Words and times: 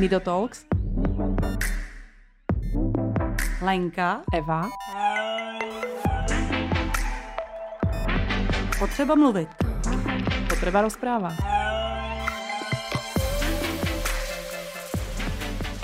Nido 0.00 0.20
Talks. 0.20 0.64
Lenka. 3.62 4.22
Eva. 4.34 4.68
Potřeba 8.78 9.14
mluvit. 9.14 9.48
Potreba 10.48 10.82
rozpráva. 10.82 11.28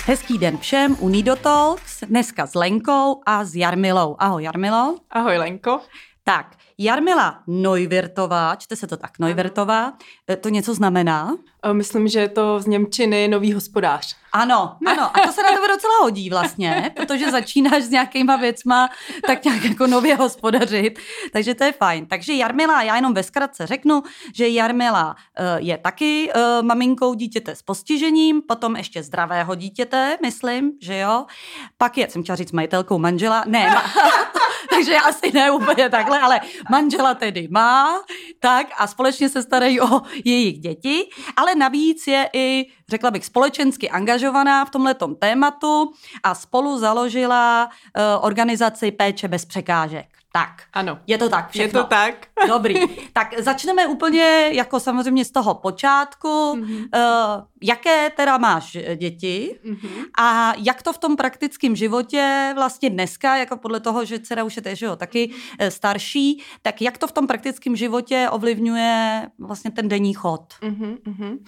Hezký 0.07 0.39
den 0.39 0.59
všem 0.59 0.97
u 1.01 1.09
Nido 1.09 1.37
Talks, 1.37 2.01
dneska 2.01 2.47
s 2.47 2.55
Lenkou 2.55 3.23
a 3.27 3.45
s 3.45 3.55
Jarmilou. 3.55 4.17
Ahoj 4.19 4.43
Jarmilo. 4.43 4.97
Ahoj 5.11 5.39
Lenko. 5.39 5.81
Tak, 6.25 6.57
Jarmila 6.79 7.43
Neuwirtová, 7.47 8.57
čte 8.57 8.77
se 8.77 8.87
to 8.87 8.97
tak, 8.97 9.19
Neuwirtová, 9.19 9.93
e, 10.31 10.37
to 10.37 10.49
něco 10.49 10.75
znamená? 10.75 11.37
Myslím, 11.73 12.09
že 12.09 12.21
je 12.21 12.29
to 12.29 12.61
z 12.61 12.67
Němčiny 12.67 13.29
nový 13.29 13.53
hospodář. 13.53 14.17
Ano, 14.33 14.77
ano, 14.87 15.11
a 15.17 15.21
to 15.27 15.33
se 15.33 15.43
na 15.43 15.49
tebe 15.49 15.69
docela 15.69 15.95
hodí 16.03 16.31
vlastně, 16.31 16.91
protože 16.97 17.31
začínáš 17.31 17.83
s 17.83 17.91
nějakýma 17.91 18.37
věcma 18.37 18.89
tak 19.27 19.45
nějak 19.45 19.65
jako 19.65 19.87
nově 19.87 20.17
hospodařit, 20.17 20.99
takže 21.33 21.55
to 21.55 21.65
je 21.65 21.73
fajn. 21.73 22.07
Takže 22.07 22.33
Jarmila, 22.33 22.83
já 22.83 22.97
jenom 22.97 23.15
ve 23.15 23.23
zkratce 23.23 23.67
řeknu, 23.67 24.03
že 24.35 24.49
Jarmila 24.49 25.17
uh, 25.17 25.45
je 25.57 25.79
taky 25.79 26.33
uh, 26.35 26.67
maminkou 26.67 27.15
dítěte 27.15 27.55
s 27.55 27.63
postižením, 27.63 28.43
potom 28.43 28.77
ještě 28.77 29.03
zdravého 29.03 29.55
dítěte, 29.55 30.19
myslím, 30.23 30.73
že 30.83 30.99
jo. 30.99 31.27
Pak 31.79 31.99
je, 31.99 32.11
jsem 32.11 32.23
chtěla 32.23 32.37
říct 32.37 32.53
majitelkou 32.53 32.99
manžela, 32.99 33.45
ne, 33.47 33.71
ma- 33.71 33.91
takže 34.71 34.97
asi 34.97 35.33
ne 35.33 35.51
úplně 35.51 35.91
takhle, 35.91 36.21
ale 36.21 36.41
manžela 36.71 37.15
tedy 37.15 37.49
má, 37.51 38.03
tak 38.41 38.67
a 38.79 38.87
společně 38.87 39.29
se 39.29 39.43
starají 39.43 39.81
o 39.81 40.03
jejich 40.25 40.59
děti, 40.59 41.09
ale 41.37 41.55
navíc 41.57 42.07
je 42.07 42.31
i, 42.33 42.67
řekla 42.89 43.11
bych, 43.11 43.25
společensky 43.25 43.91
angažovaná 43.91 44.65
v 44.65 44.71
tomhletom 44.71 45.15
tématu 45.15 45.93
a 46.23 46.35
spolu 46.35 46.79
založila 46.79 47.69
uh, 47.69 48.03
organizaci 48.25 48.91
Péče 48.91 49.29
bez 49.29 49.45
překážek. 49.45 50.07
Tak. 50.37 50.63
Ano. 50.73 50.99
Je 51.07 51.19
to 51.19 51.29
tak 51.29 51.51
všechno. 51.51 51.81
Je 51.81 51.85
to 51.85 51.89
tak. 51.89 52.27
Dobrý. 52.49 52.75
Tak 53.13 53.41
začneme 53.41 53.87
úplně 53.87 54.51
jako 54.53 54.81
samozřejmě 54.81 55.25
z 55.25 55.31
toho 55.31 55.55
počátku. 55.55 56.29
Mm-hmm. 56.29 56.89
Uh, 56.97 57.45
jaké 57.63 58.11
teda 58.11 58.39
máš 58.39 58.77
děti 58.97 59.59
mm-hmm. 59.65 60.05
a 60.19 60.53
jak 60.57 60.83
to 60.83 60.93
v 60.93 60.99
tom 60.99 61.17
praktickém 61.17 61.77
životě 61.77 62.53
vlastně 62.55 62.91
dneska, 62.91 63.37
jako 63.37 63.57
podle 63.57 63.81
toho, 63.81 64.05
že 64.05 64.19
dcera 64.19 64.45
už 64.45 64.57
je 64.57 64.77
že 64.77 64.87
jo, 64.87 64.97
taky 64.97 65.27
mm-hmm. 65.27 65.69
starší, 65.69 66.43
tak 66.63 66.83
jak 66.83 66.99
to 66.99 67.07
v 67.07 67.13
tom 67.13 67.27
praktickém 67.27 67.77
životě 67.77 68.29
ovlivňuje 68.31 69.27
vlastně 69.39 69.71
ten 69.71 69.89
denní 69.89 70.15
chod? 70.15 70.55
Mm-hmm. 70.63 71.39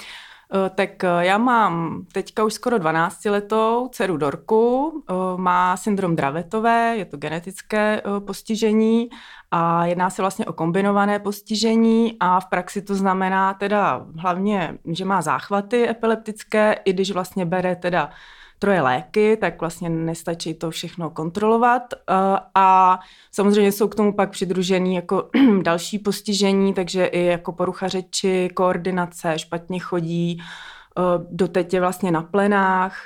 Tak 0.75 0.91
já 1.21 1.39
mám 1.39 2.05
teďka 2.13 2.45
už 2.45 2.55
skoro 2.55 2.79
12 2.79 3.25
letou 3.25 3.89
dceru 3.93 4.17
Dorku, 4.17 5.05
má 5.37 5.77
syndrom 5.77 6.17
Dravetové, 6.17 6.97
je 6.97 7.05
to 7.05 7.17
genetické 7.17 8.03
postižení 8.27 9.09
a 9.51 9.87
jedná 9.87 10.11
se 10.11 10.23
vlastně 10.23 10.47
o 10.47 10.53
kombinované 10.53 11.19
postižení 11.19 12.17
a 12.21 12.41
v 12.41 12.47
praxi 12.47 12.83
to 12.83 12.95
znamená 12.95 13.55
teda 13.55 14.07
hlavně, 14.19 14.79
že 14.93 15.05
má 15.05 15.23
záchvaty 15.23 15.89
epileptické, 15.89 16.77
i 16.85 16.93
když 16.93 17.11
vlastně 17.11 17.45
bere 17.45 17.77
teda 17.77 18.11
troje 18.59 18.83
léky, 18.83 19.37
tak 19.37 19.61
vlastně 19.61 19.89
nestačí 19.89 20.55
to 20.55 20.71
všechno 20.71 21.11
kontrolovat. 21.11 21.83
Eh, 21.95 22.15
a 22.55 22.99
samozřejmě 23.33 23.73
jsou 23.73 23.89
k 23.89 23.95
tomu 23.95 24.13
pak 24.13 24.31
přidružený 24.31 24.95
jako 24.95 25.31
další 25.63 25.99
postižení, 25.99 26.75
takže 26.75 27.07
i 27.07 27.25
jako 27.25 27.53
porucha 27.53 27.89
řeči, 27.89 28.51
koordinace, 28.55 29.39
špatně 29.39 29.81
chodí, 29.81 30.39
eh, 30.39 31.03
doteď 31.31 31.75
je 31.75 31.81
vlastně 31.81 32.11
na 32.11 32.23
plenách, 32.23 32.97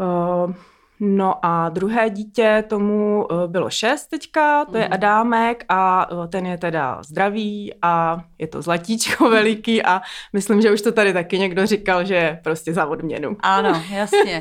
eh, 0.00 0.54
No 1.02 1.46
a 1.46 1.68
druhé 1.68 2.10
dítě, 2.10 2.64
tomu 2.68 3.28
bylo 3.46 3.70
šest 3.70 4.06
teďka, 4.06 4.64
to 4.64 4.76
je 4.76 4.84
mhm. 4.84 4.92
Adámek 4.92 5.64
a 5.68 6.08
ten 6.28 6.46
je 6.46 6.58
teda 6.58 7.02
zdravý 7.02 7.74
a 7.82 8.24
je 8.40 8.46
to 8.46 8.62
zlatíčko 8.62 9.28
veliký 9.30 9.82
a 9.82 10.00
myslím, 10.32 10.62
že 10.62 10.72
už 10.72 10.82
to 10.82 10.92
tady 10.92 11.12
taky 11.12 11.38
někdo 11.38 11.66
říkal, 11.66 12.04
že 12.04 12.14
je 12.14 12.40
prostě 12.44 12.72
za 12.72 12.86
odměnu. 12.86 13.36
Ano, 13.40 13.82
jasně. 13.90 14.40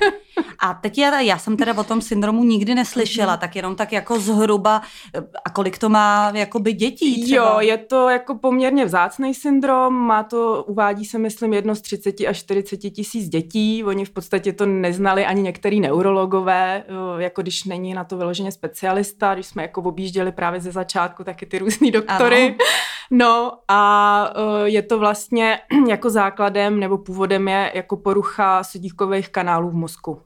A 0.60 0.74
teď 0.74 0.98
já, 0.98 1.20
já 1.20 1.38
jsem 1.38 1.58
teda 1.58 1.78
o 1.78 1.84
tom 1.84 2.02
syndromu 2.02 2.44
nikdy 2.44 2.76
neslyšela, 2.76 3.38
tak 3.38 3.56
jenom 3.56 3.76
tak 3.76 3.92
jako 3.92 4.20
zhruba, 4.20 4.82
eh, 5.16 5.22
a 5.46 5.50
kolik 5.50 5.78
to 5.78 5.90
má 5.90 6.32
jakoby 6.36 6.74
dětí 6.74 7.24
třeba? 7.24 7.46
Jo, 7.46 7.60
je 7.60 7.78
to 7.78 8.10
jako 8.10 8.36
poměrně 8.36 8.86
vzácný 8.86 9.34
syndrom, 9.34 9.94
má 9.94 10.24
to, 10.24 10.64
uvádí 10.68 11.06
se 11.06 11.18
myslím 11.18 11.54
jedno 11.54 11.76
z 11.76 11.82
30 11.82 12.28
až 12.28 12.38
40 12.38 12.78
tisíc 12.78 13.30
dětí, 13.30 13.84
oni 13.84 14.06
v 14.06 14.10
podstatě 14.10 14.54
to 14.54 14.66
neznali 14.66 15.26
ani 15.26 15.42
některý 15.42 15.80
neurologové, 15.80 16.84
eh, 16.88 17.24
jako 17.24 17.42
když 17.42 17.64
není 17.64 17.94
na 17.94 18.04
to 18.04 18.18
vyloženě 18.18 18.52
specialista, 18.52 19.34
když 19.34 19.46
jsme 19.46 19.62
jako 19.62 19.82
objížděli 19.82 20.32
právě 20.32 20.62
ze 20.62 20.72
začátku 20.72 21.24
taky 21.24 21.46
ty 21.46 21.60
různý 21.60 21.92
doktory. 21.92 22.48
Ano. 22.48 22.56
No 23.12 23.60
a 23.68 24.34
eh, 24.36 24.70
je 24.70 24.82
to 24.82 25.00
vlastně 25.00 25.60
jako 25.88 26.10
základem 26.10 26.80
nebo 26.80 26.98
původem 26.98 27.48
je 27.48 27.72
jako 27.76 27.98
porucha 27.98 28.64
sudíkových 28.64 29.30
kanálů 29.30 29.70
v 29.70 29.74
mozku 29.74 30.22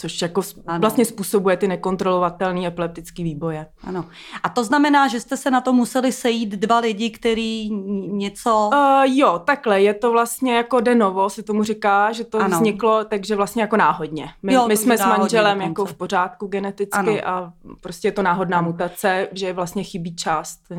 což 0.00 0.22
jako 0.22 0.42
ano. 0.66 0.80
vlastně 0.80 1.04
způsobuje 1.04 1.56
ty 1.56 1.68
nekontrolovatelné 1.68 2.66
epileptické 2.66 3.22
výboje. 3.22 3.66
Ano. 3.84 4.04
A 4.42 4.48
to 4.48 4.64
znamená, 4.64 5.08
že 5.08 5.20
jste 5.20 5.36
se 5.36 5.50
na 5.50 5.60
to 5.60 5.72
museli 5.72 6.12
sejít 6.12 6.48
dva 6.48 6.78
lidi, 6.78 7.10
který 7.10 7.70
něco... 8.10 8.70
Uh, 8.72 9.04
jo, 9.04 9.42
takhle, 9.44 9.82
je 9.82 9.94
to 9.94 10.12
vlastně 10.12 10.56
jako 10.56 10.80
de 10.80 10.94
novo, 10.94 11.30
se 11.30 11.42
tomu 11.42 11.62
říká, 11.62 12.12
že 12.12 12.24
to 12.24 12.38
ano. 12.38 12.56
vzniklo, 12.56 13.04
takže 13.04 13.36
vlastně 13.36 13.62
jako 13.62 13.76
náhodně. 13.76 14.30
My, 14.42 14.52
jo, 14.52 14.68
my 14.68 14.76
jsme 14.76 14.98
s 14.98 15.04
manželem 15.04 15.60
jako 15.60 15.84
v 15.84 15.94
pořádku 15.94 16.46
geneticky 16.46 16.98
ano. 16.98 17.12
a 17.24 17.52
prostě 17.80 18.08
je 18.08 18.12
to 18.12 18.22
náhodná 18.22 18.58
ano. 18.58 18.66
mutace, 18.66 19.28
že 19.32 19.52
vlastně 19.52 19.84
chybí 19.84 20.16
část, 20.16 20.60
eh, 20.70 20.78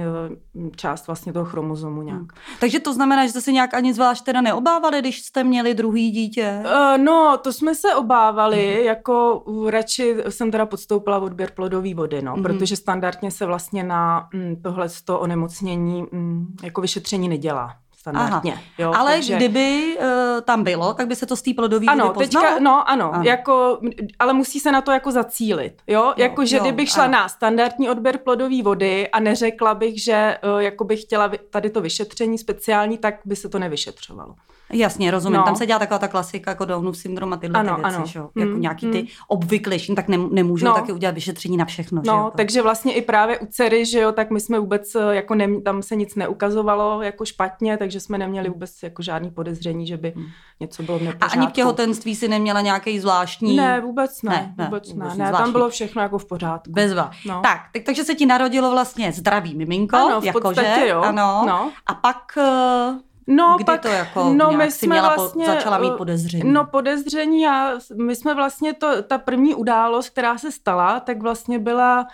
část 0.75 1.07
vlastně 1.07 1.33
toho 1.33 1.45
chromozomu 1.45 2.01
nějak. 2.01 2.19
Hmm. 2.19 2.29
Takže 2.59 2.79
to 2.79 2.93
znamená, 2.93 3.25
že 3.25 3.29
jste 3.29 3.41
se 3.41 3.51
nějak 3.51 3.73
ani 3.73 3.93
zvlášť 3.93 4.23
teda 4.23 4.41
neobávali, 4.41 4.99
když 4.99 5.21
jste 5.21 5.43
měli 5.43 5.73
druhý 5.73 6.11
dítě? 6.11 6.63
Uh, 6.65 6.97
no, 6.97 7.37
to 7.43 7.53
jsme 7.53 7.75
se 7.75 7.95
obávali, 7.95 8.75
hmm. 8.75 8.85
jako 8.85 9.08
jako 9.09 9.69
radši 9.69 10.15
jsem 10.29 10.51
teda 10.51 10.65
podstoupila 10.65 11.19
odběr 11.19 11.51
plodové 11.51 11.93
vody, 11.93 12.21
no, 12.21 12.35
mm-hmm. 12.35 12.41
protože 12.41 12.75
standardně 12.75 13.31
se 13.31 13.45
vlastně 13.45 13.83
na 13.83 14.29
mm, 14.33 14.55
tohle 14.63 14.87
onemocnění 15.09 16.05
mm, 16.11 16.55
jako 16.63 16.81
vyšetření 16.81 17.29
nedělá 17.29 17.75
standardně. 17.97 18.53
Aha. 18.53 18.61
Jo, 18.77 18.93
Ale 18.95 19.13
takže... 19.13 19.35
kdyby 19.35 19.97
uh, 19.99 20.41
tam 20.41 20.63
bylo, 20.63 20.93
tak 20.93 21.07
by 21.07 21.15
se 21.15 21.25
to 21.25 21.35
z 21.35 21.41
té 21.41 21.53
plodové 21.53 21.85
ano, 21.85 22.13
teďka, 22.17 22.59
no 22.59 22.89
ano, 22.89 23.13
ano, 23.13 23.23
jako, 23.23 23.79
ale 24.19 24.33
musí 24.33 24.59
se 24.59 24.71
na 24.71 24.81
to 24.81 24.91
jako 24.91 25.11
zacílit. 25.11 25.81
Jo, 25.87 26.03
jo 26.03 26.13
jako, 26.17 26.45
že 26.45 26.57
jo, 26.57 26.63
kdybych 26.63 26.89
šla 26.89 27.03
ano. 27.03 27.11
na 27.11 27.29
standardní 27.29 27.89
odběr 27.89 28.17
plodové 28.17 28.63
vody 28.63 29.09
a 29.09 29.19
neřekla 29.19 29.75
bych, 29.75 30.03
že 30.03 30.37
uh, 30.53 30.59
jako 30.59 30.83
bych 30.83 31.01
chtěla 31.01 31.31
tady 31.49 31.69
to 31.69 31.81
vyšetření 31.81 32.37
speciální, 32.37 32.97
tak 32.97 33.15
by 33.25 33.35
se 33.35 33.49
to 33.49 33.59
nevyšetřovalo. 33.59 34.35
Jasně, 34.73 35.11
rozumím. 35.11 35.37
No. 35.37 35.45
Tam 35.45 35.55
se 35.55 35.65
dělá 35.65 35.79
taková 35.79 35.99
ta 35.99 36.07
klasika 36.07 36.51
jako 36.51 36.65
Downův 36.65 36.97
syndrom 36.97 37.33
a 37.33 37.37
tyhle 37.37 37.59
ano, 37.59 37.75
ty 37.75 37.81
věci, 37.81 37.95
ano. 37.95 38.05
Že? 38.05 38.19
jako 38.19 38.51
mm, 38.51 38.61
nějaký 38.61 38.87
ty 38.87 39.01
mm. 39.01 39.07
obvyklejší, 39.27 39.95
tak 39.95 40.07
ne, 40.07 40.17
nemůžou 40.31 40.65
no. 40.65 40.73
taky 40.73 40.91
udělat 40.91 41.15
vyšetření 41.15 41.57
na 41.57 41.65
všechno. 41.65 42.01
No, 42.05 42.13
že 42.13 42.17
jo? 42.17 42.31
takže 42.37 42.61
vlastně 42.61 42.93
i 42.93 43.01
právě 43.01 43.39
u 43.39 43.45
dcery, 43.45 43.85
že 43.85 43.99
jo, 43.99 44.11
tak 44.11 44.29
my 44.31 44.39
jsme 44.39 44.59
vůbec, 44.59 44.95
eh, 44.95 45.15
jako 45.15 45.35
ne, 45.35 45.61
tam 45.61 45.81
se 45.81 45.95
nic 45.95 46.15
neukazovalo 46.15 47.01
jako 47.01 47.25
špatně, 47.25 47.77
takže 47.77 47.99
jsme 47.99 48.17
neměli 48.17 48.49
vůbec 48.49 48.83
jako 48.83 49.01
žádný 49.01 49.31
podezření, 49.31 49.87
že 49.87 49.97
by 49.97 50.13
mm. 50.15 50.25
něco 50.59 50.83
bylo 50.83 50.99
v 50.99 51.07
A 51.21 51.25
ani 51.25 51.47
v 51.47 51.51
těhotenství 51.51 52.15
si 52.15 52.27
neměla 52.27 52.61
nějaký 52.61 52.99
zvláštní... 52.99 53.55
Ne, 53.55 53.81
vůbec 53.81 54.21
ne, 54.23 54.31
ne, 54.31 54.53
ne 54.57 54.65
vůbec 54.65 54.93
ne, 54.93 55.15
ne, 55.17 55.31
tam 55.31 55.51
bylo 55.51 55.69
všechno 55.69 56.01
jako 56.01 56.17
v 56.17 56.25
pořádku. 56.25 56.71
Bezva. 56.71 57.11
No. 57.25 57.41
Tak, 57.43 57.61
tak, 57.73 57.83
takže 57.83 58.03
se 58.03 58.15
ti 58.15 58.25
narodilo 58.25 58.71
vlastně 58.71 59.11
zdravý 59.11 59.55
miminko, 59.55 59.97
ano, 59.97 60.21
v 60.21 60.25
jako 60.25 60.41
podstatě, 60.41 60.79
že? 60.79 60.87
jo. 60.87 61.01
Ano. 61.01 61.43
No. 61.47 61.71
A 61.85 61.93
pak 61.93 62.37
eh, 62.37 63.08
No, 63.31 63.55
Kdy 63.55 63.63
pak, 63.63 63.81
to 63.81 63.87
jako 63.87 64.33
no, 64.33 64.51
my 64.51 64.71
jsme 64.71 64.87
měla 64.87 65.15
vlastně, 65.15 65.45
po, 65.45 65.51
začala 65.51 65.77
mít 65.77 65.93
podezření? 65.97 66.51
No 66.51 66.65
podezření, 66.65 67.41
já, 67.41 67.79
my 67.95 68.15
jsme 68.15 68.35
vlastně 68.35 68.73
to, 68.73 69.03
ta 69.03 69.17
první 69.17 69.55
událost, 69.55 70.09
která 70.09 70.37
se 70.37 70.51
stala, 70.51 70.99
tak 70.99 71.21
vlastně 71.21 71.59
byla 71.59 72.07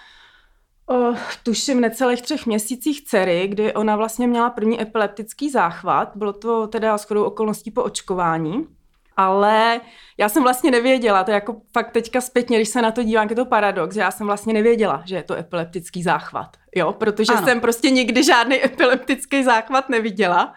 uh, 0.90 1.18
tuším 1.44 1.82
necelých 1.82 2.22
třech 2.22 2.46
měsících 2.46 3.06
dcery, 3.06 3.48
kdy 3.48 3.74
ona 3.74 3.96
vlastně 3.96 4.28
měla 4.28 4.50
první 4.50 4.82
epileptický 4.82 5.50
záchvat. 5.50 6.12
Bylo 6.16 6.34
to 6.34 6.68
teda 6.68 6.98
shodou 6.98 7.24
okolností 7.24 7.72
po 7.72 7.84
očkování. 7.84 8.68
Ale 9.18 9.82
já 10.18 10.30
jsem 10.30 10.44
vlastně 10.44 10.72
nevěděla, 10.72 11.24
to 11.24 11.32
je 11.32 11.36
jako 11.36 11.56
fakt 11.74 11.92
teďka 11.92 12.22
zpětně, 12.22 12.58
když 12.58 12.70
se 12.70 12.82
na 12.82 12.92
to 12.92 13.04
dívám, 13.04 13.28
je 13.30 13.36
to 13.36 13.46
paradox, 13.46 13.96
že 13.96 14.02
já 14.02 14.12
jsem 14.12 14.28
vlastně 14.28 14.54
nevěděla, 14.54 15.04
že 15.06 15.16
je 15.16 15.24
to 15.24 15.36
epileptický 15.36 16.04
záchvat. 16.04 16.58
jo, 16.76 16.94
protože 16.94 17.34
ano. 17.34 17.48
jsem 17.48 17.62
prostě 17.62 17.90
nikdy 17.90 18.24
žádný 18.24 18.66
epileptický 18.66 19.44
záchvat 19.44 19.90
neviděla 19.90 20.54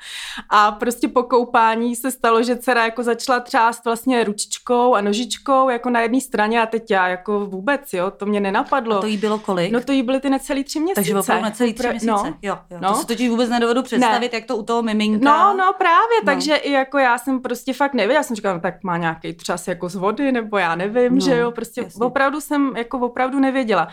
a 0.50 0.72
prostě 0.72 1.08
po 1.08 1.22
koupání 1.22 1.96
se 1.96 2.10
stalo, 2.10 2.43
že 2.43 2.56
dcera 2.56 2.84
jako 2.84 3.02
začala 3.02 3.40
třást 3.40 3.84
vlastně 3.84 4.25
ručičkou 4.25 4.94
a 4.94 5.00
nožičkou 5.00 5.69
jako 5.69 5.90
na 5.90 6.00
jedné 6.00 6.20
straně 6.20 6.62
a 6.62 6.66
teď 6.66 6.90
já 6.90 7.08
jako 7.08 7.46
vůbec, 7.46 7.93
jo, 7.93 8.10
to 8.10 8.26
mě 8.26 8.40
nenapadlo. 8.40 8.99
A 8.99 9.00
to 9.00 9.06
jí 9.06 9.16
bylo 9.16 9.38
kolik? 9.38 9.72
No 9.72 9.81
to 9.81 9.93
jí 9.93 10.02
byly 10.02 10.20
ty 10.20 10.31
necelý 10.31 10.64
tři 10.64 10.81
měsíce. 10.81 11.00
Takže 11.00 11.19
opravdu 11.19 11.44
necelý 11.44 11.75
tři 11.75 11.88
měsíce, 11.88 12.06
no. 12.12 12.37
jo, 12.43 12.58
jo. 12.70 12.78
No. 12.81 12.88
To 12.88 12.94
si 12.94 13.06
totiž 13.06 13.28
vůbec 13.28 13.50
nedovedu 13.50 13.82
představit, 13.82 14.32
ne. 14.32 14.38
jak 14.38 14.44
to 14.44 14.56
u 14.56 14.62
toho 14.62 14.82
miminka. 14.82 15.25
No, 15.25 15.56
no 15.56 15.72
právě, 15.78 16.19
no. 16.22 16.25
takže 16.25 16.56
i 16.56 16.72
jako 16.72 16.99
já 16.99 17.19
jsem 17.19 17.40
prostě 17.40 17.72
fakt 17.72 17.94
nevěděla, 17.94 18.19
já 18.19 18.22
jsem 18.22 18.37
říkala, 18.37 18.55
no, 18.55 18.60
tak 18.60 18.75
má 18.84 18.96
nějaký 18.96 19.34
třas 19.49 19.69
jako 19.69 19.89
z 19.89 19.95
vody, 19.95 20.33
nebo 20.33 20.59
já 20.59 20.75
nevím, 20.75 21.15
no, 21.15 21.21
že 21.21 21.37
jo, 21.37 21.50
prostě 21.50 21.81
jasně. 21.81 22.06
opravdu 22.06 22.41
jsem 22.41 22.77
jako 22.77 22.99
opravdu 22.99 23.41
nevěděla. 23.41 23.89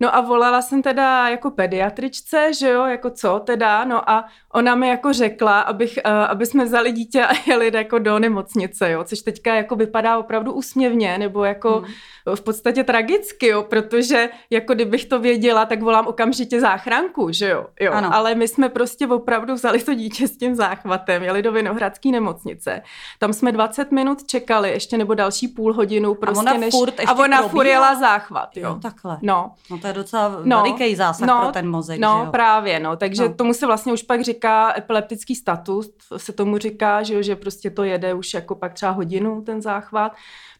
No 0.00 0.16
a 0.16 0.20
volala 0.20 0.62
jsem 0.62 0.82
teda 0.82 1.28
jako 1.28 1.50
pediatričce, 1.50 2.54
že 2.54 2.68
jo, 2.68 2.84
jako 2.84 3.10
co 3.10 3.40
teda, 3.40 3.84
no 3.84 4.10
a 4.10 4.24
ona 4.52 4.74
mi 4.74 4.88
jako 4.88 5.12
řekla, 5.12 5.60
abych, 5.60 5.98
uh, 6.06 6.12
aby 6.12 6.46
jsme 6.46 6.64
vzali 6.64 6.92
dítě 6.92 7.24
a 7.24 7.32
jeli 7.46 7.70
jako 7.74 7.98
do 7.98 8.18
nemocnice, 8.18 8.90
jo, 8.90 9.04
což 9.04 9.20
teďka 9.20 9.54
jako 9.54 9.76
vypadá 9.76 10.18
opravdu 10.18 10.52
úsměvně, 10.52 11.18
nebo 11.18 11.44
jako 11.44 11.78
hmm 11.78 11.94
v 12.34 12.40
podstatě 12.40 12.84
tragicky, 12.84 13.46
jo, 13.46 13.62
protože 13.62 14.28
jako 14.50 14.74
kdybych 14.74 15.04
to 15.04 15.20
věděla, 15.20 15.64
tak 15.64 15.82
volám 15.82 16.06
okamžitě 16.06 16.60
záchranku, 16.60 17.32
že 17.32 17.48
jo, 17.48 17.66
jo. 17.80 17.92
Ano. 17.92 18.14
ale 18.14 18.34
my 18.34 18.48
jsme 18.48 18.68
prostě 18.68 19.06
opravdu 19.06 19.54
vzali 19.54 19.82
to 19.82 19.94
dítě 19.94 20.28
s 20.28 20.36
tím 20.36 20.54
záchvatem, 20.54 21.22
jeli 21.22 21.42
do 21.42 21.52
Vinohradské 21.52 22.08
nemocnice. 22.08 22.82
Tam 23.18 23.32
jsme 23.32 23.52
20 23.52 23.92
minut 23.92 24.24
čekali, 24.26 24.70
ještě 24.70 24.98
nebo 24.98 25.14
další 25.14 25.48
půl 25.48 25.72
hodinu 25.72 26.14
prostě 26.14 26.38
a 26.38 26.42
ona 26.42 26.54
než... 26.54 26.70
Furt 26.70 26.94
a 27.06 27.14
ona 27.14 27.48
furt 27.48 27.66
jela 27.66 27.94
záchvat, 27.94 28.56
jo. 28.56 28.68
jo. 28.68 28.78
takhle. 28.82 29.18
No. 29.22 29.52
no 29.70 29.78
to 29.84 29.88
je 29.88 29.94
docela 29.94 30.40
no. 30.44 30.62
veliký 30.62 30.96
zásah 30.96 31.28
no, 31.28 31.40
pro 31.42 31.52
ten 31.52 31.70
mozek, 31.70 32.00
No 32.00 32.18
že 32.20 32.26
jo? 32.26 32.30
právě, 32.30 32.80
no, 32.80 32.96
takže 32.96 33.22
no. 33.22 33.34
tomu 33.34 33.54
se 33.54 33.66
vlastně 33.66 33.92
už 33.92 34.02
pak 34.02 34.20
říká 34.20 34.74
epileptický 34.78 35.34
status, 35.34 35.90
se 36.16 36.32
tomu 36.32 36.58
říká, 36.58 37.02
že 37.02 37.14
jo, 37.14 37.22
že 37.22 37.36
prostě 37.36 37.70
to 37.70 37.84
jede 37.84 38.14
už 38.14 38.34
jako 38.34 38.54
pak 38.54 38.72
třeba 38.72 38.92
hodinu 38.92 39.42
ten 39.42 39.62
záchvat. 39.62 40.12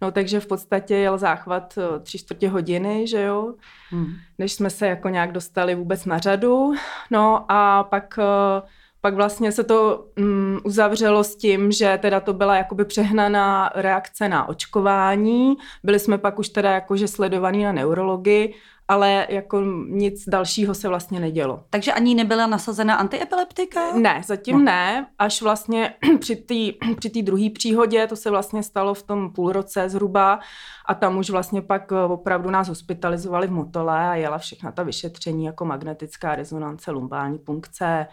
No 0.02 0.10
takže 0.10 0.40
v 0.40 0.46
podstatě 0.46 0.96
jel 0.96 1.18
záchvat 1.18 1.78
eh, 1.78 2.00
tři 2.00 2.18
čtvrtě 2.18 2.48
hodiny, 2.48 3.06
že 3.06 3.22
jo, 3.22 3.54
hmm. 3.90 4.14
než 4.38 4.52
jsme 4.52 4.70
se 4.70 4.86
jako 4.86 5.08
nějak 5.08 5.32
dostali 5.32 5.74
vůbec 5.74 6.04
na 6.04 6.18
řadu. 6.18 6.74
No 7.10 7.44
a 7.48 7.84
pak 7.84 8.18
eh, 8.18 8.62
pak 9.04 9.14
vlastně 9.14 9.52
se 9.52 9.64
to 9.64 10.04
um, 10.18 10.60
uzavřelo 10.64 11.24
s 11.24 11.36
tím, 11.36 11.72
že 11.72 11.98
teda 12.02 12.20
to 12.20 12.32
byla 12.32 12.56
jakoby 12.56 12.84
přehnaná 12.84 13.70
reakce 13.74 14.28
na 14.28 14.48
očkování. 14.48 15.54
Byli 15.82 15.98
jsme 15.98 16.18
pak 16.18 16.38
už 16.38 16.48
teda 16.48 16.70
jakože 16.70 17.08
sledovaní 17.08 17.64
na 17.64 17.72
neurologii 17.72 18.54
ale 18.88 19.26
jako 19.30 19.60
nic 19.88 20.24
dalšího 20.28 20.74
se 20.74 20.88
vlastně 20.88 21.20
nedělo. 21.20 21.64
Takže 21.70 21.92
ani 21.92 22.14
nebyla 22.14 22.46
nasazena 22.46 22.94
antiepileptika? 22.94 23.96
Ne, 23.96 24.22
zatím 24.26 24.58
no. 24.58 24.64
ne. 24.64 25.06
Až 25.18 25.42
vlastně 25.42 25.94
při 26.20 26.36
té 26.36 26.86
při 26.98 27.22
druhé 27.22 27.50
příhodě, 27.50 28.06
to 28.06 28.16
se 28.16 28.30
vlastně 28.30 28.62
stalo 28.62 28.94
v 28.94 29.02
tom 29.02 29.32
půlroce 29.32 29.88
zhruba 29.88 30.40
a 30.86 30.94
tam 30.94 31.18
už 31.18 31.30
vlastně 31.30 31.62
pak 31.62 31.92
eh, 31.92 32.04
opravdu 32.04 32.50
nás 32.50 32.68
hospitalizovali 32.68 33.46
v 33.46 33.52
Motole 33.52 34.08
a 34.08 34.14
jela 34.14 34.38
všechna 34.38 34.72
ta 34.72 34.82
vyšetření 34.82 35.44
jako 35.44 35.64
magnetická 35.64 36.34
rezonance, 36.34 36.90
lumbální 36.90 37.38
punkce, 37.38 38.06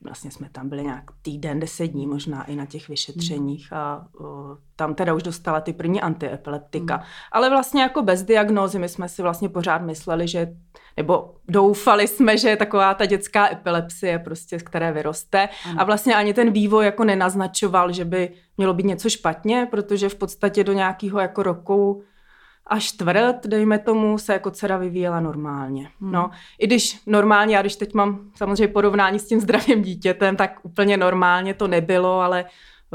vlastně 0.00 0.30
jsme 0.30 0.48
tam 0.52 0.68
byli 0.68 0.82
nějak 0.82 1.04
týden, 1.22 1.60
deset 1.60 1.86
dní 1.86 2.06
možná 2.06 2.44
i 2.44 2.56
na 2.56 2.66
těch 2.66 2.88
vyšetřeních 2.88 3.72
a 3.72 4.06
o, 4.20 4.56
tam 4.76 4.94
teda 4.94 5.14
už 5.14 5.22
dostala 5.22 5.60
ty 5.60 5.72
první 5.72 6.00
antiepileptika. 6.00 6.96
Mm. 6.96 7.02
Ale 7.32 7.50
vlastně 7.50 7.82
jako 7.82 8.02
bez 8.02 8.22
diagnózy 8.22 8.78
my 8.78 8.88
jsme 8.88 9.08
si 9.08 9.22
vlastně 9.22 9.48
pořád 9.48 9.82
mysleli, 9.82 10.28
že, 10.28 10.48
nebo 10.96 11.34
doufali 11.48 12.08
jsme, 12.08 12.38
že 12.38 12.48
je 12.48 12.56
taková 12.56 12.94
ta 12.94 13.06
dětská 13.06 13.52
epilepsie 13.52 14.18
prostě, 14.18 14.58
z 14.58 14.62
které 14.62 14.92
vyroste 14.92 15.48
mm. 15.72 15.78
a 15.78 15.84
vlastně 15.84 16.14
ani 16.14 16.34
ten 16.34 16.50
vývoj 16.50 16.84
jako 16.84 17.04
nenaznačoval, 17.04 17.92
že 17.92 18.04
by 18.04 18.32
mělo 18.56 18.74
být 18.74 18.86
něco 18.86 19.10
špatně, 19.10 19.68
protože 19.70 20.08
v 20.08 20.14
podstatě 20.14 20.64
do 20.64 20.72
nějakého 20.72 21.20
jako 21.20 21.42
roku 21.42 22.02
a 22.66 22.80
čtvrt, 22.80 23.46
dejme 23.46 23.78
tomu, 23.78 24.18
se 24.18 24.32
jako 24.32 24.50
dcera 24.50 24.76
vyvíjela 24.76 25.20
normálně. 25.20 25.90
Hmm. 26.00 26.12
No, 26.12 26.30
i 26.58 26.66
když 26.66 27.00
normálně, 27.06 27.56
já 27.56 27.60
když 27.60 27.76
teď 27.76 27.94
mám 27.94 28.20
samozřejmě 28.34 28.68
porovnání 28.68 29.18
s 29.18 29.26
tím 29.26 29.40
zdravým 29.40 29.82
dítětem, 29.82 30.36
tak 30.36 30.58
úplně 30.62 30.96
normálně 30.96 31.54
to 31.54 31.68
nebylo, 31.68 32.20
ale 32.20 32.44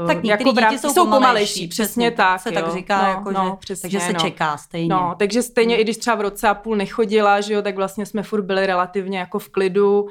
tak 0.06 0.24
jako 0.24 0.52
děti 0.52 0.78
jsou, 0.78 0.90
jsou 0.90 1.10
pomalejší, 1.10 1.68
přesně, 1.68 1.86
přesně 1.86 2.10
tak. 2.10 2.40
Se 2.40 2.54
jo. 2.54 2.54
tak 2.54 2.72
říká, 2.72 3.02
no, 3.02 3.08
jako, 3.08 3.30
no, 3.30 3.44
že, 3.50 3.56
přesně, 3.58 3.82
takže 3.82 4.00
se 4.00 4.12
no. 4.12 4.20
čeká 4.20 4.56
stejně. 4.56 4.88
No, 4.88 5.14
takže 5.18 5.42
stejně, 5.42 5.74
hmm. 5.74 5.80
i 5.80 5.84
když 5.84 5.96
třeba 5.96 6.16
v 6.16 6.20
roce 6.20 6.48
a 6.48 6.54
půl 6.54 6.76
nechodila, 6.76 7.40
že 7.40 7.54
jo, 7.54 7.62
tak 7.62 7.76
vlastně 7.76 8.06
jsme 8.06 8.22
furt 8.22 8.42
byli 8.42 8.66
relativně 8.66 9.18
jako 9.18 9.38
v 9.38 9.48
klidu. 9.48 10.08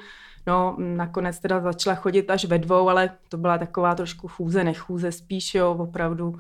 No, 0.48 0.76
nakonec 0.78 1.40
teda 1.40 1.60
začala 1.60 1.96
chodit 1.96 2.30
až 2.30 2.46
ve 2.46 2.58
dvou, 2.58 2.90
ale 2.90 3.10
to 3.30 3.38
byla 3.38 3.58
taková 3.58 3.96
trošku 3.96 4.28
chůze, 4.28 4.64
nechůze 4.64 5.12
spíš, 5.12 5.56
jo, 5.56 5.76
opravdu 5.80 6.40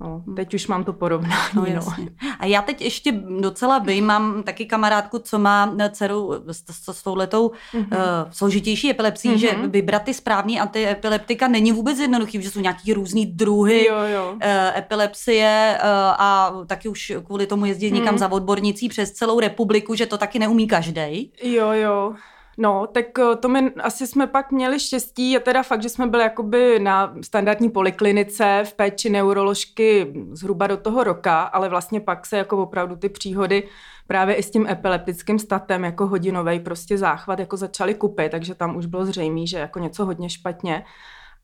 No, 0.00 0.22
teď 0.36 0.54
už 0.54 0.66
mám 0.66 0.84
to 0.84 0.92
porovnání. 0.92 1.34
No, 1.54 1.66
no. 1.74 2.06
A 2.38 2.46
já 2.46 2.62
teď 2.62 2.82
ještě 2.82 3.12
docela 3.40 3.80
by 3.80 4.00
mám 4.00 4.42
taky 4.42 4.66
kamarádku, 4.66 5.18
co 5.18 5.38
má 5.38 5.76
dceru 5.90 6.32
s, 6.46 6.64
s, 6.70 6.92
s 6.92 7.02
touhletou 7.02 7.48
mm-hmm. 7.48 7.78
uh, 7.80 8.30
složitější 8.30 8.90
epilepsí, 8.90 9.30
mm-hmm. 9.30 9.36
že 9.36 9.54
vybrat 9.66 10.02
ty 10.02 10.14
správný 10.14 10.60
antiepileptika 10.60 11.48
není 11.48 11.72
vůbec 11.72 11.98
jednoduchý, 11.98 12.42
že 12.42 12.50
jsou 12.50 12.60
nějaký 12.60 12.92
různý 12.92 13.26
druhy 13.26 13.86
jo, 13.86 13.96
jo. 13.96 14.32
Uh, 14.32 14.40
epilepsie 14.76 15.78
uh, 15.82 15.88
a 16.18 16.52
taky 16.66 16.88
už 16.88 17.12
kvůli 17.26 17.46
tomu 17.46 17.66
jezdit 17.66 17.90
mm. 17.90 17.96
někam 17.96 18.18
za 18.18 18.32
odbornicí 18.32 18.88
přes 18.88 19.12
celou 19.12 19.40
republiku, 19.40 19.94
že 19.94 20.06
to 20.06 20.18
taky 20.18 20.38
neumí 20.38 20.66
každý. 20.66 21.32
Jo, 21.42 21.72
jo. 21.72 22.14
No, 22.58 22.86
tak 22.86 23.18
eh, 23.18 23.36
to 23.36 23.48
my 23.48 23.70
asi 23.70 24.06
jsme 24.06 24.26
pak 24.26 24.52
měli 24.52 24.80
štěstí, 24.80 25.30
je 25.30 25.40
teda 25.40 25.62
fakt, 25.62 25.82
že 25.82 25.88
jsme 25.88 26.06
byli 26.06 26.22
jakoby 26.22 26.78
na 26.78 27.14
standardní 27.22 27.70
poliklinice 27.70 28.62
v 28.66 28.72
péči 28.72 29.10
neuroložky 29.10 30.14
zhruba 30.32 30.66
do 30.66 30.76
toho 30.76 31.04
roka, 31.04 31.42
ale 31.42 31.68
vlastně 31.68 32.00
pak 32.00 32.26
se 32.26 32.36
jako 32.36 32.62
opravdu 32.62 32.96
ty 32.96 33.08
příhody 33.08 33.68
právě 34.06 34.34
i 34.34 34.42
s 34.42 34.50
tím 34.50 34.66
epileptickým 34.66 35.38
statem 35.38 35.84
jako 35.84 36.06
hodinový 36.06 36.60
prostě 36.60 36.98
záchvat 36.98 37.38
jako 37.38 37.56
začaly 37.56 37.94
kupy, 37.94 38.28
takže 38.28 38.54
tam 38.54 38.76
už 38.76 38.86
bylo 38.86 39.06
zřejmé, 39.06 39.46
že 39.46 39.58
jako 39.58 39.78
něco 39.78 40.04
hodně 40.04 40.30
špatně. 40.30 40.84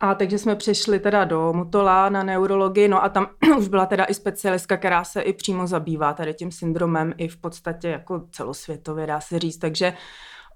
A 0.00 0.14
takže 0.14 0.38
jsme 0.38 0.56
přišli 0.56 0.98
teda 1.00 1.24
do 1.24 1.52
Mutola 1.52 2.08
na 2.08 2.22
neurologii, 2.22 2.88
no 2.88 3.04
a 3.04 3.08
tam 3.08 3.26
už 3.58 3.68
byla 3.68 3.86
teda 3.86 4.04
i 4.04 4.14
specialistka, 4.14 4.76
která 4.76 5.04
se 5.04 5.20
i 5.20 5.32
přímo 5.32 5.66
zabývá 5.66 6.12
tady 6.12 6.34
tím 6.34 6.52
syndromem 6.52 7.14
i 7.16 7.28
v 7.28 7.36
podstatě 7.36 7.88
jako 7.88 8.24
celosvětově, 8.30 9.06
dá 9.06 9.20
se 9.20 9.38
říct, 9.38 9.58
takže 9.58 9.92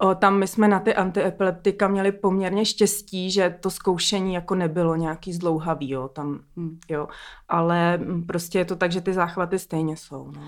O, 0.03 0.15
tam 0.15 0.39
my 0.39 0.47
jsme 0.47 0.69
na 0.69 0.81
ty 0.81 0.95
antiepileptika 0.95 1.89
měli 1.89 2.13
poměrně 2.13 2.65
štěstí, 2.65 3.31
že 3.31 3.57
to 3.61 3.71
zkoušení 3.71 4.35
jako 4.35 4.55
nebylo 4.55 4.97
nějaký 4.97 5.33
zdlouhavý, 5.33 5.91
jo, 5.91 6.09
tam, 6.09 6.41
hmm. 6.57 6.79
jo, 6.89 7.09
ale 7.49 7.99
mm, 7.99 8.27
prostě 8.27 8.59
je 8.59 8.65
to 8.65 8.77
tak, 8.77 8.93
že 8.93 9.01
ty 9.01 9.13
záchvaty 9.13 9.59
stejně 9.59 9.97
jsou, 9.97 10.31
no. 10.37 10.43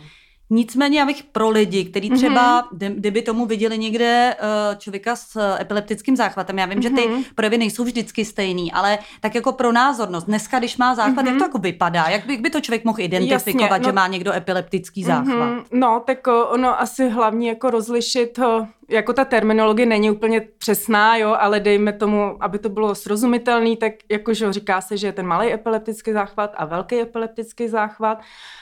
Nicméně, 0.55 1.03
abych 1.03 1.23
pro 1.23 1.51
lidi, 1.51 1.85
kteří 1.85 2.09
mhm. 2.09 2.19
třeba, 2.19 2.63
mm-hmm. 2.63 2.95
kdyby 2.95 3.23
tomu 3.23 3.47
viděli 3.47 3.79
někde 3.79 4.37
uh, 4.43 4.79
člověka 4.79 5.17
s 5.17 5.57
epileptickým 5.61 6.17
záchvatem, 6.17 6.59
já 6.59 6.67
vím, 6.67 6.79
mm-hmm. 6.79 6.83
že 6.83 6.91
ty 6.91 7.09
mhm. 7.09 7.23
projevy 7.35 7.59
nejsou 7.59 7.85
vždycky 7.85 8.25
stejný, 8.25 8.73
ale 8.73 8.99
tak 9.21 9.35
jako 9.35 9.53
pro 9.53 9.73
názornost, 9.73 10.27
dneska, 10.27 10.59
když 10.59 10.77
má 10.77 10.95
záchvat, 10.95 11.25
mm-hmm. 11.25 11.29
jak 11.29 11.35
to 11.35 11.45
mhm. 11.45 11.49
jako 11.49 11.59
vypadá? 11.59 12.05
Jak 12.09 12.27
by, 12.27 12.37
by 12.37 12.51
to 12.51 12.61
člověk 12.61 12.85
mohl 12.85 13.01
identifikovat, 13.01 13.71
Jasně, 13.71 13.79
no, 13.79 13.85
že 13.85 13.93
má 13.93 14.07
někdo 14.07 14.33
epileptický 14.33 15.05
záchvat? 15.05 15.37
Mm-hmm. 15.37 15.65
No, 15.73 16.03
tak 16.07 16.27
ono 16.27 16.81
asi 16.81 17.09
hlavně 17.09 17.49
jako 17.49 17.71
rozlišit 17.71 18.39
jako 18.93 19.13
ta 19.13 19.25
terminologie 19.25 19.87
není 19.87 20.11
úplně 20.11 20.41
přesná, 20.59 21.17
jo, 21.17 21.37
ale 21.39 21.61
dejme 21.61 21.93
tomu, 21.93 22.37
aby 22.41 22.59
to 22.59 22.69
bylo 22.69 22.95
srozumitelný, 22.95 23.77
tak 23.77 23.93
jakože 24.11 24.53
říká 24.53 24.81
se, 24.81 24.97
že 24.97 25.07
je 25.07 25.13
ten 25.13 25.27
malý 25.27 25.53
epileptický 25.53 26.13
záchvat 26.13 26.53
a 26.57 26.65
velký 26.65 27.01
epileptický 27.01 27.69
záchvat. 27.69 28.21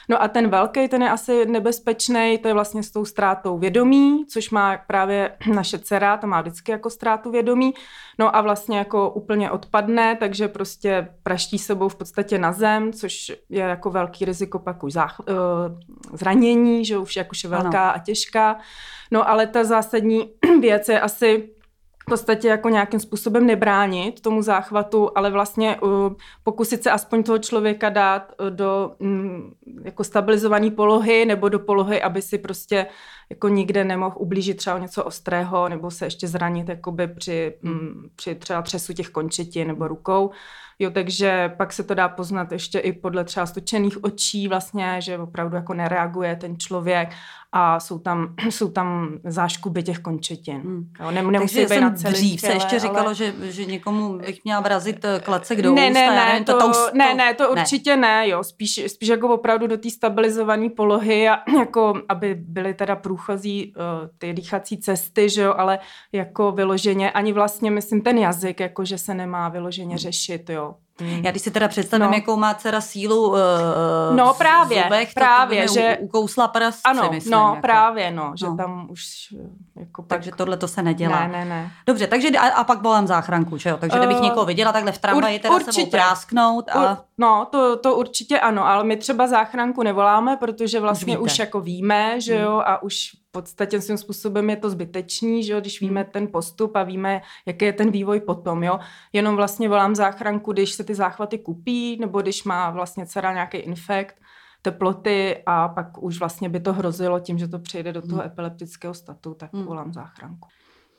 No 0.09 0.21
a 0.21 0.27
ten 0.27 0.49
velký, 0.49 0.87
ten 0.87 1.03
je 1.03 1.09
asi 1.09 1.45
nebezpečný, 1.45 2.37
to 2.41 2.47
je 2.47 2.53
vlastně 2.53 2.83
s 2.83 2.91
tou 2.91 3.05
ztrátou 3.05 3.57
vědomí, 3.57 4.25
což 4.29 4.49
má 4.49 4.77
právě 4.87 5.31
naše 5.53 5.79
dcera, 5.79 6.17
to 6.17 6.27
má 6.27 6.41
vždycky 6.41 6.71
jako 6.71 6.89
ztrátu 6.89 7.31
vědomí. 7.31 7.73
No 8.19 8.35
a 8.35 8.41
vlastně 8.41 8.77
jako 8.77 9.09
úplně 9.09 9.51
odpadne, 9.51 10.15
takže 10.15 10.47
prostě 10.47 11.07
praští 11.23 11.57
sebou 11.59 11.89
v 11.89 11.95
podstatě 11.95 12.37
na 12.37 12.51
zem, 12.51 12.93
což 12.93 13.31
je 13.49 13.61
jako 13.61 13.89
velký 13.89 14.25
riziko 14.25 14.59
pak 14.59 14.83
už 14.83 14.93
zách, 14.93 15.19
uh, 15.19 15.35
zranění, 16.13 16.85
že 16.85 16.97
už, 16.97 17.15
jak 17.15 17.31
už 17.31 17.43
je 17.43 17.49
velká 17.49 17.89
ano. 17.89 17.95
a 17.95 17.99
těžká. 17.99 18.59
No 19.11 19.29
ale 19.29 19.47
ta 19.47 19.63
zásadní 19.63 20.33
věc 20.61 20.89
je 20.89 20.99
asi 20.99 21.49
v 22.01 22.05
podstatě 22.05 22.47
jako 22.47 22.69
nějakým 22.69 22.99
způsobem 22.99 23.45
nebránit 23.45 24.21
tomu 24.21 24.41
záchvatu, 24.41 25.09
ale 25.15 25.31
vlastně 25.31 25.79
uh, 25.79 26.13
pokusit 26.43 26.83
se 26.83 26.91
aspoň 26.91 27.23
toho 27.23 27.37
člověka 27.37 27.89
dát 27.89 28.33
uh, 28.39 28.49
do 28.49 28.91
um, 28.99 29.53
jako 29.83 30.03
stabilizované 30.03 30.71
polohy 30.71 31.25
nebo 31.25 31.49
do 31.49 31.59
polohy, 31.59 32.01
aby 32.01 32.21
si 32.21 32.37
prostě 32.37 32.85
jako 33.29 33.49
nikde 33.49 33.83
nemohl 33.83 34.15
ublížit 34.19 34.57
třeba 34.57 34.79
něco 34.79 35.03
ostrého 35.03 35.69
nebo 35.69 35.91
se 35.91 36.05
ještě 36.05 36.27
zranit 36.27 36.69
jakoby 36.69 37.07
při, 37.07 37.53
um, 37.63 38.09
při 38.15 38.35
třeba 38.35 38.61
třesu 38.61 38.93
těch 38.93 39.09
končetin 39.09 39.67
nebo 39.67 39.87
rukou. 39.87 40.31
Jo, 40.79 40.91
takže 40.91 41.53
pak 41.57 41.73
se 41.73 41.83
to 41.83 41.93
dá 41.93 42.09
poznat 42.09 42.51
ještě 42.51 42.79
i 42.79 42.93
podle 42.93 43.23
třeba 43.23 43.45
stočených 43.45 44.03
očí 44.03 44.47
vlastně, 44.47 45.01
že 45.01 45.17
opravdu 45.17 45.55
jako 45.55 45.73
nereaguje 45.73 46.35
ten 46.35 46.57
člověk 46.57 47.09
a 47.51 47.79
jsou 47.79 47.99
tam, 47.99 48.35
jsou 48.49 48.71
tam 48.71 49.17
záškuby 49.23 49.83
těch 49.83 49.99
končetin. 49.99 50.61
Hmm. 50.61 50.83
Jo, 50.99 51.11
ne, 51.11 51.23
nemusí 51.23 51.55
Takže 51.55 51.75
být 51.75 51.81
na 51.81 51.93
celý 51.93 52.13
dřív 52.13 52.41
těle, 52.41 52.51
se 52.51 52.57
ještě 52.57 52.79
říkalo, 52.79 53.05
ale... 53.05 53.15
že, 53.15 53.33
že 53.41 53.65
někomu 53.65 54.17
bych 54.17 54.43
měla 54.43 54.61
vrazit 54.61 55.05
eh, 55.05 55.19
klacek 55.19 55.61
do 55.61 55.73
ne, 55.73 55.87
úst. 55.87 55.93
Ne, 55.93 56.15
ne, 56.15 56.43
to, 56.43 56.59
to, 56.59 56.71
to, 56.71 56.89
ne, 56.93 57.13
ne, 57.13 57.33
to 57.33 57.43
ne. 57.43 57.61
určitě 57.61 57.97
ne, 57.97 58.29
jo, 58.29 58.43
spíš, 58.43 58.83
spíš 58.87 59.09
jako 59.09 59.33
opravdu 59.33 59.67
do 59.67 59.77
té 59.77 59.89
stabilizované 59.89 60.69
polohy 60.69 61.29
a 61.29 61.37
jako, 61.59 61.93
aby 62.09 62.35
byly 62.39 62.73
teda 62.73 62.95
průchozí 62.95 63.73
uh, 63.75 63.83
ty 64.17 64.33
dýchací 64.33 64.77
cesty, 64.77 65.29
že 65.29 65.41
jo, 65.41 65.53
ale 65.57 65.79
jako 66.11 66.51
vyloženě, 66.51 67.11
ani 67.11 67.33
vlastně 67.33 67.71
myslím 67.71 68.01
ten 68.01 68.17
jazyk, 68.17 68.59
jako 68.59 68.85
že 68.85 68.97
se 68.97 69.13
nemá 69.13 69.49
vyloženě 69.49 69.97
řešit, 69.97 70.49
jo. 70.49 70.75
Hmm. 71.01 71.25
Já 71.25 71.31
když 71.31 71.43
si 71.43 71.51
teda 71.51 71.67
představím, 71.67 72.07
no. 72.07 72.13
jakou 72.13 72.37
má 72.37 72.53
dcera 72.53 72.81
sílu 72.81 73.29
uh, 73.29 73.37
no, 74.15 74.33
právě, 74.33 74.83
zubech, 74.83 75.13
právě, 75.13 75.67
že 75.67 75.97
ukousla 76.01 76.47
pras, 76.47 76.79
ano, 76.83 77.09
myslím. 77.11 77.31
No, 77.31 77.49
jako. 77.49 77.61
právě, 77.61 78.11
no, 78.11 78.33
že 78.35 78.45
no. 78.45 78.57
tam 78.57 78.87
už 78.89 79.03
jako 79.75 80.01
Takže 80.01 80.29
tak... 80.29 80.37
tohle 80.37 80.57
to 80.57 80.67
se 80.67 80.81
nedělá. 80.81 81.27
Ne, 81.27 81.27
ne, 81.27 81.45
ne. 81.45 81.71
Dobře, 81.85 82.07
takže 82.07 82.29
a, 82.29 82.47
a 82.47 82.63
pak 82.63 82.81
volám 82.81 83.07
záchranku, 83.07 83.57
že 83.57 83.69
jo? 83.69 83.77
Takže 83.77 83.97
kdybych 83.97 84.17
uh, 84.17 84.23
někoho 84.23 84.45
viděla 84.45 84.71
takhle 84.71 84.91
v 84.91 84.97
tramvaji, 84.97 85.39
teda 85.39 85.55
určitě. 85.55 85.71
sebou 85.71 85.91
prásknout 85.91 86.69
a... 86.69 86.91
Ur, 86.91 86.97
no, 87.17 87.47
to, 87.51 87.77
to 87.77 87.95
určitě 87.95 88.39
ano, 88.39 88.67
ale 88.67 88.83
my 88.83 88.97
třeba 88.97 89.27
záchranku 89.27 89.83
nevoláme, 89.83 90.37
protože 90.37 90.79
vlastně 90.79 91.17
už, 91.17 91.31
už 91.31 91.39
jako 91.39 91.61
víme, 91.61 92.21
že 92.21 92.35
jo, 92.35 92.61
a 92.65 92.83
už 92.83 93.20
podstatě 93.31 93.81
svým 93.81 93.97
způsobem 93.97 94.49
je 94.49 94.55
to 94.55 94.69
zbytečný, 94.69 95.43
že 95.43 95.53
jo, 95.53 95.59
když 95.59 95.81
víme 95.81 96.03
ten 96.03 96.27
postup 96.27 96.75
a 96.75 96.83
víme, 96.83 97.21
jaký 97.45 97.65
je 97.65 97.73
ten 97.73 97.91
vývoj 97.91 98.19
potom, 98.19 98.63
jo. 98.63 98.79
Jenom 99.13 99.35
vlastně 99.35 99.69
volám 99.69 99.95
záchranku, 99.95 100.53
když 100.53 100.71
se 100.71 100.83
ty 100.83 100.95
záchvaty 100.95 101.37
kupí, 101.39 101.97
nebo 101.99 102.21
když 102.21 102.43
má 102.43 102.69
vlastně 102.69 103.05
dcera 103.05 103.33
nějaký 103.33 103.57
infekt, 103.57 104.21
teploty 104.61 105.43
a 105.45 105.67
pak 105.67 106.03
už 106.03 106.19
vlastně 106.19 106.49
by 106.49 106.59
to 106.59 106.73
hrozilo 106.73 107.19
tím, 107.19 107.37
že 107.37 107.47
to 107.47 107.59
přejde 107.59 107.93
do 107.93 108.01
toho 108.01 108.21
hmm. 108.21 108.27
epileptického 108.27 108.93
statu, 108.93 109.33
tak 109.33 109.53
hmm. 109.53 109.65
volám 109.65 109.93
záchranku. 109.93 110.47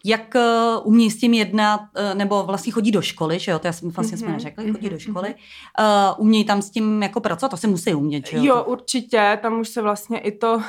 Jak 0.05 0.35
uh, 0.35 0.87
umí 0.87 1.11
s 1.11 1.21
tím 1.21 1.35
jednat, 1.35 1.81
uh, 1.81 2.19
nebo 2.19 2.43
vlastně 2.43 2.73
chodí 2.73 2.91
do 2.91 3.03
školy, 3.03 3.39
že 3.39 3.51
jo, 3.51 3.59
to 3.59 3.67
já 3.67 3.73
jsem 3.73 3.91
vlastně 3.91 4.17
mm-hmm. 4.17 4.21
jsme 4.21 4.33
neřekli, 4.33 4.73
chodí 4.73 4.89
do 4.89 4.99
školy. 4.99 5.35
Uh, 5.35 5.85
umějí 6.19 6.45
tam 6.45 6.63
s 6.63 6.71
tím 6.71 7.03
jako 7.03 7.21
pracovat, 7.21 7.51
to 7.51 7.57
se 7.57 7.67
musí 7.67 7.95
umět, 7.95 8.27
že 8.27 8.37
jo? 8.37 8.45
Jo, 8.45 8.65
určitě, 8.65 9.39
tam 9.43 9.61
už 9.61 9.69
se 9.69 9.83
vlastně 9.83 10.19
i 10.19 10.33
to 10.33 10.63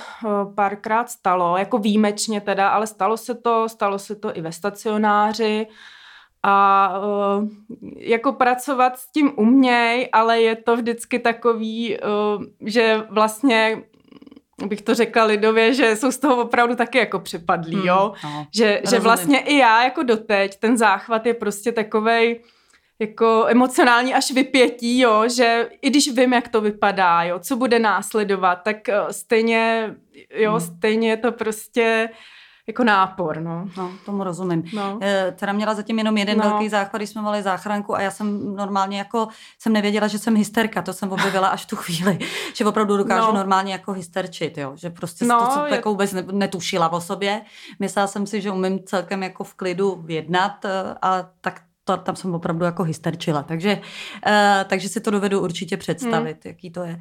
párkrát 0.56 1.10
stalo, 1.10 1.58
jako 1.58 1.78
výjimečně 1.78 2.42
teda, 2.42 2.70
ale 2.70 2.88
stalo 2.88 3.18
se 3.18 3.36
to, 3.36 3.70
stalo 3.70 4.00
se 4.00 4.16
to 4.16 4.38
i 4.38 4.42
ve 4.42 4.52
stacionáři, 4.52 5.68
a 6.46 6.94
uh, 7.00 7.50
jako 7.98 8.34
pracovat 8.34 8.98
s 8.98 9.12
tím 9.12 9.32
uměj, 9.36 10.10
ale 10.12 10.42
je 10.42 10.56
to 10.56 10.78
vždycky 10.78 11.20
takový, 11.20 11.98
uh, 11.98 12.44
že 12.62 13.04
vlastně 13.10 13.84
bych 14.66 14.82
to 14.82 14.96
řekla 14.96 15.24
lidově, 15.24 15.74
že 15.74 15.96
jsou 15.96 16.12
z 16.12 16.18
toho 16.18 16.42
opravdu 16.42 16.76
taky 16.76 16.98
jako 16.98 17.20
připadlí, 17.20 17.76
hmm, 17.76 17.88
jo? 17.88 18.14
No, 18.24 18.48
že, 18.56 18.82
že 18.90 19.00
vlastně 19.00 19.40
i 19.40 19.58
já 19.58 19.84
jako 19.84 20.04
doteď, 20.04 20.60
ten 20.60 20.78
záchvat 20.78 21.26
je 21.26 21.34
prostě 21.34 21.72
takovej 21.72 22.40
jako 23.00 23.46
emocionální 23.48 24.14
až 24.14 24.32
vypětí, 24.32 25.00
jo, 25.00 25.24
že 25.36 25.70
i 25.82 25.90
když 25.90 26.12
vím, 26.12 26.34
jak 26.34 26.48
to 26.48 26.62
vypadá, 26.62 27.24
jo, 27.24 27.40
co 27.40 27.56
bude 27.56 27.80
následovat, 27.80 28.56
tak 28.56 28.78
stejně, 29.12 29.96
jo, 30.36 30.52
hmm. 30.52 30.60
stejně 30.60 31.10
je 31.10 31.18
to 31.18 31.32
prostě 31.32 32.10
jako 32.68 32.84
nápor, 32.84 33.42
no. 33.42 33.68
No, 33.78 33.92
tomu 34.06 34.24
rozumím. 34.24 34.64
No. 34.74 35.00
E, 35.02 35.32
teda 35.32 35.54
měla 35.54 35.74
zatím 35.74 35.98
jenom 35.98 36.18
jeden 36.18 36.38
no. 36.38 36.50
velký 36.50 36.70
záchvat, 36.70 37.00
když 37.00 37.10
jsme 37.10 37.22
mali 37.22 37.44
záchranku 37.44 37.96
a 37.96 38.02
já 38.02 38.12
jsem 38.12 38.56
normálně 38.56 38.98
jako, 38.98 39.28
jsem 39.60 39.74
nevěděla, 39.74 40.08
že 40.08 40.20
jsem 40.20 40.36
hysterka, 40.36 40.82
to 40.82 40.94
jsem 40.94 41.12
objevila 41.12 41.48
až 41.48 41.66
tu 41.66 41.76
chvíli, 41.76 42.20
že 42.54 42.66
opravdu 42.66 42.98
dokážu 42.98 43.28
no. 43.28 43.34
normálně 43.34 43.72
jako 43.72 43.94
hysterčit, 43.94 44.58
jo, 44.58 44.72
že 44.76 44.90
prostě 44.90 45.26
no, 45.26 45.46
to 45.46 45.52
jsem 45.52 45.66
je... 45.66 45.76
jako 45.76 45.90
vůbec 45.90 46.16
netušila 46.32 46.92
o 46.92 47.02
sobě. 47.02 47.42
Myslela 47.80 48.08
jsem 48.08 48.28
si, 48.28 48.42
že 48.42 48.52
umím 48.52 48.80
celkem 48.86 49.24
jako 49.24 49.44
v 49.44 49.54
klidu 49.54 50.02
vědnat 50.06 50.66
e, 50.66 50.96
a 51.02 51.30
tak 51.42 51.62
to, 51.84 51.98
tam 51.98 52.16
jsem 52.16 52.36
opravdu 52.36 52.66
jako 52.66 52.84
hysterčila, 52.84 53.44
takže, 53.44 53.76
uh, 54.28 54.32
takže 54.68 54.90
si 54.90 55.02
to 55.02 55.12
dovedu 55.12 55.42
určitě 55.42 55.78
představit, 55.78 56.38
hmm. 56.44 56.52
jaký 56.52 56.72
to 56.72 56.84
je. 56.84 57.00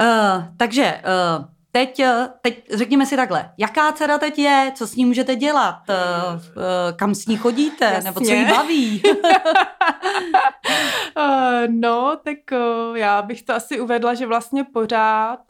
Uh, 0.00 0.44
takže 0.56 1.02
uh, 1.38 1.44
Teď, 1.74 2.00
eh, 2.00 2.28
teď 2.40 2.64
řekněme 2.74 3.06
si 3.06 3.16
takhle, 3.16 3.50
jaká 3.58 3.92
dcera 3.92 4.18
teď 4.18 4.38
je, 4.38 4.72
co 4.74 4.86
s 4.86 4.96
ní 4.96 5.04
můžete 5.04 5.36
dělat, 5.36 5.82
eh, 5.88 5.94
eh, 5.94 6.92
kam 6.92 7.14
s 7.14 7.26
ní 7.26 7.36
chodíte, 7.36 7.84
Jasně. 7.84 8.10
nebo 8.10 8.20
co 8.20 8.32
jí 8.32 8.46
baví? 8.46 9.02
no, 11.68 12.16
tak 12.24 12.38
já 12.94 13.22
bych 13.22 13.42
to 13.42 13.54
asi 13.54 13.80
uvedla, 13.80 14.14
že 14.14 14.26
vlastně 14.26 14.64
pořád 14.64 15.40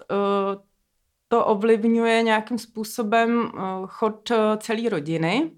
to 1.29 1.45
ovlivňuje 1.45 2.23
nějakým 2.23 2.59
způsobem 2.59 3.51
chod 3.87 4.33
celé 4.59 4.89
rodiny. 4.89 5.51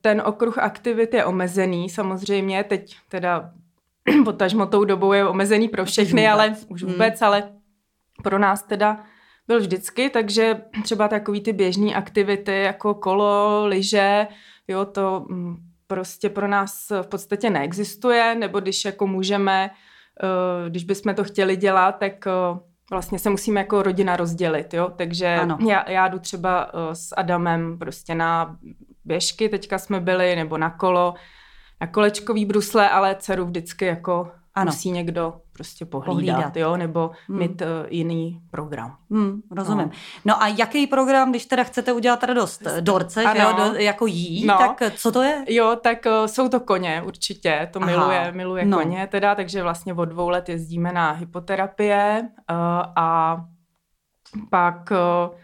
Ten 0.00 0.22
okruh 0.26 0.58
aktivit 0.58 1.14
je 1.14 1.24
omezený 1.24 1.90
samozřejmě, 1.90 2.64
teď 2.64 2.96
teda 3.08 3.50
potažmo 4.24 4.66
tou 4.66 4.84
dobou 4.84 5.12
je 5.12 5.28
omezený 5.28 5.68
pro 5.68 5.84
všechny, 5.84 6.28
ale 6.28 6.56
už 6.68 6.82
vůbec, 6.82 7.20
hmm. 7.20 7.26
ale 7.26 7.52
pro 8.22 8.38
nás 8.38 8.62
teda 8.62 9.04
byl 9.46 9.60
vždycky, 9.60 10.10
takže 10.10 10.62
třeba 10.82 11.08
takový 11.08 11.40
ty 11.40 11.52
běžné 11.52 11.94
aktivity 11.94 12.62
jako 12.62 12.94
kolo, 12.94 13.66
lyže, 13.66 14.26
jo, 14.68 14.84
to 14.84 15.26
mm, 15.28 15.56
prostě 15.86 16.28
pro 16.28 16.48
nás 16.48 16.92
v 17.02 17.06
podstatě 17.06 17.50
neexistuje, 17.50 18.34
nebo 18.34 18.60
když 18.60 18.84
jako 18.84 19.06
můžeme, 19.06 19.70
eh, 20.22 20.70
když 20.70 20.84
bychom 20.84 21.14
to 21.14 21.24
chtěli 21.24 21.56
dělat, 21.56 21.92
tak 21.92 22.26
eh, 22.26 22.58
vlastně 22.90 23.18
se 23.18 23.30
musíme 23.30 23.60
jako 23.60 23.82
rodina 23.82 24.16
rozdělit, 24.16 24.74
jo, 24.74 24.92
takže 24.96 25.34
ano. 25.34 25.58
já, 25.68 25.90
já 25.90 26.08
jdu 26.08 26.18
třeba 26.18 26.70
eh, 26.74 26.94
s 26.94 27.14
Adamem 27.16 27.78
prostě 27.78 28.14
na 28.14 28.56
běžky, 29.04 29.48
teďka 29.48 29.78
jsme 29.78 30.00
byli, 30.00 30.36
nebo 30.36 30.58
na 30.58 30.70
kolo, 30.70 31.14
na 31.80 31.86
kolečkový 31.86 32.44
brusle, 32.44 32.90
ale 32.90 33.16
dceru 33.18 33.44
vždycky 33.44 33.84
jako 33.84 34.30
ano. 34.54 34.66
musí 34.66 34.90
někdo 34.90 35.34
prostě 35.52 35.84
pohlídat, 35.84 36.36
pohlídat. 36.36 36.56
jo, 36.56 36.76
nebo 36.76 37.10
hmm. 37.28 37.38
mít 37.38 37.62
uh, 37.62 37.68
jiný 37.88 38.40
program. 38.50 38.96
Hmm, 39.10 39.40
rozumím. 39.50 39.86
No. 39.86 39.92
no 40.24 40.42
a 40.42 40.48
jaký 40.48 40.86
program, 40.86 41.30
když 41.30 41.46
teda 41.46 41.64
chcete 41.64 41.92
udělat 41.92 42.24
radost 42.24 42.62
dorce, 42.80 43.24
ano. 43.24 43.34
že 43.34 43.42
jo, 43.42 43.52
do, 43.52 43.78
jako 43.78 44.06
jí, 44.06 44.46
no. 44.46 44.58
tak 44.58 44.82
co 44.96 45.12
to 45.12 45.22
je? 45.22 45.44
Jo, 45.48 45.76
tak 45.82 46.06
uh, 46.06 46.26
jsou 46.26 46.48
to 46.48 46.60
koně 46.60 47.02
určitě, 47.06 47.68
to 47.72 47.82
Aha. 47.82 47.90
miluje, 47.90 48.32
miluje 48.32 48.64
no. 48.64 48.78
koně 48.78 49.06
teda, 49.06 49.34
takže 49.34 49.62
vlastně 49.62 49.94
od 49.94 50.04
dvou 50.04 50.28
let 50.28 50.48
jezdíme 50.48 50.92
na 50.92 51.10
hypoterapie 51.10 52.22
uh, 52.22 52.56
a 52.96 53.36
pak 54.50 54.90
uh, 54.90 55.36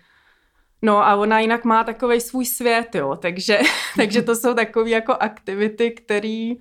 No 0.82 1.06
a 1.06 1.16
ona 1.16 1.40
jinak 1.40 1.64
má 1.64 1.84
takový 1.84 2.20
svůj 2.20 2.46
svět, 2.46 2.94
jo, 2.94 3.16
takže, 3.16 3.58
takže 3.96 4.22
to 4.22 4.36
jsou 4.36 4.54
takové 4.54 4.90
jako 4.90 5.12
aktivity, 5.12 5.90
které 5.90 6.54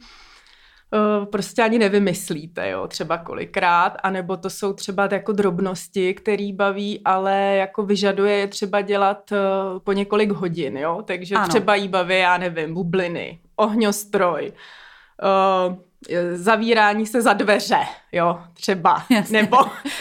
prostě 1.32 1.64
ani 1.64 1.80
nevymyslíte, 1.80 2.70
jo, 2.70 2.88
třeba 2.88 3.18
kolikrát, 3.18 3.98
anebo 4.04 4.38
to 4.38 4.50
jsou 4.50 4.74
třeba 4.74 5.10
jako 5.12 5.32
drobnosti, 5.32 6.14
které 6.14 6.50
baví, 6.54 7.02
ale 7.06 7.56
jako 7.56 7.86
vyžaduje 7.86 8.36
je 8.36 8.48
třeba 8.48 8.82
dělat 8.82 9.32
uh, 9.32 9.80
po 9.80 9.92
několik 9.92 10.32
hodin, 10.32 10.78
jo, 10.78 11.02
takže 11.06 11.36
ano. 11.36 11.48
třeba 11.48 11.76
jí 11.76 11.88
baví, 11.88 12.20
já 12.20 12.38
nevím, 12.38 12.74
bubliny, 12.74 13.40
ohňostroj, 13.56 14.54
uh, 15.70 15.76
zavírání 16.34 17.06
se 17.06 17.22
za 17.22 17.34
dveře, 17.34 17.80
jo, 18.12 18.40
třeba, 18.54 19.04
Jasně. 19.10 19.42
nebo, 19.42 19.58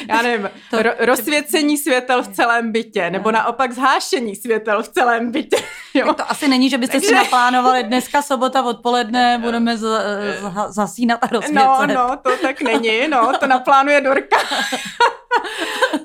já 0.09 0.23
nevím, 0.23 0.51
to, 0.71 0.83
ro, 0.83 0.91
rozsvěcení 0.99 1.79
světel 1.79 2.23
v 2.23 2.29
celém 2.29 2.73
bytě, 2.73 3.11
nebo 3.11 3.31
naopak 3.31 3.73
zhášení 3.73 4.37
světel 4.37 4.83
v 4.83 4.89
celém 4.89 5.33
bytě, 5.33 5.57
jo. 5.95 6.07
Tak 6.07 6.17
to 6.17 6.31
asi 6.31 6.49
není, 6.49 6.71
že 6.71 6.79
byste 6.79 6.93
Takže... 6.93 7.09
si 7.09 7.15
naplánovali 7.15 7.83
dneska 7.83 8.23
sobota 8.23 8.63
odpoledne, 8.63 9.39
budeme 9.43 9.77
z, 9.77 9.81
z, 9.81 10.75
zasínat 10.75 11.19
a 11.23 11.27
rozsvěcet. 11.27 11.65
No, 11.65 11.87
no, 11.87 12.17
to 12.23 12.31
tak 12.43 12.61
není, 12.63 13.09
no, 13.09 13.33
to 13.41 13.47
naplánuje 13.47 14.01
Dorka. 14.01 14.37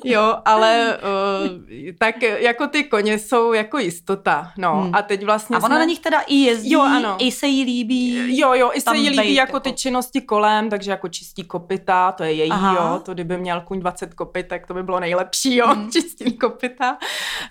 jo, 0.04 0.38
ale 0.46 0.98
uh, 1.44 1.58
tak 2.00 2.22
jako 2.22 2.68
ty 2.68 2.84
koně 2.84 3.20
jsou 3.20 3.54
jako 3.54 3.78
jistota, 3.78 4.52
no. 4.58 4.82
Hmm. 4.82 4.96
A 4.96 5.02
teď 5.02 5.26
vlastně 5.26 5.56
A 5.56 5.60
ona 5.60 5.68
jsme... 5.68 5.80
na 5.80 5.86
nich 5.86 6.00
teda 6.00 6.20
i 6.28 6.36
jezdí, 6.36 6.72
jo, 6.72 6.82
ano. 6.82 7.16
i 7.20 7.32
se 7.32 7.48
jí 7.48 7.64
líbí. 7.64 8.38
Jo, 8.40 8.54
jo, 8.54 8.72
i 8.74 8.82
se 8.82 8.96
jí 8.96 9.10
líbí 9.10 9.34
jako, 9.34 9.50
jako 9.50 9.60
ty 9.60 9.74
činnosti 9.84 10.22
kolem, 10.22 10.70
takže 10.70 10.92
jako 10.92 11.08
čistí 11.08 11.44
kopita, 11.44 12.12
to 12.12 12.24
je 12.24 12.34
její, 12.34 12.52
Aha. 12.52 12.76
jo. 12.76 13.00
To 13.06 13.14
kdyby 13.14 13.38
měl 13.38 13.62
kuň 13.62 13.80
20 13.80 14.14
kopit, 14.14 14.48
tak 14.48 14.68
to 14.68 14.74
by 14.74 14.84
bylo 14.84 15.00
nejlepší, 15.00 15.56
jo, 15.56 15.68
hmm. 15.68 15.92
čistí 15.92 16.38
kopita. 16.38 16.98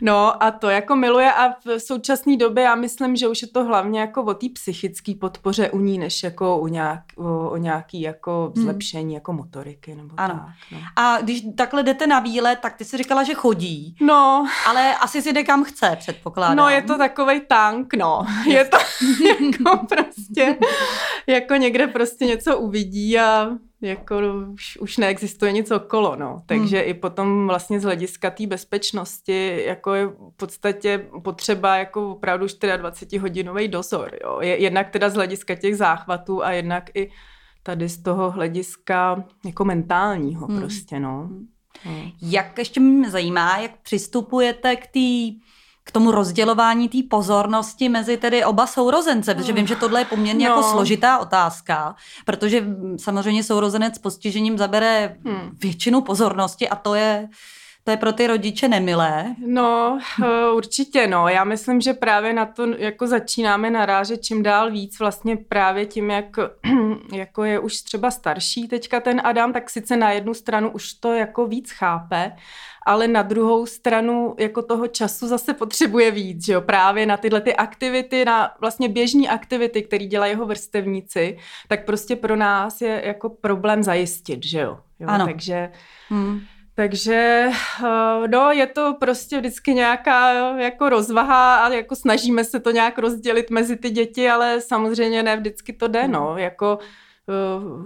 No 0.01 0.43
a 0.43 0.51
to 0.51 0.71
jako 0.71 0.97
miluje 0.97 1.33
a 1.33 1.49
v 1.65 1.79
současné 1.81 2.37
době 2.37 2.65
já 2.65 2.75
myslím, 2.75 3.17
že 3.17 3.29
už 3.29 3.43
je 3.43 3.49
to 3.49 3.65
hlavně 3.65 4.01
jako 4.01 4.23
o 4.23 4.35
té 4.35 4.47
psychické 4.55 5.13
podpoře 5.21 5.71
u 5.71 5.79
ní, 5.79 5.99
než 5.99 6.23
jako 6.23 6.59
u 6.59 6.67
nějak, 6.67 7.03
o, 7.17 7.51
o 7.51 7.57
nějaký 7.57 8.01
jako 8.01 8.53
hmm. 8.57 8.65
zlepšení 8.65 9.05
hmm. 9.05 9.15
jako 9.15 9.33
motoriky 9.33 9.95
nebo 9.95 10.15
ano. 10.17 10.35
tak. 10.35 10.55
No. 10.73 10.79
A 10.97 11.21
když 11.21 11.43
takhle 11.57 11.83
jdete 11.83 12.07
na 12.07 12.21
výlet, 12.21 12.59
tak 12.63 12.77
ty 12.77 12.85
si 12.85 12.97
říkala, 12.97 13.23
že 13.23 13.35
chodí. 13.35 13.97
No. 14.01 14.47
Ale 14.67 14.95
asi 14.95 15.23
si 15.23 15.33
jde 15.33 15.45
kam 15.45 15.65
chce, 15.65 15.97
předpokládám. 15.99 16.57
No, 16.57 16.69
je 16.69 16.83
to 16.83 16.99
takový 16.99 17.41
tank, 17.41 17.95
no. 17.95 18.27
Je 18.47 18.65
to 18.65 18.79
jako 19.41 19.87
prostě, 19.87 20.59
jako 21.27 21.55
někde 21.55 21.87
prostě 21.87 22.22
prostě 22.23 22.51
něco 22.51 22.59
uvidí 22.59 23.19
a 23.19 23.49
jako 23.81 24.15
už, 24.53 24.77
už 24.77 24.97
neexistuje 24.97 25.53
nic 25.53 25.71
okolo, 25.71 26.17
no. 26.17 26.43
Takže 26.47 26.79
hmm. 26.79 26.89
i 26.89 26.95
potom 26.95 27.47
vlastně 27.47 27.81
z 27.81 27.83
hlediska 27.83 28.31
té 28.31 28.47
bezpečnosti 28.47 29.63
jako 29.67 29.95
je 29.95 30.07
v 30.07 30.37
podstatě 30.37 31.07
potřeba 31.23 31.77
jako 31.77 32.11
opravdu 32.11 32.47
24-hodinový 32.47 33.69
dozor, 33.69 34.19
jo. 34.25 34.39
Jednak 34.41 34.91
teda 34.91 35.09
z 35.09 35.15
hlediska 35.15 35.55
těch 35.55 35.77
záchvatů 35.77 36.45
a 36.45 36.53
jednak 36.53 36.91
i 36.95 37.11
tady 37.63 37.89
z 37.89 38.03
toho 38.03 38.31
hlediska 38.31 39.25
jako 39.45 39.65
mentálního 39.65 40.47
hmm. 40.47 40.59
prostě, 40.59 41.01
no. 41.01 41.31
Hmm. 41.83 42.11
Jak 42.23 42.59
ještě 42.59 42.81
mě 42.81 43.11
zajímá, 43.11 43.59
jak 43.59 43.81
přistupujete 43.83 44.77
k 44.77 44.87
té 44.87 45.39
k 45.85 45.93
tomu 45.93 46.11
rozdělování 46.11 46.89
té 46.89 46.99
pozornosti 47.11 47.89
mezi 47.89 48.17
tedy 48.17 48.45
oba 48.45 48.67
sourozence, 48.67 49.35
protože 49.35 49.53
vím, 49.53 49.67
že 49.67 49.77
tohle 49.77 50.01
je 50.01 50.05
poměrně 50.05 50.45
jako 50.45 50.61
no. 50.61 50.63
jako 50.63 50.73
složitá 50.73 51.19
otázka, 51.19 51.95
protože 52.25 52.65
samozřejmě 52.97 53.45
sourozenec 53.45 53.95
s 53.95 53.99
postižením 53.99 54.59
zabere 54.59 55.17
hmm. 55.25 55.51
většinu 55.63 56.01
pozornosti 56.01 56.69
a 56.69 56.77
to 56.77 56.95
je 56.95 57.29
to 57.85 57.91
je 57.91 57.97
pro 57.97 58.13
ty 58.13 58.27
rodiče 58.27 58.69
nemilé. 58.69 59.35
No, 59.47 59.99
eh, 60.25 60.51
určitě 60.51 61.07
no. 61.07 61.29
Já 61.29 61.45
myslím, 61.45 61.81
že 61.81 61.93
právě 61.95 62.33
na 62.33 62.47
to 62.47 62.67
jako 62.67 63.07
začínáme 63.07 63.71
narážet 63.71 64.25
čím 64.25 64.43
dál 64.43 64.71
víc 64.71 64.99
vlastně 64.99 65.37
právě 65.37 65.87
tím, 65.87 66.11
jak 66.11 66.37
jako 67.13 67.45
je 67.45 67.59
už 67.59 67.83
třeba 67.83 68.11
starší 68.11 68.69
teďka 68.69 69.01
ten 69.01 69.21
Adam, 69.25 69.53
tak 69.53 69.71
sice 69.71 69.97
na 69.97 70.11
jednu 70.11 70.35
stranu 70.35 70.71
už 70.71 70.95
to 70.95 71.13
jako 71.13 71.47
víc 71.47 71.71
chápe, 71.71 72.33
ale 72.87 73.09
na 73.09 73.23
druhou 73.23 73.67
stranu 73.67 74.35
jako 74.39 74.63
toho 74.63 74.87
času 74.87 75.29
zase 75.29 75.55
potřebuje 75.55 76.11
víc, 76.11 76.47
že 76.47 76.53
jo, 76.53 76.61
právě 76.61 77.07
na 77.07 77.17
tyhle 77.17 77.41
ty 77.41 77.57
aktivity, 77.57 78.25
na 78.25 78.55
vlastně 78.61 78.89
běžní 78.89 79.29
aktivity, 79.29 79.83
které 79.83 80.05
dělají 80.05 80.33
jeho 80.33 80.47
vrstevníci, 80.47 81.39
tak 81.69 81.85
prostě 81.85 82.17
pro 82.17 82.37
nás 82.37 82.81
je 82.81 83.03
jako 83.05 83.29
problém 83.29 83.83
zajistit, 83.83 84.45
že 84.45 84.61
jo. 84.61 84.79
jo 85.01 85.09
ano. 85.09 85.27
Takže... 85.27 85.71
Hmm. 86.09 86.41
Takže 86.75 87.51
eh, 87.85 88.29
no, 88.29 88.51
je 88.51 88.67
to 88.67 88.97
prostě 89.01 89.39
vždycky 89.39 89.75
nějaká 89.75 90.33
jako 90.59 90.89
rozvaha 90.89 91.57
a 91.57 91.69
jako 91.69 91.97
snažíme 91.97 92.45
se 92.45 92.61
to 92.61 92.71
nějak 92.71 92.99
rozdělit 92.99 93.51
mezi 93.51 93.77
ty 93.77 93.91
děti, 93.91 94.31
ale 94.31 94.61
samozřejmě 94.61 95.23
ne 95.23 95.37
vždycky 95.37 95.73
to 95.73 95.89
jde, 95.89 96.09
no, 96.09 96.39
jako 96.39 96.79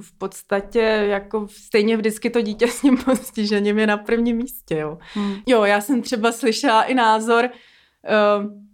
v 0.01 0.19
podstatě 0.19 0.81
jako 1.09 1.49
stejně 1.51 1.97
vždycky 1.97 2.31
to 2.31 2.41
dítě 2.41 2.69
s 2.69 2.81
tím 2.81 2.99
postižením 3.05 3.79
je 3.79 3.87
na 3.87 3.97
prvním 3.97 4.37
místě, 4.37 4.79
jo. 4.79 4.99
Hmm. 5.15 5.37
Jo, 5.47 5.65
já 5.65 5.81
jsem 5.81 6.03
třeba 6.03 6.33
slyšela 6.33 6.83
i 6.83 6.95
názor, 6.95 7.45
uh, 7.45 8.66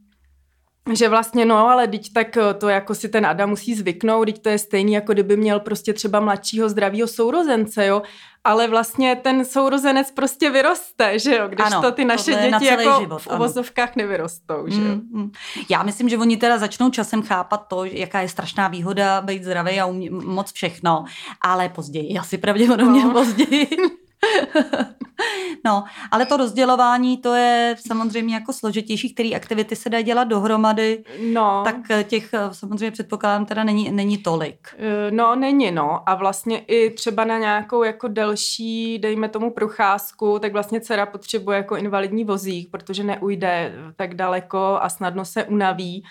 že 0.93 1.09
vlastně 1.09 1.45
no, 1.45 1.69
ale 1.69 1.89
teď 1.89 2.13
tak 2.13 2.37
eh, 2.37 2.55
to 2.55 2.69
jako 2.69 2.95
si 2.95 3.09
ten 3.09 3.27
Adam 3.27 3.51
musí 3.51 3.75
zvyknout, 3.75 4.27
teď 4.27 4.43
to 4.43 4.49
je 4.49 4.59
stejný, 4.59 4.93
jako 4.93 5.13
kdyby 5.13 5.37
měl 5.37 5.61
prostě 5.61 5.93
třeba 5.93 6.21
mladšího 6.21 6.69
zdravého 6.69 7.09
sourozence, 7.09 7.87
jo, 7.87 8.03
ale 8.45 8.69
vlastně 8.69 9.17
ten 9.17 9.45
sourozenec 9.45 10.11
prostě 10.11 10.51
vyroste, 10.51 11.19
že 11.19 11.37
jo, 11.37 11.49
když 11.49 11.67
ano, 11.67 11.83
to 11.83 11.93
ty 11.93 12.05
naše 12.05 12.31
děti 12.31 12.51
na 12.51 12.61
jako 12.63 13.01
život, 13.01 13.23
v 13.23 13.27
uvozovkách 13.27 13.97
nevyrostou, 13.97 14.65
že 14.69 14.81
jo. 14.81 14.89
Mm, 14.89 15.09
mm. 15.13 15.33
Já 15.71 15.83
myslím, 15.83 16.09
že 16.09 16.19
oni 16.19 16.37
teda 16.37 16.59
začnou 16.59 16.91
časem 16.91 17.23
chápat 17.23 17.57
to, 17.69 17.85
jaká 17.85 18.21
je 18.21 18.29
strašná 18.29 18.69
výhoda 18.69 19.21
být 19.21 19.45
zdravý 19.45 19.81
a 19.81 19.87
umí, 19.87 20.11
moc 20.11 20.53
všechno, 20.53 21.05
ale 21.41 21.69
později, 21.69 22.19
asi 22.19 22.39
pravděpodobně 22.39 23.05
no. 23.05 23.11
později. 23.11 23.69
no, 25.65 25.85
ale 26.11 26.27
to 26.27 26.37
rozdělování, 26.37 27.17
to 27.17 27.35
je 27.35 27.77
samozřejmě 27.87 28.35
jako 28.35 28.53
složitější, 28.53 29.15
který 29.15 29.37
aktivity 29.37 29.77
se 29.77 29.89
dá 29.91 30.01
dělat 30.01 30.25
dohromady, 30.25 31.05
no. 31.33 31.63
tak 31.65 31.77
eh, 31.91 32.05
těch 32.05 32.35
eh, 32.35 32.39
samozřejmě 32.53 32.91
předpokládám 32.91 33.47
teda 33.47 33.65
není, 33.65 33.91
není 33.91 34.19
tolik. 34.19 34.69
Eh, 34.79 35.11
no, 35.11 35.35
není, 35.35 35.71
no. 35.71 36.09
A 36.09 36.15
vlastně 36.15 36.59
i 36.59 36.91
třeba 36.91 37.25
na 37.25 37.39
nějakou 37.39 37.83
jako 37.83 38.09
delší, 38.09 38.99
dejme 38.99 39.29
tomu 39.29 39.51
procházku, 39.51 40.39
tak 40.39 40.53
vlastně 40.53 40.81
dcera 40.81 41.07
potřebuje 41.07 41.57
jako 41.57 41.77
invalidní 41.77 42.25
vozík, 42.25 42.71
protože 42.71 43.05
neujde 43.05 43.73
tak 43.97 44.15
daleko 44.15 44.79
a 44.81 44.89
snadno 44.89 45.25
se 45.25 45.45
unaví. 45.45 46.05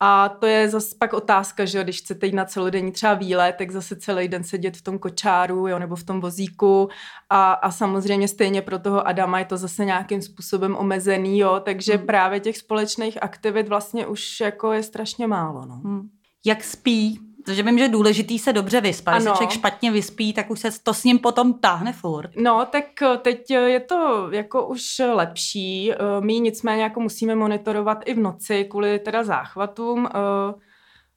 A 0.00 0.28
to 0.28 0.46
je 0.46 0.68
zase 0.68 0.96
pak 0.98 1.12
otázka, 1.12 1.64
že 1.64 1.78
jo, 1.78 1.84
když 1.84 2.00
chcete 2.00 2.26
jít 2.26 2.34
na 2.34 2.44
celodenní 2.44 2.92
třeba 2.92 3.14
výlet, 3.14 3.54
tak 3.58 3.70
zase 3.70 3.96
celý 3.96 4.28
den 4.28 4.44
sedět 4.44 4.76
v 4.76 4.82
tom 4.82 4.98
kočáru, 4.98 5.68
jo, 5.68 5.78
nebo 5.78 5.96
v 5.96 6.04
tom 6.04 6.20
vozíku 6.20 6.88
a, 7.30 7.52
a 7.52 7.70
samozřejmě 7.70 8.28
stejně 8.28 8.62
pro 8.62 8.78
toho 8.78 9.06
Adama 9.08 9.38
je 9.38 9.44
to 9.44 9.56
zase 9.56 9.84
nějakým 9.84 10.22
způsobem 10.22 10.76
omezený, 10.76 11.38
jo, 11.38 11.60
takže 11.64 11.96
hmm. 11.96 12.06
právě 12.06 12.40
těch 12.40 12.58
společných 12.58 13.22
aktivit 13.22 13.68
vlastně 13.68 14.06
už 14.06 14.40
jako 14.40 14.72
je 14.72 14.82
strašně 14.82 15.26
málo, 15.26 15.66
no. 15.66 15.74
Hmm. 15.74 16.08
Jak 16.44 16.64
spí 16.64 17.27
Protože 17.44 17.62
vím, 17.62 17.78
že 17.78 17.84
je 17.84 17.88
důležitý 17.88 18.38
se 18.38 18.52
dobře 18.52 18.80
vyspat. 18.80 19.14
Ano. 19.14 19.24
Když 19.24 19.32
člověk 19.32 19.50
špatně 19.50 19.90
vyspí, 19.90 20.32
tak 20.32 20.50
už 20.50 20.60
se 20.60 20.68
to 20.82 20.94
s 20.94 21.04
ním 21.04 21.18
potom 21.18 21.54
táhne 21.54 21.92
furt. 21.92 22.30
No, 22.36 22.66
tak 22.72 23.02
eh, 23.02 23.16
teď 23.16 23.50
je 23.50 23.80
to 23.80 24.28
jako 24.30 24.66
už 24.66 24.82
lepší. 25.14 25.92
Eh, 25.92 25.96
my 26.20 26.40
nicméně 26.40 26.82
jako 26.82 27.00
musíme 27.00 27.34
monitorovat 27.34 28.02
i 28.04 28.14
v 28.14 28.18
noci 28.18 28.64
kvůli 28.64 28.98
teda 28.98 29.24
záchvatům. 29.24 30.08
Eh, 30.14 30.54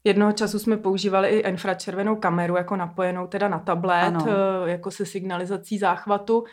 jednoho 0.03 0.31
času 0.31 0.59
jsme 0.59 0.77
používali 0.77 1.29
i 1.29 1.49
infračervenou 1.49 2.15
kameru 2.15 2.55
jako 2.55 2.75
napojenou 2.75 3.27
teda 3.27 3.47
na 3.47 3.59
tablet, 3.59 4.15
ano. 4.15 4.25
jako 4.65 4.91
se 4.91 5.05
signalizací 5.05 5.77
záchvatu. 5.77 6.43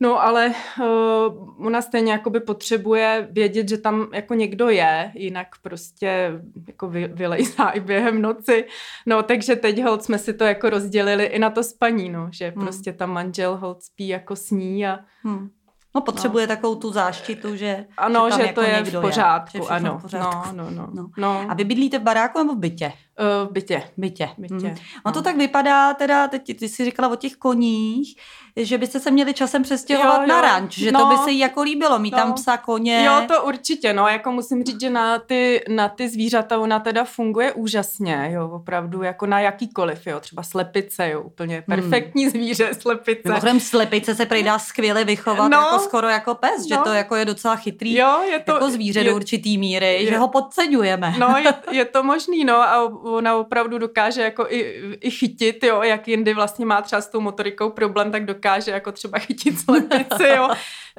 No 0.00 0.22
ale 0.22 0.52
uh, 0.80 1.66
ona 1.66 1.82
stejně 1.82 2.12
jakoby 2.12 2.40
potřebuje 2.40 3.28
vědět, 3.30 3.68
že 3.68 3.78
tam 3.78 4.08
jako 4.12 4.34
někdo 4.34 4.68
je, 4.68 5.12
jinak 5.14 5.48
prostě 5.62 6.30
jako 6.66 6.88
vy, 6.88 7.08
vylejzá 7.08 7.68
i 7.68 7.80
během 7.80 8.22
noci. 8.22 8.64
No 9.06 9.22
takže 9.22 9.56
teď 9.56 9.82
hold 9.82 10.04
jsme 10.04 10.18
si 10.18 10.34
to 10.34 10.44
jako 10.44 10.70
rozdělili 10.70 11.24
i 11.24 11.38
na 11.38 11.50
to 11.50 11.62
spaní, 11.62 12.10
no, 12.10 12.28
že 12.32 12.52
hmm. 12.56 12.64
prostě 12.64 12.92
tam 12.92 13.10
manžel 13.10 13.56
hold 13.56 13.82
spí 13.82 14.08
jako 14.08 14.36
sní 14.36 14.86
a 14.86 14.98
hmm. 15.22 15.50
No 15.94 16.00
potřebuje 16.00 16.46
no. 16.46 16.48
takovou 16.56 16.74
tu 16.74 16.92
záštitu, 16.92 17.56
že 17.56 17.86
Ano, 17.96 18.30
že, 18.30 18.36
že 18.36 18.42
jako 18.42 18.54
to 18.54 18.66
je 18.66 18.84
v 18.84 19.00
pořádku, 19.00 19.56
je, 19.56 19.62
ano. 19.68 19.98
V 19.98 20.02
pořádku. 20.02 20.56
No, 20.56 20.70
no, 20.70 20.70
no, 20.70 20.88
no. 20.92 21.08
no. 21.18 21.46
A 21.48 21.54
vy 21.54 21.64
bydlíte 21.64 21.98
v 21.98 22.02
baráku 22.02 22.38
nebo 22.38 22.54
v 22.54 22.58
bytě? 22.58 22.92
V 23.22 23.52
bytě. 23.52 23.82
Bytě. 23.96 24.28
bytě. 24.38 24.68
Mm. 24.68 24.76
No 25.06 25.12
to 25.12 25.22
tak 25.22 25.36
vypadá, 25.36 25.94
teda, 25.94 26.28
teď 26.28 26.58
ty 26.58 26.68
jsi 26.68 26.84
říkala 26.84 27.08
o 27.08 27.16
těch 27.16 27.36
koních, 27.36 28.16
že 28.56 28.78
byste 28.78 29.00
se 29.00 29.10
měli 29.10 29.34
časem 29.34 29.62
přestěhovat 29.62 30.16
jo, 30.16 30.22
jo. 30.22 30.28
na 30.28 30.40
ranč, 30.40 30.78
že 30.78 30.92
no, 30.92 31.00
to 31.00 31.06
by 31.06 31.16
se 31.16 31.30
jí 31.30 31.38
jako 31.38 31.62
líbilo, 31.62 31.98
mít 31.98 32.12
no. 32.12 32.18
tam 32.18 32.32
psa, 32.32 32.56
koně. 32.56 33.04
Jo, 33.04 33.22
to 33.28 33.44
určitě, 33.44 33.92
no, 33.92 34.08
jako 34.08 34.32
musím 34.32 34.64
říct, 34.64 34.80
že 34.80 34.90
na 34.90 35.18
ty, 35.18 35.64
na 35.68 35.88
ty 35.88 36.08
zvířata 36.08 36.58
ona 36.58 36.78
teda 36.80 37.04
funguje 37.04 37.52
úžasně, 37.52 38.30
jo, 38.32 38.50
opravdu, 38.52 39.02
jako 39.02 39.26
na 39.26 39.40
jakýkoliv, 39.40 40.06
jo, 40.06 40.20
třeba 40.20 40.42
slepice, 40.42 41.10
jo, 41.10 41.20
úplně 41.20 41.54
hmm. 41.54 41.64
perfektní 41.64 42.22
hmm. 42.22 42.30
zvíře, 42.30 42.74
slepice. 42.74 43.22
Mimochodem 43.24 43.60
slepice 43.60 44.14
se 44.14 44.26
prý 44.26 44.42
dá 44.42 44.58
skvěle 44.58 45.04
vychovat, 45.04 45.48
no, 45.48 45.58
jako 45.58 45.78
skoro 45.78 46.08
jako 46.08 46.34
pes, 46.34 46.58
no, 46.58 46.68
že 46.68 46.76
to 46.84 46.92
jako 46.92 47.16
je 47.16 47.24
docela 47.24 47.56
chytrý, 47.56 47.96
jo, 47.96 48.20
je 48.30 48.38
to, 48.40 48.52
jako 48.52 48.70
zvíře 48.70 49.00
je, 49.00 49.04
do 49.04 49.16
určitý 49.16 49.58
míry, 49.58 49.86
je, 49.86 50.06
že 50.06 50.18
ho 50.18 50.28
podceňujeme. 50.28 51.14
No, 51.18 51.36
je, 51.38 51.54
je 51.70 51.84
to 51.84 52.02
možný, 52.02 52.44
no, 52.44 52.56
a 52.56 52.88
ona 53.16 53.36
opravdu 53.36 53.78
dokáže 53.78 54.22
jako 54.22 54.46
i, 54.48 54.60
i 55.00 55.10
chytit, 55.10 55.64
jo, 55.64 55.82
jak 55.82 56.08
jindy 56.08 56.34
vlastně 56.34 56.66
má 56.66 56.82
třeba 56.82 57.02
s 57.02 57.08
tou 57.08 57.20
motorikou 57.20 57.70
problém, 57.70 58.12
tak 58.12 58.24
dokáže 58.24 58.70
jako 58.70 58.92
třeba 58.92 59.18
chytit 59.18 59.58
slepici, 59.58 60.28
jo. 60.36 60.48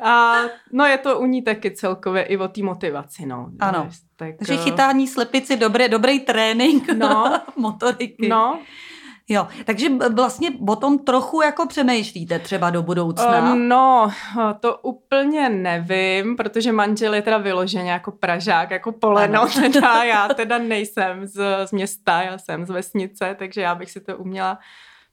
A 0.02 0.36
no 0.72 0.86
je 0.86 0.98
to 0.98 1.20
u 1.20 1.26
ní 1.26 1.42
taky 1.42 1.72
celkově 1.72 2.24
i 2.24 2.38
o 2.38 2.48
té 2.48 2.62
motivaci, 2.62 3.26
no. 3.26 3.50
Ano. 3.60 3.90
Tak, 4.16 4.36
Takže 4.38 4.54
eh, 4.54 4.58
chytání 4.58 5.08
slepici, 5.08 5.58
dobré, 5.58 5.90
dobrý 5.90 6.20
trénink 6.20 6.90
no, 6.98 7.42
motoriky. 7.56 8.28
No, 8.28 8.60
Jo, 9.34 9.48
takže 9.66 9.90
vlastně 10.14 10.50
o 10.68 10.76
tom 10.76 11.00
trochu 11.00 11.42
jako 11.42 11.68
přemýšlíte 11.68 12.40
třeba 12.40 12.70
do 12.70 12.82
budoucna. 12.82 13.52
Uh, 13.52 13.58
no, 13.58 14.12
to 14.60 14.78
úplně 14.78 15.50
nevím, 15.50 16.36
protože 16.36 16.72
manžel 16.72 17.14
je 17.14 17.22
teda 17.22 17.38
vyloženě 17.38 17.92
jako 17.92 18.12
Pražák, 18.12 18.72
jako 18.72 18.92
poleno, 18.92 19.42
ano. 19.42 19.52
teda 19.74 20.04
já 20.04 20.28
teda 20.28 20.58
nejsem 20.58 21.28
z, 21.28 21.66
z 21.66 21.72
města, 21.72 22.22
já 22.22 22.38
jsem 22.38 22.66
z 22.66 22.70
vesnice, 22.70 23.36
takže 23.40 23.62
já 23.62 23.76
bych 23.76 23.92
si 23.92 24.02
to 24.02 24.18
uměla 24.18 24.60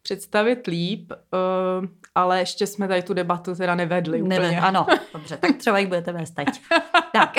představit 0.03 0.67
líp, 0.67 1.13
uh, 1.13 1.87
ale 2.15 2.39
ještě 2.39 2.67
jsme 2.67 2.89
tady 2.89 3.03
tu 3.03 3.15
debatu 3.15 3.55
teda 3.55 3.75
nevedli 3.75 4.23
úplně. 4.23 4.41
Nevím, 4.41 4.59
ano, 4.63 4.87
dobře, 5.13 5.37
tak 5.37 5.57
třeba 5.57 5.79
jich 5.79 5.89
budete 5.89 6.13
vést 6.13 6.31
teď. 6.31 6.49
tak. 7.13 7.37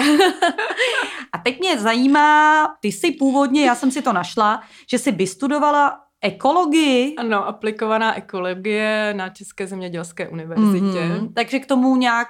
A 1.34 1.38
teď 1.38 1.60
mě 1.60 1.80
zajímá, 1.80 2.68
ty 2.80 2.88
jsi 2.88 3.12
původně, 3.12 3.66
já 3.66 3.76
jsem 3.76 3.92
si 3.92 4.02
to 4.02 4.14
našla, 4.14 4.62
že 4.90 5.00
jsi 5.00 5.12
vystudovala 5.12 6.00
ekologii. 6.22 7.16
Ano, 7.18 7.48
aplikovaná 7.48 8.18
ekologie 8.18 9.14
na 9.18 9.30
České 9.30 9.68
zemědělské 9.68 10.28
univerzitě. 10.28 11.00
Mm-hmm. 11.00 11.34
Takže 11.34 11.60
k 11.60 11.66
tomu 11.66 11.96
nějak, 11.96 12.28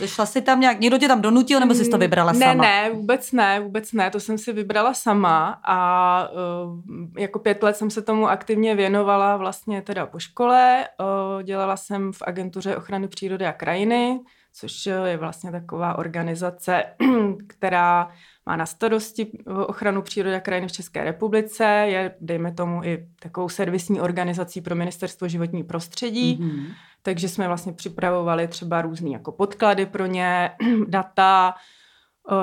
eh, 0.00 0.08
šla 0.08 0.26
jsi 0.26 0.40
tam 0.42 0.60
nějak, 0.60 0.80
někdo 0.80 0.98
tě 0.98 1.08
tam 1.08 1.20
donutil, 1.20 1.60
nebo 1.60 1.74
jsi 1.74 1.90
to 1.90 1.98
vybrala 1.98 2.32
ne, 2.32 2.38
sama? 2.38 2.62
Ne, 2.62 2.90
vůbec 2.90 3.32
ne, 3.32 3.60
vůbec 3.60 3.92
ne, 3.92 4.10
to 4.10 4.20
jsem 4.20 4.38
si 4.38 4.52
vybrala 4.52 4.94
sama 4.94 5.60
a 5.64 6.28
uh, 6.32 6.80
jako 7.18 7.38
pět 7.38 7.62
let 7.62 7.76
jsem 7.76 7.90
se 7.90 8.02
tomu 8.02 8.28
aktivně 8.28 8.74
věnovala 8.74 9.36
vlastně 9.36 9.82
teda 9.82 10.06
po 10.06 10.18
škole. 10.18 10.88
Uh, 11.00 11.42
dělala 11.42 11.76
jsem 11.76 12.12
v 12.12 12.22
agentuře 12.26 12.76
ochrany 12.76 13.08
přírody 13.08 13.46
a 13.46 13.52
krajiny, 13.52 14.20
což 14.52 14.86
je 14.86 15.16
vlastně 15.16 15.50
taková 15.50 15.98
organizace, 15.98 16.84
která 17.46 18.10
má 18.46 18.56
na 18.56 18.66
starosti 18.66 19.30
ochranu 19.66 20.02
přírody 20.02 20.36
a 20.36 20.40
krajiny 20.40 20.68
v 20.68 20.72
České 20.72 21.04
republice, 21.04 21.64
je, 21.64 22.14
dejme 22.20 22.52
tomu, 22.52 22.84
i 22.84 23.06
takovou 23.20 23.48
servisní 23.48 24.00
organizací 24.00 24.60
pro 24.60 24.74
ministerstvo 24.74 25.28
životní 25.28 25.64
prostředí, 25.64 26.38
mm-hmm. 26.40 26.74
takže 27.02 27.28
jsme 27.28 27.46
vlastně 27.46 27.72
připravovali 27.72 28.48
třeba 28.48 28.82
různé 28.82 29.10
jako 29.10 29.32
podklady 29.32 29.86
pro 29.86 30.06
ně, 30.06 30.50
data. 30.88 31.54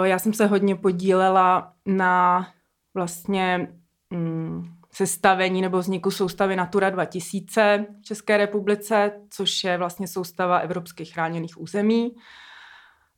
Já 0.03 0.19
jsem 0.19 0.33
se 0.33 0.45
hodně 0.45 0.75
podílela 0.75 1.73
na 1.86 2.47
vlastně 2.93 3.67
mm, 4.10 4.77
sestavení 4.91 5.62
nebo 5.62 5.79
vzniku 5.79 6.12
soustavy 6.12 6.55
Natura 6.55 6.89
2000 6.89 7.86
v 8.01 8.05
České 8.05 8.38
republice, 8.38 9.12
což 9.29 9.63
je 9.63 9.77
vlastně 9.77 10.07
soustava 10.07 10.57
evropských 10.57 11.13
chráněných 11.13 11.62
území. 11.62 12.12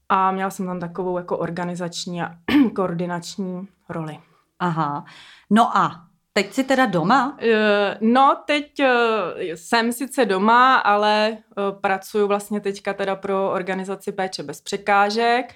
A 0.09 0.31
měla 0.31 0.49
jsem 0.49 0.65
tam 0.65 0.79
takovou 0.79 1.17
jako 1.17 1.37
organizační 1.37 2.21
a 2.21 2.31
koordinační 2.75 3.67
roli. 3.89 4.19
Aha. 4.59 5.05
No 5.49 5.77
a 5.77 6.05
teď 6.33 6.53
jsi 6.53 6.63
teda 6.63 6.85
doma? 6.85 7.37
Eh, 7.41 7.97
no, 8.01 8.43
teď 8.47 8.79
eh, 8.79 9.57
jsem 9.57 9.93
sice 9.93 10.25
doma, 10.25 10.75
ale 10.75 11.29
eh, 11.31 11.61
pracuji 11.81 12.27
vlastně 12.27 12.59
teďka 12.59 12.93
teda 12.93 13.15
pro 13.15 13.51
organizaci 13.51 14.11
péče 14.11 14.43
bez 14.43 14.61
překážek. 14.61 15.55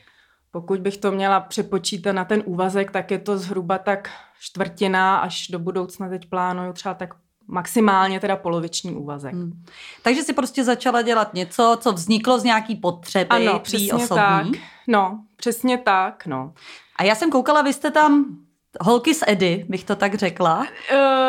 Pokud 0.52 0.80
bych 0.80 0.98
to 0.98 1.12
měla 1.12 1.40
přepočítat 1.40 2.16
na 2.16 2.26
ten 2.26 2.44
úvazek, 2.46 2.92
tak 2.92 3.12
je 3.12 3.20
to 3.20 3.38
zhruba 3.38 3.78
tak 3.78 4.10
čtvrtina, 4.40 5.18
až 5.18 5.48
do 5.48 5.60
budoucna 5.60 6.10
teď 6.10 6.30
plánuju 6.30 6.74
třeba 6.74 6.94
tak 6.94 7.14
maximálně 7.48 8.20
teda 8.20 8.36
poloviční 8.36 8.92
úvazek. 8.92 9.34
Hmm. 9.34 9.64
Takže 10.02 10.24
si 10.24 10.34
prostě 10.34 10.64
začala 10.64 11.02
dělat 11.02 11.34
něco, 11.34 11.78
co 11.82 11.92
vzniklo 11.92 12.40
z 12.40 12.44
nějaký 12.44 12.76
potřeby 12.76 13.30
ano, 13.30 13.60
přesně 13.60 13.94
osobní. 13.94 14.16
tak. 14.16 14.48
No, 14.88 15.20
přesně 15.36 15.78
tak, 15.78 16.26
no. 16.26 16.54
A 16.96 17.04
já 17.04 17.16
jsem 17.16 17.32
koukala, 17.32 17.62
vy 17.62 17.74
jste 17.74 17.92
tam 17.92 18.26
holky 18.82 19.14
z 19.14 19.24
Edy, 19.28 19.66
bych 19.70 19.84
to 19.84 19.96
tak 19.96 20.16
řekla. 20.16 20.60
Uh, 20.60 20.66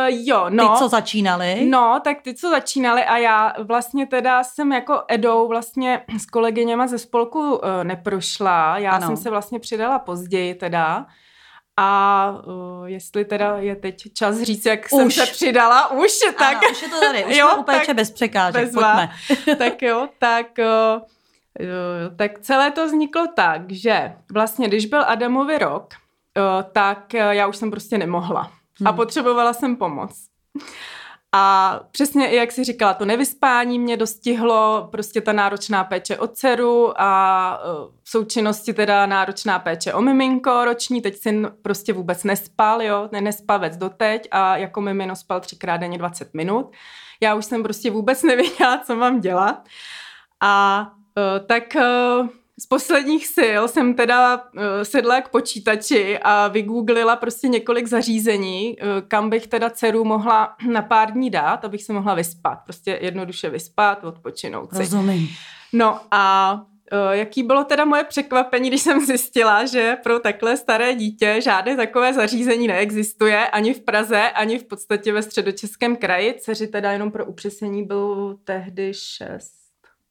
jo, 0.09 0.46
no. 0.48 0.68
Ty, 0.68 0.79
co 0.79 0.88
začínali. 0.88 1.66
No, 1.66 2.00
tak 2.05 2.22
ty, 2.22 2.35
co 2.35 2.50
začínali 2.50 3.05
a 3.05 3.16
já 3.16 3.53
vlastně 3.62 4.07
teda 4.07 4.44
jsem 4.44 4.72
jako 4.72 5.03
Edou 5.09 5.48
vlastně 5.48 6.03
s 6.18 6.27
kolegyněma 6.27 6.87
ze 6.87 6.98
spolku 6.98 7.55
uh, 7.55 7.61
neprošla. 7.83 8.79
Já 8.79 8.90
ano. 8.90 9.07
jsem 9.07 9.16
se 9.16 9.31
vlastně 9.31 9.59
přidala 9.59 9.98
později 9.98 10.55
teda. 10.55 11.07
A 11.76 12.30
uh, 12.46 12.84
jestli 12.84 13.24
teda 13.24 13.56
je 13.58 13.76
teď 13.76 14.12
čas 14.12 14.40
říct, 14.40 14.66
jak 14.66 14.80
už. 14.84 14.90
jsem 14.90 15.10
se 15.10 15.26
přidala, 15.26 15.90
už, 15.90 16.10
tak... 16.38 16.56
Ano, 16.56 16.70
už 16.72 16.82
je 16.82 16.88
to 16.88 17.00
tady, 17.00 17.24
už 17.24 17.37
jo, 17.37 17.48
jsme 17.48 17.60
úplně 17.60 17.94
bez 17.94 18.10
překážek, 18.10 18.72
pojďme. 18.72 19.10
tak 19.58 19.82
jo, 19.82 20.08
tak... 20.18 20.46
Uh, 20.58 21.02
tak 22.16 22.38
celé 22.38 22.70
to 22.70 22.87
vzniklo 22.87 23.26
tak, 23.37 23.72
že 23.72 24.12
vlastně, 24.32 24.68
když 24.68 24.87
byl 24.87 25.04
Adamovi 25.06 25.58
rok, 25.58 25.94
tak 26.72 27.14
já 27.14 27.46
už 27.46 27.56
jsem 27.56 27.70
prostě 27.70 27.98
nemohla. 27.98 28.50
A 28.84 28.88
hmm. 28.88 28.96
potřebovala 28.96 29.52
jsem 29.52 29.76
pomoc. 29.76 30.10
A 31.37 31.81
přesně, 31.90 32.29
jak 32.29 32.53
si 32.53 32.64
říkala, 32.64 32.94
to 32.94 33.05
nevyspání 33.05 33.79
mě 33.79 33.97
dostihlo, 33.97 34.88
prostě 34.92 35.20
ta 35.20 35.33
náročná 35.33 35.85
péče 35.85 36.18
o 36.18 36.27
dceru 36.27 37.01
a 37.01 37.61
e, 37.62 37.66
v 38.03 38.11
součinnosti 38.11 38.73
teda 38.73 39.07
náročná 39.07 39.59
péče 39.59 39.94
o 39.94 40.01
miminko 40.03 40.64
roční, 40.64 41.01
teď 41.03 41.16
syn 41.16 41.51
prostě 41.62 41.92
vůbec 41.92 42.25
nespal, 42.25 42.83
jo, 42.83 43.09
ne, 43.12 43.20
nespavec 43.20 43.77
doteď 43.77 44.29
a 44.31 44.57
jako 44.57 44.81
mimino 44.81 45.16
spal 45.16 45.40
třikrát 45.40 45.77
denně 45.77 45.99
20 45.99 46.35
minut. 46.35 46.73
Já 47.20 47.35
už 47.35 47.44
jsem 47.44 47.62
prostě 47.62 47.90
vůbec 47.90 48.23
nevěděla, 48.23 48.79
co 48.87 48.97
mám 48.97 49.20
dělat. 49.20 49.64
A 50.40 50.87
uh, 51.16 51.47
tak 51.47 51.62
uh, 51.77 52.29
z 52.58 52.66
posledních 52.66 53.26
sil 53.36 53.62
jsem 53.68 53.94
teda 53.94 54.36
uh, 54.36 54.62
sedla 54.82 55.20
k 55.20 55.28
počítači 55.28 56.18
a 56.22 56.48
vygooglila 56.48 57.16
prostě 57.16 57.48
několik 57.48 57.86
zařízení, 57.86 58.76
uh, 58.76 59.08
kam 59.08 59.30
bych 59.30 59.46
teda 59.46 59.70
dceru 59.70 60.04
mohla 60.04 60.56
na 60.72 60.82
pár 60.82 61.12
dní 61.12 61.30
dát, 61.30 61.64
abych 61.64 61.84
se 61.84 61.92
mohla 61.92 62.14
vyspat. 62.14 62.58
Prostě 62.64 62.98
jednoduše 63.02 63.50
vyspat, 63.50 64.04
odpočinout 64.04 64.70
si. 64.72 64.78
Rozumím. 64.78 65.28
No 65.72 66.00
a 66.10 66.54
uh, 66.54 67.10
jaký 67.10 67.42
bylo 67.42 67.64
teda 67.64 67.84
moje 67.84 68.04
překvapení, 68.04 68.68
když 68.68 68.82
jsem 68.82 69.06
zjistila, 69.06 69.64
že 69.64 69.96
pro 70.02 70.18
takhle 70.18 70.56
staré 70.56 70.94
dítě 70.94 71.40
žádné 71.40 71.76
takové 71.76 72.12
zařízení 72.12 72.66
neexistuje 72.68 73.48
ani 73.48 73.74
v 73.74 73.80
Praze, 73.80 74.30
ani 74.30 74.58
v 74.58 74.64
podstatě 74.64 75.12
ve 75.12 75.22
středočeském 75.22 75.96
kraji. 75.96 76.34
Dceři 76.40 76.66
teda 76.66 76.92
jenom 76.92 77.10
pro 77.10 77.26
upřesnění 77.26 77.84
byl 77.84 78.36
tehdy 78.44 78.92
šest 78.94 79.63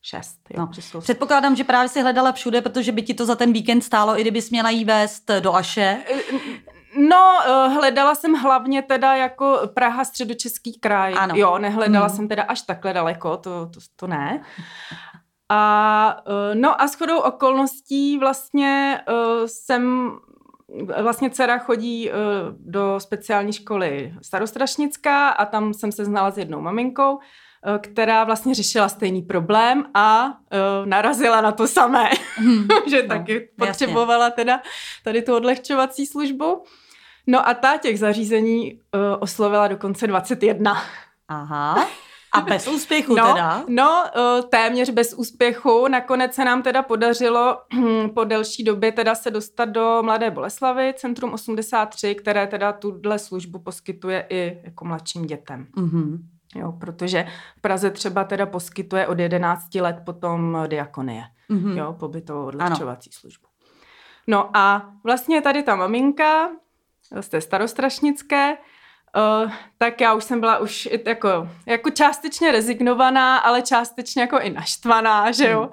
šest. 0.04 0.40
Jo, 0.50 0.68
no. 0.94 1.02
Předpokládám, 1.02 1.56
že 1.56 1.64
právě 1.64 1.90
si 1.90 2.02
hledala 2.02 2.32
všude, 2.32 2.62
protože 2.62 2.92
by 2.92 3.02
ti 3.02 3.14
to 3.14 3.26
za 3.26 3.36
ten 3.36 3.54
víkend 3.54 3.82
stálo, 3.82 4.20
i 4.20 4.22
kdybys 4.22 4.50
měla 4.50 4.70
jí 4.70 4.86
vést 4.86 5.32
do 5.40 5.56
Aše. 5.56 6.04
No, 7.10 7.40
eh, 7.46 7.68
hledala 7.68 8.16
jsem 8.16 8.34
hlavně 8.34 8.82
teda 8.82 9.16
jako 9.16 9.60
Praha, 9.74 10.04
středočeský 10.04 10.80
kraj. 10.80 11.14
Ano. 11.18 11.36
Jo, 11.38 11.58
nehledala 11.58 12.08
hmm. 12.08 12.16
jsem 12.16 12.28
teda 12.28 12.44
až 12.44 12.62
takhle 12.62 12.94
daleko, 12.94 13.38
to, 13.38 13.70
to, 13.74 13.80
to 13.96 14.08
ne. 14.08 14.44
A 15.50 16.24
eh, 16.28 16.56
no 16.56 16.82
a 16.82 16.88
shodou 16.88 17.20
okolností 17.20 18.18
vlastně 18.18 19.02
eh, 19.08 19.48
jsem 19.48 20.12
vlastně 21.02 21.30
dcera 21.30 21.58
chodí 21.58 22.12
do 22.60 23.00
speciální 23.00 23.54
školy 23.54 24.14
starostrašnická 24.22 25.30
a 25.30 25.46
tam 25.46 25.74
jsem 25.74 25.92
se 25.92 26.06
znala 26.06 26.32
s 26.32 26.38
jednou 26.38 26.62
maminkou, 26.62 27.20
Eh, 27.20 27.20
která 27.80 28.24
vlastně 28.24 28.56
řešila 28.56 28.90
stejný 28.90 29.22
problém 29.22 29.86
a 29.94 30.28
uh, 30.28 30.86
narazila 30.86 31.42
na 31.42 31.52
to 31.52 31.68
samé, 31.68 32.10
hmm. 32.36 32.68
že 32.90 33.02
no, 33.02 33.08
taky 33.08 33.50
potřebovala 33.60 34.26
jasně. 34.26 34.36
teda 34.36 34.62
tady 35.04 35.22
tu 35.22 35.36
odlehčovací 35.36 36.06
službu. 36.06 36.64
No 37.28 37.48
a 37.48 37.54
ta 37.54 37.78
těch 37.78 38.00
zařízení 38.00 38.74
uh, 38.74 39.02
oslovila 39.20 39.68
dokonce 39.68 40.08
21. 40.08 40.78
Aha. 41.28 41.88
A 42.36 42.42
bez 42.42 42.68
úspěchu 42.68 43.16
no, 43.18 43.34
teda? 43.34 43.64
No, 43.68 44.04
téměř 44.50 44.90
bez 44.90 45.14
úspěchu. 45.14 45.88
Nakonec 45.88 46.34
se 46.34 46.46
nám 46.46 46.62
teda 46.62 46.82
podařilo 46.82 47.58
hm, 47.74 48.10
po 48.10 48.24
delší 48.24 48.64
době 48.64 48.92
teda 48.92 49.16
se 49.16 49.32
dostat 49.32 49.66
do 49.66 50.00
Mladé 50.04 50.32
Boleslavy, 50.32 50.94
Centrum 50.98 51.34
83, 51.34 52.16
které 52.16 52.48
teda 52.48 52.74
tuhle 52.74 53.20
službu 53.20 53.60
poskytuje 53.60 54.28
i 54.30 54.62
jako 54.64 54.86
mladším 54.86 55.26
dětem. 55.26 55.68
Mm-hmm. 55.78 56.18
Jo, 56.56 56.72
protože 56.72 57.26
v 57.58 57.62
Praze 57.62 57.92
třeba 57.92 58.24
teda 58.24 58.46
poskytuje 58.46 59.08
od 59.08 59.20
11 59.20 59.76
let 59.76 59.96
potom 60.06 60.58
diakonie, 60.68 61.24
mm-hmm. 61.50 61.78
jo, 61.78 61.96
pobytovou 62.00 62.46
odlehčovací 62.46 63.10
službu. 63.14 63.48
No 64.28 64.58
a 64.58 64.92
vlastně 65.04 65.42
tady 65.42 65.64
ta 65.64 65.76
maminka 65.76 66.50
z 67.22 67.30
té 67.30 67.42
starostrašnické, 67.42 68.58
uh, 69.44 69.52
tak 69.78 70.02
já 70.02 70.14
už 70.14 70.24
jsem 70.24 70.40
byla 70.40 70.58
už 70.58 70.90
jako, 71.06 71.50
jako 71.66 71.90
částečně 71.90 72.52
rezignovaná, 72.52 73.38
ale 73.38 73.62
částečně 73.62 74.22
jako 74.22 74.40
i 74.40 74.50
naštvaná, 74.50 75.32
že 75.32 75.50
jo. 75.50 75.62
Mm. 75.62 75.70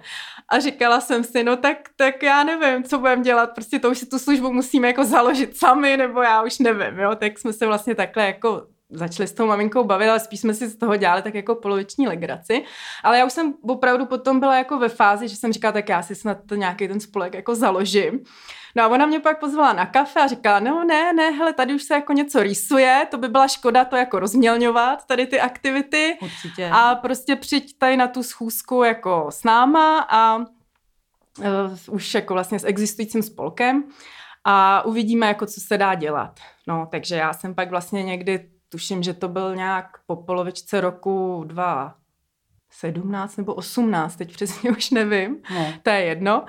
A 0.48 0.58
říkala 0.58 1.00
jsem 1.00 1.24
si, 1.24 1.44
no 1.44 1.56
tak, 1.56 1.76
tak 1.96 2.22
já 2.22 2.44
nevím, 2.44 2.84
co 2.84 2.98
budeme 2.98 3.22
dělat, 3.22 3.50
prostě 3.54 3.78
to 3.78 3.90
už 3.90 3.98
si 3.98 4.06
tu 4.06 4.18
službu 4.18 4.52
musíme 4.52 4.88
jako 4.88 5.04
založit 5.04 5.56
sami, 5.56 5.96
nebo 5.96 6.22
já 6.22 6.42
už 6.42 6.58
nevím, 6.58 6.98
jo. 6.98 7.14
Tak 7.14 7.38
jsme 7.38 7.52
se 7.52 7.66
vlastně 7.66 7.94
takhle 7.94 8.26
jako 8.26 8.66
začali 8.90 9.28
s 9.28 9.32
tou 9.32 9.46
maminkou 9.46 9.84
bavit, 9.84 10.08
ale 10.08 10.20
spíš 10.20 10.40
jsme 10.40 10.54
si 10.54 10.68
z 10.68 10.76
toho 10.76 10.96
dělali 10.96 11.22
tak 11.22 11.34
jako 11.34 11.54
poloviční 11.54 12.08
legraci. 12.08 12.64
Ale 13.04 13.18
já 13.18 13.26
už 13.26 13.32
jsem 13.32 13.54
opravdu 13.62 14.06
potom 14.06 14.40
byla 14.40 14.56
jako 14.56 14.78
ve 14.78 14.88
fázi, 14.88 15.28
že 15.28 15.36
jsem 15.36 15.52
říkala, 15.52 15.72
tak 15.72 15.88
já 15.88 16.02
si 16.02 16.14
snad 16.14 16.38
to 16.48 16.54
nějaký 16.54 16.88
ten 16.88 17.00
spolek 17.00 17.34
jako 17.34 17.54
založím. 17.54 18.24
No 18.76 18.82
a 18.82 18.88
ona 18.88 19.06
mě 19.06 19.20
pak 19.20 19.40
pozvala 19.40 19.72
na 19.72 19.86
kafe 19.86 20.20
a 20.20 20.26
říkala, 20.26 20.60
no 20.60 20.84
ne, 20.84 21.12
ne, 21.12 21.30
hele, 21.30 21.52
tady 21.52 21.74
už 21.74 21.82
se 21.82 21.94
jako 21.94 22.12
něco 22.12 22.42
rýsuje, 22.42 23.06
to 23.10 23.18
by 23.18 23.28
byla 23.28 23.48
škoda 23.48 23.84
to 23.84 23.96
jako 23.96 24.18
rozmělňovat, 24.18 25.06
tady 25.06 25.26
ty 25.26 25.40
aktivity. 25.40 26.18
Určitě. 26.22 26.70
A 26.72 26.94
prostě 26.94 27.36
přijď 27.36 27.78
tady 27.78 27.96
na 27.96 28.06
tu 28.06 28.22
schůzku 28.22 28.82
jako 28.82 29.26
s 29.30 29.44
náma 29.44 30.06
a 30.10 30.36
uh, 30.36 30.44
už 31.90 32.14
jako 32.14 32.34
vlastně 32.34 32.58
s 32.58 32.64
existujícím 32.64 33.22
spolkem 33.22 33.84
a 34.44 34.84
uvidíme, 34.84 35.26
jako 35.26 35.46
co 35.46 35.60
se 35.60 35.78
dá 35.78 35.94
dělat. 35.94 36.40
No, 36.66 36.88
takže 36.90 37.16
já 37.16 37.32
jsem 37.32 37.54
pak 37.54 37.70
vlastně 37.70 38.02
někdy 38.02 38.50
tuším, 38.70 39.02
že 39.02 39.14
to 39.14 39.28
byl 39.28 39.56
nějak 39.56 39.86
po 40.06 40.16
polovičce 40.16 40.80
roku 40.80 41.44
2017 41.46 43.36
nebo 43.36 43.54
18, 43.54 44.16
teď 44.16 44.32
přesně 44.32 44.70
už 44.70 44.90
nevím, 44.90 45.36
no. 45.54 45.72
to 45.82 45.90
je 45.90 46.00
jedno. 46.00 46.44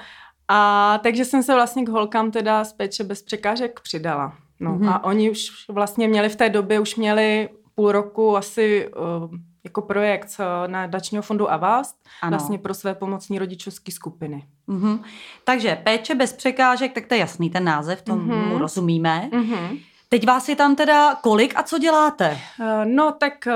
A 0.48 1.00
takže 1.04 1.26
jsem 1.26 1.44
se 1.44 1.54
vlastně 1.54 1.86
k 1.86 1.90
holkám 1.90 2.32
teda 2.32 2.64
z 2.64 2.74
péče 2.74 3.04
bez 3.04 3.22
překážek 3.22 3.80
přidala. 3.80 4.36
No 4.60 4.76
mm-hmm. 4.76 4.90
a 4.90 5.04
oni 5.04 5.32
už 5.32 5.50
vlastně 5.70 6.08
měli 6.08 6.30
v 6.30 6.36
té 6.36 6.50
době, 6.50 6.80
už 6.80 6.96
měli 6.96 7.50
půl 7.76 7.92
roku 7.92 8.38
asi 8.38 8.90
uh, 8.90 9.38
jako 9.64 9.82
projekt 9.82 10.38
na 10.68 10.88
dačního 10.88 11.24
fondu 11.24 11.52
Avast, 11.52 11.96
ano. 12.22 12.30
vlastně 12.30 12.58
pro 12.58 12.74
své 12.74 12.96
pomocní 12.96 13.40
rodičovské 13.40 13.92
skupiny. 13.92 14.48
Mm-hmm. 14.68 15.00
Takže 15.44 15.76
péče 15.84 16.16
bez 16.16 16.34
překážek, 16.34 16.94
tak 16.94 17.08
to 17.08 17.14
je 17.14 17.20
jasný 17.20 17.50
ten 17.50 17.64
název, 17.64 18.02
tomu 18.02 18.34
mm-hmm. 18.34 18.58
rozumíme. 18.58 19.30
Mm-hmm. 19.34 19.80
Teď 20.14 20.28
vás 20.28 20.50
je 20.50 20.56
tam 20.56 20.76
teda 20.76 21.16
kolik 21.16 21.54
a 21.56 21.64
co 21.64 21.78
děláte? 21.78 22.38
Eh, 22.62 22.86
no 22.86 23.12
tak 23.12 23.48
eh, 23.48 23.54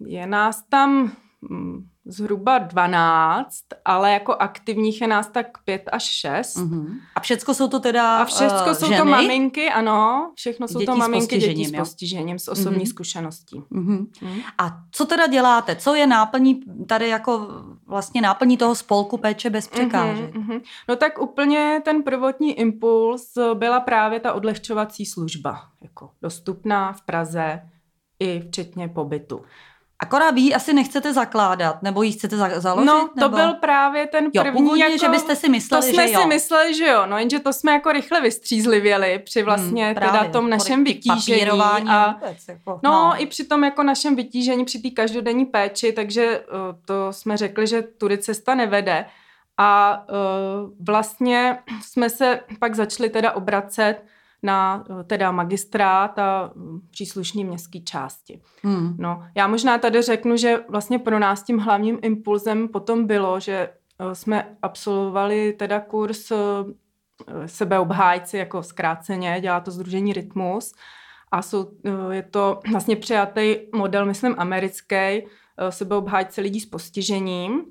je 0.00 0.26
nás 0.26 0.62
tam 0.68 1.12
mm, 1.50 1.88
zhruba 2.08 2.58
12, 2.58 3.60
ale 3.84 4.12
jako 4.12 4.34
aktivních 4.34 5.00
je 5.00 5.06
nás 5.06 5.28
tak 5.28 5.46
5 5.64 5.82
až 5.92 6.02
6. 6.02 6.56
Mm-hmm. 6.56 6.86
A 7.14 7.20
všecko 7.20 7.54
jsou 7.54 7.68
to 7.68 7.80
teda 7.80 8.18
A 8.18 8.24
všecko 8.24 8.66
uh, 8.66 8.72
jsou 8.72 8.86
ženy? 8.86 8.98
to 8.98 9.04
maminky, 9.04 9.68
ano. 9.70 10.32
Všechno 10.34 10.68
jsou 10.68 10.78
Děti 10.78 10.86
to 10.86 10.94
s 10.94 10.98
maminky 10.98 11.36
dětí 11.38 11.46
postižením, 11.46 11.68
s 11.68 11.72
jo? 11.72 11.78
postižením, 11.78 12.38
s 12.38 12.48
osobní 12.48 12.78
Mhm. 12.78 12.86
zkušeností. 12.86 13.60
Mm-hmm. 13.72 14.06
Mm. 14.22 14.40
A 14.58 14.78
co 14.90 15.06
teda 15.06 15.26
děláte? 15.26 15.76
Co 15.76 15.94
je 15.94 16.06
náplní 16.06 16.60
tady 16.86 17.08
jako 17.08 17.48
vlastně 17.86 18.20
náplní 18.22 18.56
toho 18.56 18.74
spolku 18.74 19.16
péče 19.16 19.50
bez 19.50 19.68
překážek? 19.68 20.34
Mhm, 20.34 20.44
mhm. 20.52 20.60
No 20.88 20.96
tak 20.96 21.20
úplně 21.22 21.80
ten 21.84 22.02
prvotní 22.02 22.58
impuls 22.58 23.32
byla 23.54 23.80
právě 23.80 24.20
ta 24.20 24.32
odlehčovací 24.32 25.06
služba, 25.06 25.60
jako 25.82 26.10
dostupná 26.22 26.92
v 26.92 27.00
Praze 27.02 27.60
i 28.20 28.40
včetně 28.48 28.88
pobytu. 28.88 29.40
Akorát 30.02 30.30
vy 30.30 30.40
ji 30.40 30.54
asi 30.54 30.72
nechcete 30.72 31.12
zakládat, 31.12 31.82
nebo 31.82 32.02
ji 32.02 32.12
chcete 32.12 32.36
za- 32.36 32.60
založit? 32.60 32.86
No, 32.86 33.08
to 33.08 33.20
nebo... 33.20 33.36
byl 33.36 33.54
právě 33.54 34.06
ten 34.06 34.24
Jo, 34.34 34.42
první, 34.42 34.58
původně, 34.62 34.84
jako, 34.84 34.98
že 34.98 35.08
byste 35.08 35.36
si 35.36 35.48
mysleli, 35.48 35.82
to 35.86 35.92
jsme 35.92 36.08
že 36.08 36.14
jo. 36.14 36.20
si 36.20 36.26
mysleli, 36.26 36.74
že 36.74 36.86
jo, 36.86 37.06
no 37.06 37.18
jenže 37.18 37.38
to 37.38 37.52
jsme 37.52 37.72
jako 37.72 37.92
rychle 37.92 38.20
vystřízlivěli 38.20 39.18
při 39.24 39.42
vlastně 39.42 39.84
Hmm, 39.84 39.94
teda 39.94 40.08
právě. 40.10 40.30
tom 40.30 40.50
našem 40.50 40.84
vytížení 40.84 41.50
a 41.88 42.12
vůbec, 42.12 42.48
jako, 42.48 42.80
No, 42.82 42.90
no, 42.90 43.12
i 43.16 43.26
při 43.26 43.44
tom 43.44 43.64
jako 43.64 43.82
našem 43.82 44.16
vytížení, 44.16 44.64
při 44.64 44.78
té 44.78 44.90
každodenní 44.90 45.44
péči, 45.44 45.92
takže 45.92 46.40
uh, 46.40 46.56
to 46.84 47.12
jsme 47.12 47.36
řekli, 47.36 47.66
že 47.66 47.82
tudy 47.82 48.18
cesta 48.18 48.54
nevede. 48.54 49.06
A 49.58 50.02
uh, 50.08 50.70
vlastně 50.86 51.58
jsme 51.82 52.10
se 52.10 52.40
pak 52.58 52.74
začali 52.74 53.10
teda 53.10 53.32
obracet 53.32 53.96
na 54.42 54.84
uh, 54.88 55.02
teda 55.02 55.30
magistrát 55.30 56.18
a 56.18 56.50
um, 56.54 56.80
příslušný 56.90 57.44
městský 57.44 57.84
části. 57.84 58.40
Hmm. 58.62 58.96
No, 58.98 59.22
já 59.34 59.46
možná 59.46 59.78
tady 59.78 60.02
řeknu, 60.02 60.36
že 60.36 60.64
vlastně 60.68 60.98
pro 60.98 61.18
nás 61.18 61.42
tím 61.42 61.58
hlavním 61.58 61.98
impulzem 62.02 62.68
potom 62.68 63.06
bylo, 63.06 63.40
že 63.40 63.68
uh, 64.00 64.12
jsme 64.12 64.56
absolvovali 64.62 65.52
teda 65.52 65.80
kurz 65.80 66.30
uh, 66.30 66.38
sebeobhájci 67.46 68.36
jako 68.36 68.62
zkráceně, 68.62 69.38
dělá 69.40 69.60
to 69.60 69.70
Združení 69.70 70.12
Rytmus 70.12 70.72
a 71.32 71.42
jsou, 71.42 71.70
je 72.10 72.22
to 72.22 72.60
vlastně 72.70 72.96
přijatý 72.96 73.56
model, 73.74 74.06
myslím, 74.06 74.34
americký, 74.38 75.26
sebeobhájce 75.70 76.40
lidí 76.40 76.60
s 76.60 76.66
postižením 76.66 77.64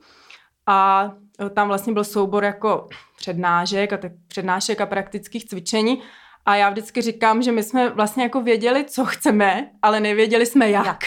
a 0.68 1.12
tam 1.54 1.68
vlastně 1.68 1.94
byl 1.94 2.04
soubor 2.04 2.44
jako 2.44 2.88
přednášek 3.18 3.94
a 3.94 3.98
tak 3.98 4.12
přednášek 4.28 4.82
a 4.82 4.86
praktických 4.86 5.46
cvičení 5.46 6.02
a 6.46 6.56
já 6.56 6.70
vždycky 6.70 7.02
říkám, 7.02 7.42
že 7.42 7.52
my 7.52 7.64
jsme 7.64 7.90
vlastně 7.90 8.24
jako 8.24 8.42
věděli, 8.42 8.84
co 8.84 9.06
chceme, 9.06 9.70
ale 9.82 10.00
nevěděli 10.00 10.46
jsme 10.46 10.70
jak. 10.70 10.86
Jak? 10.86 11.00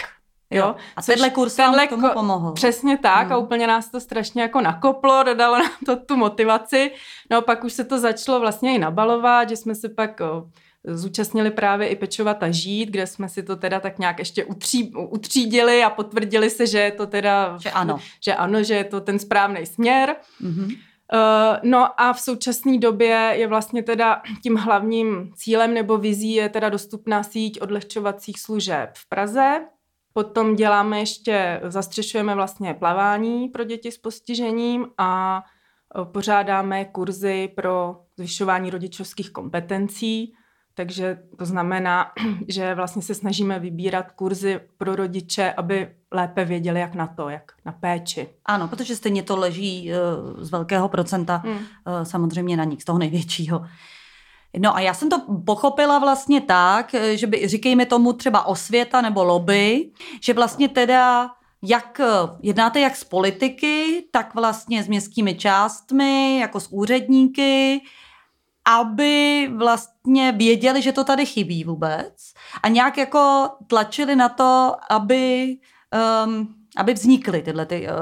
Jo? 0.51 0.75
A 0.95 1.01
Což 1.01 1.05
tenhle 1.05 1.29
kurz 1.29 1.57
vám 1.57 1.75
k 1.87 1.89
tomu 1.89 2.09
pomohl. 2.13 2.51
Přesně 2.53 2.97
tak 2.97 3.23
Hmm. 3.23 3.33
a 3.33 3.37
úplně 3.37 3.67
nás 3.67 3.91
to 3.91 3.99
strašně 3.99 4.41
jako 4.41 4.61
nakoplo, 4.61 5.23
dodalo 5.23 5.59
nám 5.59 5.71
to 5.85 5.95
tu 5.95 6.15
motivaci. 6.15 6.91
No 7.31 7.41
pak 7.41 7.63
už 7.63 7.73
se 7.73 7.83
to 7.83 7.99
začalo 7.99 8.39
vlastně 8.39 8.75
i 8.75 8.79
nabalovat, 8.79 9.49
že 9.49 9.55
jsme 9.55 9.75
se 9.75 9.89
pak 9.89 10.21
o, 10.21 10.49
zúčastnili 10.83 11.51
právě 11.51 11.87
i 11.87 11.95
pečovat 11.95 12.43
a 12.43 12.51
žít, 12.51 12.85
kde 12.89 13.07
jsme 13.07 13.29
si 13.29 13.43
to 13.43 13.55
teda 13.55 13.79
tak 13.79 13.99
nějak 13.99 14.19
ještě 14.19 14.45
utří, 14.45 14.93
utřídili 14.95 15.83
a 15.83 15.89
potvrdili 15.89 16.49
se, 16.49 16.67
že 16.67 16.79
je 16.79 16.91
to 16.91 17.07
teda... 17.07 17.57
Že 17.61 17.71
ano. 17.71 17.99
Že 18.23 18.35
ano, 18.35 18.63
že 18.63 18.75
je 18.75 18.83
to 18.83 19.01
ten 19.01 19.19
správný 19.19 19.65
směr. 19.65 20.15
Mhm. 20.39 20.69
Uh, 21.13 21.57
no 21.63 22.01
a 22.01 22.13
v 22.13 22.19
současné 22.19 22.77
době 22.77 23.33
je 23.35 23.47
vlastně 23.47 23.83
teda 23.83 24.21
tím 24.43 24.55
hlavním 24.55 25.31
cílem 25.35 25.73
nebo 25.73 25.97
vizí 25.97 26.33
je 26.33 26.49
teda 26.49 26.69
dostupná 26.69 27.23
síť 27.23 27.61
odlehčovacích 27.61 28.39
služeb 28.39 28.89
v 28.93 29.09
Praze. 29.09 29.65
Potom 30.13 30.55
děláme 30.55 30.99
ještě, 30.99 31.61
zastřešujeme 31.63 32.35
vlastně 32.35 32.73
plavání 32.73 33.49
pro 33.49 33.63
děti 33.63 33.91
s 33.91 33.97
postižením 33.97 34.87
a 34.97 35.43
uh, 35.95 36.05
pořádáme 36.05 36.85
kurzy 36.85 37.49
pro 37.55 37.95
zvyšování 38.17 38.69
rodičovských 38.69 39.31
kompetencí. 39.31 40.33
Takže 40.79 41.19
to 41.37 41.45
znamená, 41.45 42.11
že 42.47 42.75
vlastně 42.75 43.01
se 43.01 43.15
snažíme 43.15 43.59
vybírat 43.59 44.11
kurzy 44.11 44.59
pro 44.77 44.95
rodiče, 44.95 45.53
aby 45.57 45.89
lépe 46.11 46.45
věděli, 46.45 46.79
jak 46.79 46.95
na 46.95 47.07
to, 47.07 47.29
jak 47.29 47.51
na 47.65 47.71
péči. 47.71 48.27
Ano, 48.45 48.67
protože 48.67 48.95
stejně 48.95 49.23
to 49.23 49.37
leží 49.37 49.91
uh, 49.91 50.43
z 50.43 50.51
velkého 50.51 50.89
procenta 50.89 51.41
Hmm. 51.45 51.53
uh, 51.53 51.59
samozřejmě 52.03 52.57
na 52.57 52.63
nich, 52.63 52.81
z 52.81 52.85
toho 52.85 52.99
největšího. 52.99 53.65
No 54.59 54.75
a 54.75 54.79
já 54.79 54.93
jsem 54.93 55.09
to 55.09 55.21
pochopila 55.45 55.99
vlastně 55.99 56.41
tak, 56.41 56.93
eh, 56.93 57.17
že 57.17 57.27
by, 57.27 57.47
říkejme 57.47 57.85
tomu 57.85 58.13
třeba 58.13 58.45
osvěta 58.45 59.01
nebo 59.01 59.23
lobby, 59.23 59.91
že 60.21 60.33
vlastně 60.33 60.69
teda 60.69 61.29
jak 61.61 61.99
eh, 61.99 62.05
jednáte 62.41 62.79
jak 62.79 62.95
s 62.95 63.03
politiky, 63.03 64.03
tak 64.11 64.35
vlastně 64.35 64.83
s 64.83 64.87
městskými 64.87 65.35
částmi, 65.35 66.39
jako 66.39 66.59
s 66.59 66.67
úředníky, 66.71 67.81
aby 68.67 69.47
vlastně 69.55 70.31
věděli, 70.31 70.81
že 70.81 70.91
to 70.91 71.03
tady 71.03 71.25
chybí 71.25 71.63
vůbec 71.63 72.33
a 72.63 72.67
nějak 72.67 72.97
jako 72.97 73.49
tlačili 73.67 74.15
na 74.15 74.29
to, 74.29 74.75
aby, 74.89 75.55
um, 76.25 76.55
aby 76.77 76.93
vznikly 76.93 77.41
tyhle 77.41 77.65
ty 77.65 77.87
uh, 77.87 77.95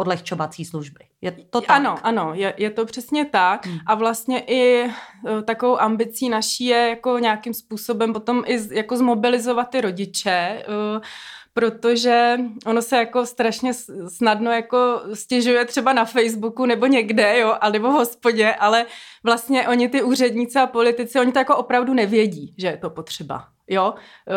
odlehčovací 0.00 0.64
služby. 0.64 1.04
Je 1.24 1.32
to 1.50 1.60
tak? 1.60 1.70
Ano, 1.76 1.98
ano, 2.02 2.34
je, 2.34 2.54
je 2.56 2.70
to 2.70 2.86
přesně 2.86 3.24
tak. 3.24 3.66
Hmm. 3.66 3.78
A 3.86 3.94
vlastně 3.94 4.40
i 4.40 4.84
eh, 4.84 5.42
takovou 5.44 5.80
ambicí 5.80 6.28
naší 6.28 6.64
je 6.64 6.88
jako 6.88 7.18
nějakým 7.18 7.54
způsobem 7.54 8.12
potom 8.12 8.42
i 8.46 8.58
z, 8.58 8.72
jako 8.72 8.96
zmobilizovat 8.96 9.70
ty 9.70 9.80
rodiče, 9.80 10.30
eh, 10.30 11.00
protože 11.54 12.38
ono 12.66 12.82
se 12.82 12.96
jako 12.96 13.26
strašně 13.26 13.72
snadno 14.08 14.50
jako 14.50 15.02
stěžuje 15.14 15.64
třeba 15.64 15.92
na 15.92 16.04
Facebooku 16.04 16.66
nebo 16.66 16.86
někde, 16.86 17.38
jo, 17.38 17.56
a 17.60 17.70
nebo 17.70 17.88
v 17.88 17.92
hospodě, 17.92 18.54
ale 18.54 18.86
vlastně 19.24 19.68
oni 19.68 19.88
ty 19.88 20.02
úředníci 20.02 20.58
a 20.58 20.66
politici, 20.66 21.20
oni 21.20 21.32
to 21.32 21.38
jako 21.38 21.56
opravdu 21.56 21.94
nevědí, 21.94 22.54
že 22.58 22.66
je 22.66 22.76
to 22.76 22.90
potřeba. 22.90 23.53
Jo, 23.68 23.94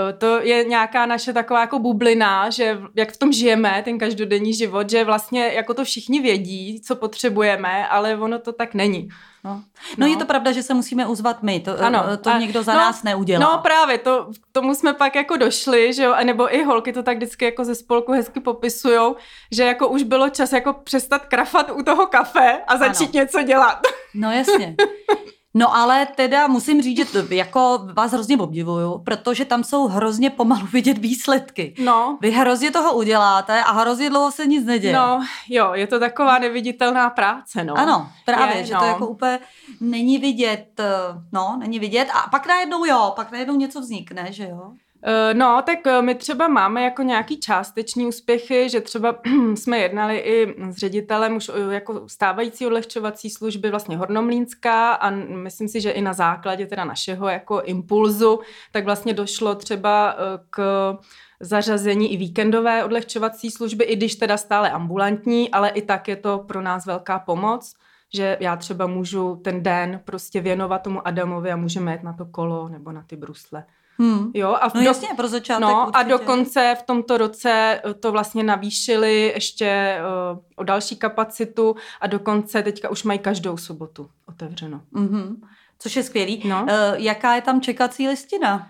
Eh, 0.09 0.13
to 0.13 0.39
je 0.41 0.63
nějaká 0.63 1.05
naše 1.05 1.33
taková 1.33 1.61
jako 1.61 1.79
bublina, 1.79 2.49
že 2.49 2.79
jak 2.95 3.11
v 3.11 3.17
tom 3.17 3.31
žijeme, 3.33 3.81
ten 3.85 3.99
každodenní 3.99 4.53
život, 4.53 4.89
že 4.89 5.03
vlastně 5.03 5.47
jako 5.47 5.73
to 5.73 5.83
všichni 5.83 6.19
vědí, 6.19 6.81
co 6.81 6.95
potřebujeme, 6.95 7.87
ale 7.87 8.15
ono 8.17 8.39
to 8.39 8.51
tak 8.53 8.73
není. 8.73 9.09
No. 9.43 9.51
No, 9.53 9.61
No. 9.97 10.07
je 10.07 10.15
to 10.17 10.25
pravda, 10.25 10.51
že 10.51 10.63
se 10.63 10.73
musíme 10.73 11.07
uzvat 11.07 11.43
my, 11.43 11.59
to, 11.59 11.71
Ano, 11.81 12.05
ano, 12.05 12.17
to 12.17 12.29
a- 12.29 12.39
někdo 12.39 12.63
za 12.63 12.73
no, 12.73 12.79
nás 12.79 13.03
neudělá. 13.03 13.51
No 13.51 13.57
právě, 13.61 13.97
to, 13.97 14.27
k 14.41 14.47
tomu 14.51 14.75
jsme 14.75 14.93
pak 14.93 15.15
jako 15.15 15.37
došli, 15.37 15.93
že 15.93 16.03
jo, 16.03 16.15
nebo 16.23 16.55
i 16.55 16.63
holky 16.63 16.93
to 16.93 17.03
tak 17.03 17.17
vždycky 17.17 17.45
jako 17.45 17.65
ze 17.65 17.75
spolku 17.75 18.11
hezky 18.11 18.39
popisujou, 18.39 19.15
že 19.51 19.63
jako 19.63 19.87
už 19.87 20.03
bylo 20.03 20.29
čas 20.29 20.53
jako 20.53 20.73
přestat 20.73 21.25
krafat 21.25 21.71
u 21.71 21.83
toho 21.83 22.07
kafe 22.07 22.61
a 22.67 22.77
začít 22.77 23.03
Ano. 23.03 23.11
něco 23.13 23.43
dělat. 23.43 23.79
No 24.15 24.31
jasně. 24.31 24.75
No 25.57 25.75
ale 25.75 26.05
teda 26.05 26.47
musím 26.47 26.81
říct, 26.81 26.97
že 26.97 27.05
to, 27.05 27.33
jako 27.33 27.79
vás 27.93 28.11
hrozně 28.11 28.37
obdivuju, 28.37 28.97
protože 29.05 29.45
tam 29.45 29.63
jsou 29.63 29.87
hrozně 29.87 30.29
pomalu 30.29 30.67
vidět 30.73 30.97
výsledky. 30.97 31.75
No, 31.83 32.17
Vy 32.21 32.31
hrozně 32.31 32.71
toho 32.71 32.93
uděláte 32.93 33.63
a 33.63 33.71
hrozně 33.71 34.09
dlouho 34.09 34.31
se 34.31 34.45
nic 34.45 34.65
neděje. 34.65 34.93
no, 34.93 35.25
jo, 35.49 35.73
je 35.73 35.87
to 35.87 35.99
taková 35.99 36.39
neviditelná 36.39 37.09
práce, 37.09 37.63
no. 37.63 37.73
Ano, 37.77 38.09
právě, 38.25 38.57
Je, 38.57 38.65
že 38.65 38.73
no. 38.73 38.79
to 38.79 38.85
jako 38.85 39.07
úplně 39.07 39.39
není 39.81 40.17
vidět, 40.17 40.79
eh, 40.79 40.85
no, 41.31 41.55
není 41.59 41.79
vidět 41.79 42.07
a 42.13 42.29
pak 42.29 42.47
najednou 42.47 42.85
jo, 42.85 43.13
pak 43.15 43.31
najednou 43.31 43.55
něco 43.55 43.81
vznikne, 43.81 44.31
že 44.31 44.43
jo? 44.49 44.71
Eh, 45.03 45.33
No, 45.33 45.61
tak 45.65 45.87
eh, 45.87 46.01
my 46.01 46.15
třeba 46.15 46.47
máme 46.47 46.83
jako 46.83 47.01
nějaký 47.01 47.39
částečný 47.39 48.05
úspěchy, 48.05 48.69
že 48.69 48.81
třeba 48.81 49.15
jsme 49.55 49.77
jednali 49.77 50.17
i 50.17 50.55
s 50.71 50.77
ředitelem 50.77 51.35
už 51.35 51.49
eh, 51.49 51.73
jako 51.73 52.09
stávající 52.09 52.67
odlehčovací 52.67 53.29
služby 53.29 53.69
vlastně 53.69 53.97
Hornomlínská 53.97 54.93
a 54.93 55.09
myslím 55.09 55.67
si, 55.67 55.81
že 55.81 55.91
i 55.91 56.01
na 56.01 56.13
základě 56.13 56.65
teda 56.67 56.85
našeho 56.85 57.29
jako 57.29 57.61
impulzu, 57.61 58.39
tak 58.71 58.85
vlastně 58.85 59.13
došlo 59.13 59.55
třeba 59.55 60.15
k 60.49 60.93
zařazení 61.39 62.13
i 62.13 62.17
víkendové 62.17 62.83
odlehčovací 62.83 63.51
služby, 63.51 63.83
i 63.83 63.95
když 63.95 64.15
teda 64.15 64.37
stále 64.37 64.71
ambulantní, 64.71 65.51
ale 65.51 65.69
i 65.69 65.81
tak 65.81 66.07
je 66.07 66.15
to 66.15 66.39
pro 66.39 66.61
nás 66.61 66.85
velká 66.85 67.19
pomoc, 67.19 67.73
že 68.13 68.37
já 68.39 68.55
třeba 68.55 68.87
můžu 68.87 69.35
ten 69.35 69.63
den 69.63 70.01
prostě 70.05 70.41
věnovat 70.41 70.77
tomu 70.77 71.07
Adamovi 71.07 71.51
a 71.51 71.55
můžeme 71.55 71.91
jet 71.91 72.03
na 72.03 72.13
to 72.13 72.25
kolo 72.25 72.69
nebo 72.69 72.91
na 72.91 73.03
ty 73.03 73.15
brusle. 73.15 73.63
Hmm. 73.99 74.31
Jo, 74.33 74.57
a 74.61 74.69
v 74.69 74.73
No 74.73 74.81
do- 74.81 74.87
jasně, 74.87 75.07
pro 75.15 75.27
začátek 75.27 75.61
No 75.61 75.95
a 75.95 76.03
dokonce 76.03 76.75
v 76.79 76.83
tomto 76.83 77.17
roce 77.17 77.81
eh, 77.85 77.93
to 77.93 78.11
vlastně 78.11 78.43
navýšili 78.43 79.31
ještě 79.35 79.97
uh, 80.33 80.39
o 80.55 80.63
další 80.63 80.95
kapacitu 80.95 81.75
a 82.01 82.07
dokonce 82.07 82.63
teďka 82.63 82.89
už 82.89 83.03
mají 83.03 83.19
každou 83.19 83.57
sobotu 83.57 84.09
otevřeno. 84.27 84.81
Mhm. 84.91 85.41
Což 85.79 85.95
je 85.95 86.03
skvělý. 86.03 86.41
No. 86.45 86.65
Eh, 86.69 86.93
jaká 86.97 87.35
je 87.35 87.41
tam 87.41 87.61
čekací 87.61 88.07
listina? 88.07 88.69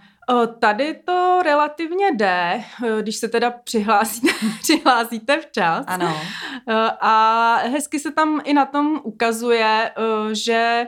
Tady 0.60 0.94
to 1.06 1.40
relativně 1.44 2.12
jde, 2.16 2.64
když 3.02 3.16
se 3.18 3.28
teda 3.28 3.52
přihlásíte, 3.52 4.28
přihlásíte 4.62 5.42
včas. 5.42 5.86
Ano. 5.88 6.18
A 7.02 7.56
hezky 7.64 8.00
se 8.00 8.12
tam 8.12 8.42
i 8.44 8.54
na 8.54 8.66
tom 8.66 9.00
ukazuje, 9.04 9.92
že 10.32 10.88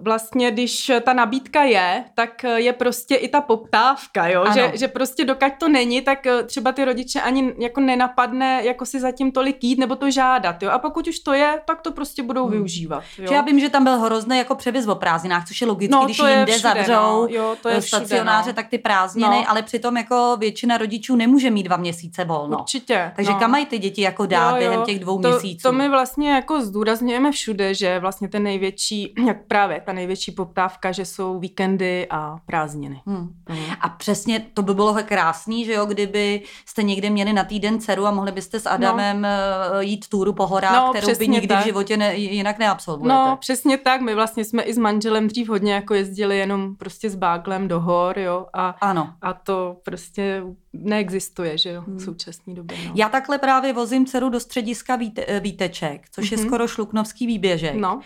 vlastně, 0.00 0.50
když 0.50 0.92
ta 1.04 1.12
nabídka 1.12 1.62
je, 1.62 2.04
tak 2.14 2.42
je 2.42 2.72
prostě 2.72 3.14
i 3.14 3.28
ta 3.28 3.40
poptávka, 3.40 4.28
jo? 4.28 4.44
Že, 4.54 4.72
že 4.74 4.88
prostě 4.88 5.24
dokud 5.24 5.52
to 5.58 5.68
není, 5.68 6.02
tak 6.02 6.18
třeba 6.46 6.72
ty 6.72 6.84
rodiče 6.84 7.20
ani 7.20 7.54
jako 7.58 7.80
nenapadne 7.80 8.60
jako 8.64 8.86
si 8.86 9.00
zatím 9.00 9.32
tolik 9.32 9.64
jít 9.64 9.78
nebo 9.78 9.96
to 9.96 10.10
žádat, 10.10 10.62
jo? 10.62 10.70
A 10.70 10.78
pokud 10.78 11.08
už 11.08 11.18
to 11.18 11.32
je, 11.32 11.60
tak 11.64 11.80
to 11.80 11.92
prostě 11.92 12.22
budou 12.22 12.42
hmm. 12.42 12.52
využívat, 12.52 13.04
jo? 13.18 13.32
já 13.32 13.40
vím, 13.40 13.60
že 13.60 13.68
tam 13.68 13.84
byl 13.84 13.98
hrozný 13.98 14.38
jako 14.38 14.54
převis 14.54 14.86
o 14.86 14.94
prázdninách, 14.94 15.48
což 15.48 15.60
je 15.60 15.66
logicky, 15.66 15.92
no, 15.92 16.04
když 16.04 16.18
jinde 16.18 16.46
všude, 16.46 16.58
zavřou 16.58 16.92
no. 17.22 17.26
jo, 17.30 17.56
to 17.62 17.68
je 17.68 17.82
stacionáře, 17.82 18.42
všude, 18.42 18.52
no. 18.52 18.56
tak 18.56 18.68
ty 18.68 18.78
prázdniny, 18.78 19.36
no. 19.36 19.50
ale 19.50 19.62
přitom 19.62 19.96
jako 19.96 20.36
většina 20.38 20.78
rodičů 20.78 21.16
nemůže 21.16 21.50
mít 21.50 21.62
dva 21.62 21.76
měsíce 21.76 22.24
volno. 22.24 22.58
Určitě. 22.58 23.12
Takže 23.16 23.32
no. 23.32 23.38
kam 23.38 23.50
mají 23.50 23.66
ty 23.66 23.78
děti 23.78 24.02
jako 24.02 24.26
dát 24.26 24.50
jo, 24.50 24.56
jo. 24.56 24.58
během 24.58 24.82
těch 24.84 24.98
dvou 24.98 25.20
to, 25.20 25.28
měsíců? 25.28 25.62
To 25.62 25.72
my 25.72 25.88
vlastně 25.88 26.30
jako 26.30 26.60
zdůrazňujeme 26.60 27.32
všude, 27.32 27.74
že 27.74 27.98
vlastně 27.98 28.28
ten 28.28 28.42
největší, 28.42 29.14
jak 29.26 29.36
právě 29.54 29.80
ta 29.80 29.92
největší 29.92 30.32
poptávka, 30.32 30.92
že 30.92 31.04
jsou 31.04 31.38
víkendy 31.38 32.06
a 32.10 32.36
prázdniny. 32.46 33.00
Hmm. 33.06 33.28
Hmm. 33.48 33.64
A 33.80 33.88
přesně 33.88 34.46
to 34.54 34.62
by 34.62 34.74
bylo 34.74 34.96
krásný, 35.04 35.64
že 35.64 35.72
jo, 35.72 35.86
kdyby 35.86 36.42
jste 36.66 36.82
někde 36.82 37.10
měli 37.10 37.32
na 37.32 37.44
týden 37.44 37.80
dceru 37.80 38.06
a 38.06 38.10
mohli 38.10 38.32
byste 38.32 38.60
s 38.60 38.66
Adamem 38.66 39.22
no. 39.22 39.80
Jít 39.80 40.08
túru 40.08 40.32
po 40.32 40.46
horách, 40.46 40.86
no, 40.86 40.92
kterou 40.92 41.18
by 41.18 41.28
nikdy 41.28 41.48
tak. 41.48 41.62
v 41.62 41.64
životě 41.64 41.96
ne, 41.96 42.16
jinak 42.16 42.58
neabsolvujete. 42.58 43.14
No, 43.14 43.36
přesně 43.40 43.78
tak. 43.78 44.00
My 44.00 44.14
vlastně 44.14 44.44
jsme 44.44 44.62
i 44.62 44.74
s 44.74 44.78
manželem 44.78 45.28
dřív 45.28 45.48
hodně 45.48 45.72
jako 45.72 45.94
jezdili 45.94 46.38
jenom 46.38 46.76
prostě 46.76 47.10
s 47.10 47.14
báglem 47.14 47.68
do 47.68 47.80
hor, 47.80 48.18
jo, 48.18 48.46
a, 48.52 48.76
ano. 48.80 49.14
a 49.22 49.32
to 49.32 49.76
prostě 49.84 50.42
neexistuje, 50.72 51.58
že 51.58 51.70
jo, 51.70 51.82
v 51.82 51.86
hmm. 51.86 52.00
současné 52.00 52.54
době. 52.54 52.78
No. 52.86 52.92
Já 52.94 53.08
takhle 53.08 53.38
právě 53.38 53.72
vozím 53.72 54.06
dceru 54.06 54.28
do 54.28 54.40
střediska 54.40 54.96
víte, 54.96 55.24
eh, 55.28 55.40
Víteček, 55.40 56.06
což 56.10 56.24
mm-hmm. 56.24 56.32
je 56.32 56.38
mhm. 56.38 56.46
skoro 56.46 56.68
šluknovský 56.68 57.26
výběžek. 57.26 57.74
No. 57.74 58.00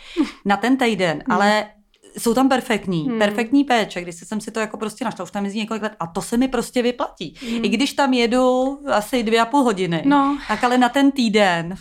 Na 0.44 0.56
ten 0.56 0.76
týden, 0.76 1.16
mm. 1.16 1.34
Ale 1.38 1.66
jsou 2.18 2.34
tam 2.34 2.48
perfektní, 2.48 3.08
hmm. 3.08 3.18
perfektní 3.18 3.64
péče, 3.64 4.00
když 4.00 4.14
jsem 4.14 4.40
si 4.40 4.50
to 4.50 4.60
jako 4.60 4.76
prostě 4.76 5.04
našla, 5.04 5.24
už 5.24 5.30
tam 5.30 5.44
jezdí 5.44 5.60
několik 5.60 5.82
let 5.82 5.92
a 6.00 6.06
to 6.06 6.22
se 6.22 6.36
mi 6.36 6.48
prostě 6.48 6.82
vyplatí. 6.82 7.34
Hmm. 7.40 7.64
I 7.64 7.68
když 7.68 7.92
tam 7.92 8.12
jedu 8.12 8.78
asi 8.92 9.22
dvě 9.22 9.40
a 9.40 9.44
půl 9.44 9.62
hodiny, 9.62 10.02
no. 10.06 10.38
tak 10.48 10.64
ale 10.64 10.78
na 10.78 10.88
ten 10.88 11.12
týden 11.12 11.74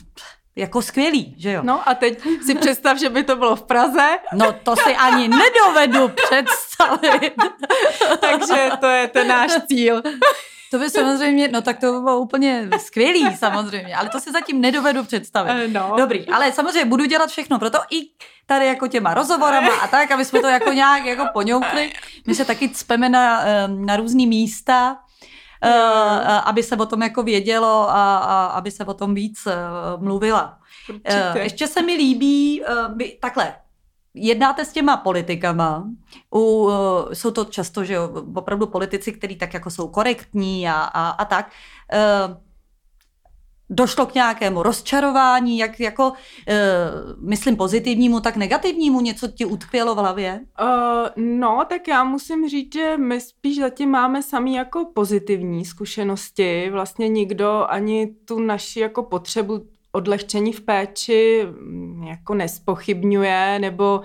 jako 0.56 0.82
skvělý, 0.82 1.36
že 1.38 1.52
jo? 1.52 1.62
No 1.64 1.90
a 1.90 1.94
teď 1.94 2.22
si 2.46 2.56
představ, 2.56 3.00
že 3.00 3.10
by 3.10 3.24
to 3.24 3.36
bylo 3.36 3.56
v 3.56 3.64
Praze. 3.64 4.18
No 4.34 4.54
to 4.64 4.76
si 4.76 4.96
ani 4.96 5.28
nedovedu 5.28 6.10
představit. 6.10 7.34
Takže 8.20 8.70
to 8.80 8.86
je 8.86 9.08
ten 9.08 9.28
náš 9.28 9.52
cíl. 9.68 10.02
To 10.72 10.80
by 10.80 10.90
samozřejmě, 10.90 11.48
no 11.48 11.62
tak 11.62 11.80
to 11.80 11.94
by 11.94 12.00
bylo 12.00 12.20
úplně 12.20 12.70
skvělý 12.78 13.38
samozřejmě, 13.38 13.96
ale 13.96 14.10
to 14.10 14.20
si 14.20 14.32
zatím 14.32 14.62
nedovedu 14.62 15.04
představit. 15.04 15.52
Eh, 15.52 15.68
no. 15.68 15.94
Dobrý, 15.98 16.28
ale 16.28 16.52
samozřejmě 16.52 16.86
budu 16.86 17.06
dělat 17.06 17.30
všechno 17.30 17.60
pro 17.60 17.70
to 17.70 17.80
i 17.92 18.02
tady 18.46 18.66
jako 18.66 18.88
těma 18.88 19.14
rozhovorama 19.14 19.74
a 19.82 19.88
tak, 19.88 20.12
aby 20.12 20.26
jsme 20.26 20.40
to 20.40 20.48
jako 20.48 20.72
nějak 20.72 21.06
jako 21.06 21.26
poňoukli. 21.34 21.94
My 22.28 22.36
se 22.36 22.46
taky 22.46 22.70
cpeme 22.70 23.10
na, 23.10 23.44
na 23.68 23.96
různý 23.96 24.28
místa, 24.28 24.98
Uh, 25.66 25.72
aby 26.46 26.64
se 26.64 26.76
o 26.76 26.86
tom 26.86 27.02
jako 27.02 27.24
vědělo 27.24 27.90
a, 27.90 28.18
a 28.18 28.46
aby 28.46 28.72
se 28.72 28.86
o 28.86 28.94
tom 28.94 29.14
víc 29.14 29.46
uh, 29.46 30.04
mluvila. 30.04 30.60
Uh, 30.90 31.42
ještě 31.42 31.68
se 31.68 31.82
mi 31.82 31.94
líbí, 31.94 32.64
by, 32.88 33.18
takhle, 33.22 33.56
jednáte 34.18 34.66
s 34.66 34.72
těma 34.72 34.98
politikama, 34.98 35.90
u, 36.34 36.40
uh, 36.40 36.72
jsou 37.14 37.32
to 37.32 37.46
často, 37.46 37.84
že 37.84 38.00
opravdu 38.36 38.68
politici, 38.68 39.12
kteří 39.12 39.36
tak 39.36 39.54
jako 39.54 39.70
jsou 39.70 39.88
korektní 39.88 40.70
a, 40.70 40.74
a, 40.74 41.10
a 41.10 41.26
tak. 41.26 41.52
Uh, 41.94 42.38
došlo 43.70 44.06
k 44.06 44.14
nějakému 44.14 44.64
rozčarování, 44.64 45.58
jak 45.58 45.80
jako, 45.80 46.10
uh, 46.10 46.16
myslím 47.30 47.56
pozitivnímu, 47.56 48.20
tak 48.20 48.36
negativnímu, 48.36 49.02
něco 49.02 49.28
ti 49.28 49.46
utkvělo 49.46 49.96
v 49.96 49.98
hlavě? 49.98 50.40
Uh, 50.62 51.24
no, 51.24 51.66
tak 51.70 51.88
já 51.88 52.04
musím 52.04 52.50
říct, 52.50 52.74
že 52.74 52.98
my 52.98 53.22
spíš 53.22 53.60
zatím 53.60 53.90
máme 53.90 54.24
sami 54.24 54.54
jako 54.54 54.92
pozitivní 54.96 55.66
zkušenosti. 55.66 56.70
Vlastně 56.70 57.10
nikdo 57.10 57.66
ani 57.70 58.08
tu 58.26 58.40
naši 58.40 58.80
jako 58.80 59.04
potřebu 59.04 59.77
odlehčení 59.98 60.54
v 60.54 60.62
péči 60.62 61.46
mm, 61.46 62.04
jako 62.04 62.34
nespochybňuje, 62.34 63.60
nebo 63.60 64.02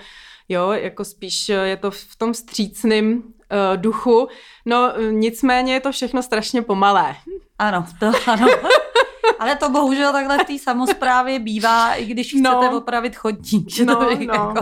jo, 0.49 0.71
jako 0.71 1.05
spíš 1.05 1.49
je 1.49 1.77
to 1.77 1.91
v 1.91 2.17
tom 2.19 2.35
střícným 2.35 3.15
uh, 3.17 3.77
duchu. 3.77 4.29
No 4.67 4.93
nicméně 5.11 5.75
je 5.75 5.81
to 5.81 5.93
všechno 5.93 6.23
strašně 6.23 6.63
pomalé. 6.63 7.17
Ano, 7.59 7.87
to 8.01 8.13
ano. 8.27 8.47
Ale 9.39 9.57
to 9.57 9.69
bohužel 9.71 10.13
takhle 10.13 10.39
v 10.39 10.47
té 10.47 10.59
samozprávě 10.59 11.39
bývá, 11.39 11.95
i 11.95 12.05
když 12.05 12.29
chcete 12.29 12.71
no. 12.71 12.77
opravit 12.77 13.17
chodník, 13.17 13.71
že 13.71 13.85
no, 13.85 13.97
to 13.97 14.03
no, 14.03 14.11
jako, 14.11 14.55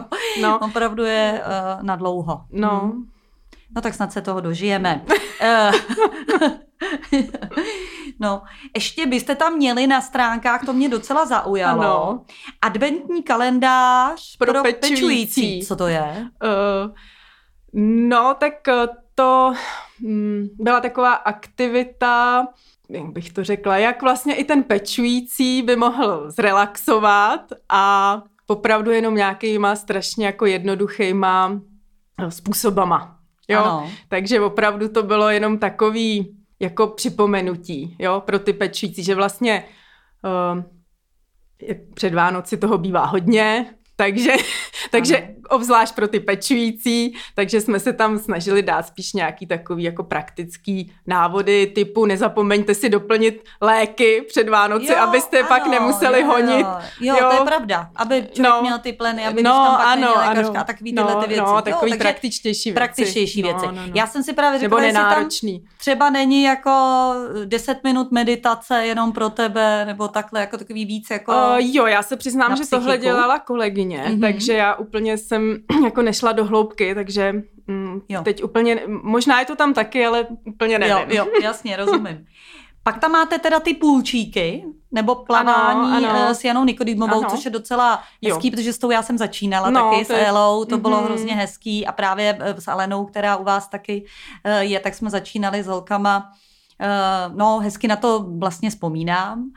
no. 0.43 0.59
opravdu 0.59 1.05
je 1.05 1.43
uh, 1.47 1.83
na 1.83 1.97
dlouho. 1.97 2.41
No. 2.51 2.81
Hmm. 2.81 3.11
No 3.77 3.83
tak 3.83 3.95
snad 3.95 4.13
se 4.13 4.21
toho 4.21 4.41
dožijeme. 4.41 5.05
Eh, 5.41 5.71
no, 8.21 8.43
ještě 8.75 9.07
byste 9.07 9.35
tam 9.35 9.57
měli 9.57 9.87
na 9.87 10.01
stránkách, 10.01 10.65
to 10.67 10.73
mě 10.73 10.89
docela 10.89 11.27
zaujalo, 11.27 11.83
ano. 11.83 12.25
adventní 12.63 13.23
kalendář 13.23 14.37
pro, 14.37 14.53
pro 14.53 14.63
pečující. 14.63 14.91
pečující. 14.91 15.67
Co 15.67 15.77
to 15.77 15.87
je? 15.87 16.29
Uh, 16.43 16.95
no, 18.09 18.37
tak 18.41 18.55
to 19.15 19.53
um, 20.03 20.49
byla 20.59 20.81
taková 20.81 21.13
aktivita, 21.13 22.47
jak 22.89 23.07
bych 23.07 23.33
to 23.33 23.45
řekla, 23.45 23.77
jak 23.77 24.03
vlastně 24.03 24.35
i 24.35 24.45
ten 24.45 24.63
pečující 24.63 25.63
by 25.63 25.77
mohl 25.77 26.31
zrelaxovat 26.31 27.53
a 27.69 28.23
opravdu 28.47 28.91
jenom 28.91 29.15
nějakýma 29.15 29.77
strašně 29.77 30.27
jako 30.27 30.47
jednoduchýma 30.47 31.61
způsobama. 32.29 33.20
Jo? 33.51 33.59
Ano. 33.59 33.91
Takže 34.09 34.41
opravdu 34.41 34.89
to 34.89 35.03
bylo 35.03 35.29
jenom 35.29 35.59
takový 35.59 36.37
jako 36.61 36.87
připomenutí, 36.87 37.97
jo, 37.99 38.23
pro 38.27 38.39
ty 38.39 38.53
pečující, 38.53 39.05
že 39.05 39.15
vlastně 39.15 39.65
uh, 40.55 40.63
před 41.95 42.15
Vánoci 42.15 42.57
toho 42.57 42.79
bývá 42.79 43.05
hodně, 43.05 43.75
takže, 44.01 44.33
takže 44.91 45.29
obzvlášť 45.49 45.95
pro 45.95 46.09
ty 46.09 46.21
pečující, 46.21 47.15
takže 47.35 47.61
jsme 47.61 47.81
se 47.81 47.93
tam 47.93 48.19
snažili 48.19 48.63
dát 48.63 48.87
spíš 48.87 49.13
nějaký 49.13 49.47
takový 49.47 49.83
jako 49.83 50.05
praktický 50.05 50.93
návody 51.07 51.67
typu 51.67 52.07
nezapomeňte 52.07 52.75
si 52.75 52.89
doplnit 52.89 53.45
léky 53.61 54.25
před 54.29 54.49
Vánoci, 54.49 54.93
jo, 54.93 54.99
abyste 54.99 55.39
ano, 55.39 55.49
pak 55.49 55.67
nemuseli 55.67 56.21
jo, 56.21 56.27
honit. 56.27 56.67
Jo, 57.01 57.17
jo, 57.21 57.29
to 57.31 57.35
je 57.35 57.41
pravda, 57.47 57.91
aby 57.97 58.27
člověk 58.33 58.55
no, 58.55 58.63
měl 58.63 58.79
ty 58.79 58.93
pleny, 58.93 59.27
aby 59.27 59.43
no, 59.43 59.51
když 59.51 59.67
tam 59.67 59.77
pak 59.77 59.87
ano, 59.87 60.09
lékařka 60.17 60.51
ano, 60.51 60.61
a 60.61 60.65
takový 60.65 60.93
tyhle 60.93 61.15
no, 61.15 61.23
ty 61.23 61.29
věci. 61.29 61.43
No, 61.47 61.63
takový 61.63 61.93
jo, 61.93 61.99
praktičtější 61.99 62.71
věci. 62.71 62.75
Praktičtější 62.75 63.43
věci. 63.43 63.67
No, 63.67 63.73
no, 63.73 63.87
no. 63.87 63.93
Já 63.95 64.07
jsem 64.07 64.23
si 64.23 64.33
právě 64.33 64.59
řekla, 64.59 64.83
že 64.83 64.93
tam 64.93 65.29
třeba 65.79 66.11
není 66.11 66.43
jako 66.43 66.71
10 67.45 67.85
minut 67.85 68.13
meditace 68.13 68.87
jenom 68.87 69.13
pro 69.13 69.31
tebe, 69.31 69.85
nebo 69.85 70.09
takhle 70.09 70.41
jako 70.41 70.59
takový 70.59 70.85
víc 70.85 71.11
jako 71.11 71.33
uh, 71.33 71.57
Jo, 71.59 71.87
já 71.87 72.03
se 72.03 72.17
přiznám, 72.17 72.57
že 72.57 72.63
tohle 72.71 72.99
dělala 72.99 73.39
kolegyně 73.39 73.90
kolegyně, 73.91 74.17
mm-hmm. 74.17 74.21
takže 74.21 74.53
já 74.53 74.75
úplně 74.75 75.19
jsem 75.19 75.57
jako 75.85 76.03
nešla 76.03 76.33
do 76.33 76.45
hloubky, 76.45 76.95
takže 76.95 77.43
mm, 77.67 78.01
teď 78.25 78.45
úplně, 78.45 78.81
možná 79.03 79.41
je 79.41 79.47
to 79.47 79.57
tam 79.57 79.75
taky, 79.75 80.07
ale 80.07 80.27
úplně 80.45 80.79
nevím. 80.79 80.97
Jo, 80.97 81.27
jo 81.27 81.27
jasně, 81.43 81.77
rozumím. 81.77 82.27
Pak 82.83 82.99
tam 82.99 83.13
máte 83.13 83.39
teda 83.39 83.61
ty 83.61 83.75
půlčíky, 83.75 84.65
nebo 84.93 85.15
plavání 85.15 85.93
ano, 85.93 86.11
ano. 86.11 86.27
Eh, 86.31 86.35
s 86.35 86.45
Janou 86.45 86.65
Nikodýmovou, 86.65 87.25
což 87.25 87.45
je 87.45 87.51
docela 87.51 88.03
hezký, 88.25 88.49
jo. 88.49 88.53
protože 88.53 88.73
s 88.73 88.79
tou 88.79 88.91
já 88.91 89.03
jsem 89.03 89.19
začínala 89.19 89.71
no, 89.71 89.91
taky 89.91 90.05
s 90.05 90.11
Elou, 90.11 90.65
to 90.65 90.77
mm-hmm. 90.77 90.81
bylo 90.81 91.03
hrozně 91.03 91.35
hezký 91.35 91.87
a 91.87 91.93
právě 91.93 92.39
eh, 92.41 92.61
s 92.61 92.69
Alenou, 92.69 93.05
která 93.05 93.37
u 93.37 93.45
vás 93.45 93.69
taky 93.69 94.05
eh, 94.45 94.65
je, 94.65 94.81
tak 94.81 94.95
jsme 94.95 95.11
začínali 95.11 95.63
s 95.63 95.67
holkama. 95.67 96.33
No, 97.35 97.59
hezky 97.59 97.89
na 97.89 97.97
to 97.97 98.27
vlastně 98.39 98.71
vzpomínám 98.71 99.51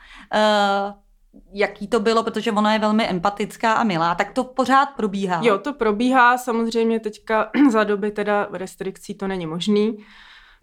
jaký 1.52 1.88
to 1.88 2.00
bylo, 2.00 2.22
protože 2.22 2.52
ona 2.52 2.72
je 2.72 2.78
velmi 2.78 3.08
empatická 3.08 3.72
a 3.72 3.84
milá, 3.84 4.14
tak 4.14 4.32
to 4.32 4.44
pořád 4.44 4.86
probíhá. 4.86 5.40
Jo, 5.44 5.58
to 5.58 5.72
probíhá, 5.72 6.38
samozřejmě 6.38 7.00
teďka 7.00 7.50
za 7.70 7.84
doby 7.84 8.10
teda 8.10 8.48
restrikcí 8.52 9.14
to 9.14 9.28
není 9.28 9.46
možný, 9.46 9.98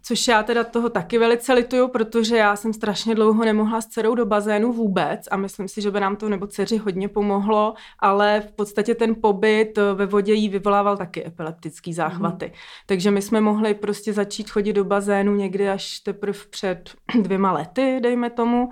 což 0.02 0.28
já 0.28 0.42
teda 0.42 0.64
toho 0.64 0.88
taky 0.88 1.18
velice 1.18 1.52
lituju, 1.52 1.88
protože 1.88 2.36
já 2.36 2.56
jsem 2.56 2.72
strašně 2.72 3.14
dlouho 3.14 3.44
nemohla 3.44 3.80
s 3.80 3.86
dcerou 3.86 4.14
do 4.14 4.26
bazénu 4.26 4.72
vůbec 4.72 5.28
a 5.30 5.36
myslím 5.36 5.68
si, 5.68 5.82
že 5.82 5.90
by 5.90 6.00
nám 6.00 6.16
to 6.16 6.28
nebo 6.28 6.46
dceři 6.46 6.76
hodně 6.76 7.08
pomohlo, 7.08 7.74
ale 7.98 8.40
v 8.40 8.52
podstatě 8.52 8.94
ten 8.94 9.14
pobyt 9.14 9.78
ve 9.94 10.06
vodě 10.06 10.32
jí 10.32 10.48
vyvolával 10.48 10.96
taky 10.96 11.26
epileptický 11.26 11.92
záchvaty. 11.92 12.46
Mm. 12.46 12.52
Takže 12.86 13.10
my 13.10 13.22
jsme 13.22 13.40
mohli 13.40 13.74
prostě 13.74 14.12
začít 14.12 14.50
chodit 14.50 14.72
do 14.72 14.84
bazénu 14.84 15.34
někdy 15.34 15.70
až 15.70 16.00
teprve 16.00 16.38
před 16.50 16.90
dvěma 17.22 17.52
lety, 17.52 18.00
dejme 18.02 18.30
tomu, 18.30 18.70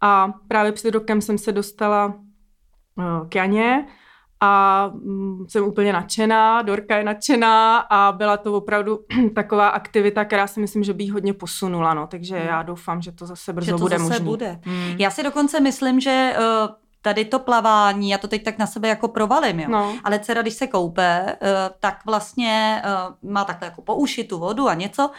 a 0.00 0.32
právě 0.48 0.72
před 0.72 0.94
rokem 0.94 1.20
jsem 1.20 1.38
se 1.38 1.52
dostala 1.52 2.14
eh, 2.98 3.28
k 3.28 3.34
Janě 3.34 3.86
a 4.40 4.86
mm, 4.94 5.46
jsem 5.48 5.64
úplně 5.64 5.92
nadšená, 5.92 6.62
Dorka 6.62 6.96
je 6.96 7.04
nadšená 7.04 7.78
a 7.78 8.12
byla 8.12 8.36
to 8.36 8.54
opravdu 8.54 9.00
taková 9.34 9.68
aktivita, 9.68 10.24
která 10.24 10.46
si 10.46 10.60
myslím, 10.60 10.84
že 10.84 10.92
by 10.92 11.04
jí 11.04 11.10
hodně 11.10 11.32
posunula, 11.32 11.94
no, 11.94 12.06
takže 12.06 12.38
hmm. 12.38 12.48
já 12.48 12.62
doufám, 12.62 13.02
že 13.02 13.12
to 13.12 13.26
zase 13.26 13.52
brzo 13.52 13.66
že 13.66 13.72
to 13.72 13.78
bude 13.78 13.98
zase 13.98 14.10
možný. 14.10 14.24
bude. 14.24 14.60
Hmm. 14.64 14.94
Já 14.98 15.10
si 15.10 15.22
dokonce 15.22 15.60
myslím, 15.60 16.00
že 16.00 16.34
uh, 16.38 16.74
tady 17.02 17.24
to 17.24 17.38
plavání, 17.38 18.10
já 18.10 18.18
to 18.18 18.28
teď 18.28 18.44
tak 18.44 18.58
na 18.58 18.66
sebe 18.66 18.88
jako 18.88 19.08
provalím, 19.08 19.60
jo. 19.60 19.68
No. 19.70 19.94
Ale 20.04 20.18
dcera, 20.18 20.42
když 20.42 20.54
se 20.54 20.66
koupe, 20.66 21.36
eh, 21.42 21.70
tak 21.80 21.98
vlastně 22.06 22.82
eh, 22.84 22.90
má 23.22 23.44
takhle 23.44 23.66
jako 23.66 23.82
po 23.82 23.94
uši 23.94 24.24
tu 24.24 24.38
vodu 24.38 24.68
a 24.68 24.74
něco 24.74 25.10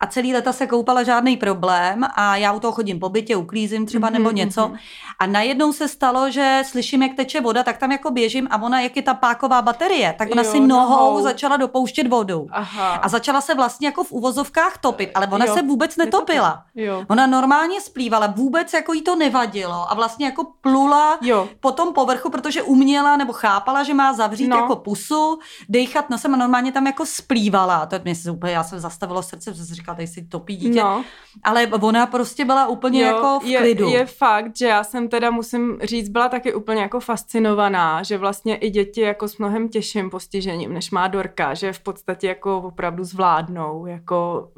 a 0.00 0.06
celý 0.06 0.34
leta 0.34 0.52
se 0.52 0.66
koupala 0.66 1.02
žádný 1.02 1.36
problém 1.36 2.04
a 2.14 2.36
já 2.36 2.52
u 2.52 2.60
toho 2.60 2.72
chodím 2.72 3.00
po 3.00 3.08
bytě, 3.08 3.36
uklízím 3.36 3.86
třeba 3.86 4.10
nebo 4.10 4.24
Mhm, 4.28 4.34
něco. 4.36 4.68
mhm. 4.68 4.76
A 5.18 5.26
najednou 5.26 5.72
se 5.72 5.88
stalo, 5.88 6.30
že 6.30 6.62
slyším, 6.66 7.02
jak 7.02 7.14
teče 7.16 7.40
voda, 7.40 7.62
tak 7.62 7.78
tam 7.78 7.92
jako 7.92 8.10
běžím 8.10 8.48
a 8.50 8.62
ona, 8.62 8.80
jak 8.80 8.96
je 8.96 9.02
ta 9.02 9.14
páková 9.14 9.62
baterie, 9.62 10.14
tak 10.18 10.28
ona 10.32 10.42
Jo, 10.42 10.50
si 10.50 10.60
nohou 10.60 10.90
nohou. 10.90 11.22
začala 11.22 11.56
dopouštět 11.56 12.06
vodu. 12.08 12.46
Aha. 12.52 12.94
A 12.94 13.08
začala 13.08 13.40
se 13.40 13.54
vlastně 13.54 13.88
jako 13.88 14.04
v 14.04 14.12
uvozovkách 14.12 14.78
topit, 14.78 15.10
ale 15.14 15.26
ona 15.26 15.44
Jo, 15.46 15.54
se 15.54 15.62
vůbec 15.62 15.96
netopila. 15.96 16.62
Jo. 16.74 17.04
Ona 17.08 17.26
normálně 17.26 17.80
splývala, 17.80 18.26
vůbec 18.26 18.72
jako 18.72 18.92
jí 18.92 19.02
to 19.02 19.16
nevadilo 19.16 19.90
a 19.90 19.94
vlastně 19.94 20.26
jako 20.26 20.46
plula 20.60 21.18
Jo. 21.22 21.48
po 21.60 21.72
tom 21.72 21.92
povrchu, 21.92 22.30
protože 22.30 22.62
uměla 22.62 23.16
nebo 23.16 23.32
chápala, 23.32 23.82
že 23.82 23.94
má 23.94 24.12
zavřít 24.12 24.48
No. 24.48 24.56
jako 24.56 24.76
pusu, 24.76 25.38
dejchat 25.68 26.10
nosem 26.10 26.34
a 26.34 26.36
normálně 26.36 26.72
tam 26.72 26.86
jako 26.86 27.06
splývala. 27.06 27.86
To 27.86 27.96
mě 28.04 28.14
se 28.14 28.30
úplně, 28.30 28.52
já 28.52 28.64
jsem 28.64 28.78
zastavilo 28.80 29.22
srdce, 29.22 29.50
protože 29.50 29.64
jsem 29.64 29.76
říkala, 29.88 29.96
tady 29.96 30.06
si 30.06 30.22
topí 30.28 30.56
dítě. 30.56 30.80
No. 30.80 31.04
Ale 31.42 31.66
ona 31.66 32.06
prostě 32.06 32.44
byla 32.44 32.66
úplně 32.68 33.02
jako 33.04 33.40
v 33.40 33.44
je, 33.44 33.58
klidu. 33.58 33.88
je 33.88 34.06
fakt, 34.06 34.56
že 34.56 34.66
já 34.66 34.84
jsem 34.84 35.08
teda, 35.08 35.30
musím 35.30 35.78
říct, 35.82 36.08
byla 36.08 36.28
taky 36.28 36.54
úplně 36.54 36.82
jako 36.82 37.00
fascinovaná, 37.00 38.02
že 38.02 38.18
vlastně 38.18 38.56
i 38.56 38.70
děti 38.70 39.00
jako 39.00 39.28
s 39.28 39.38
mnohem 39.38 39.68
těžším 39.68 40.10
postižením, 40.10 40.72
než 40.72 40.90
má 40.90 41.08
Dorka, 41.08 41.54
že 41.54 41.72
v 41.72 41.80
podstatě 41.80 42.28
jako 42.28 42.58
opravdu 42.58 43.04
zvládnou, 43.04 43.86
jako 43.86 44.48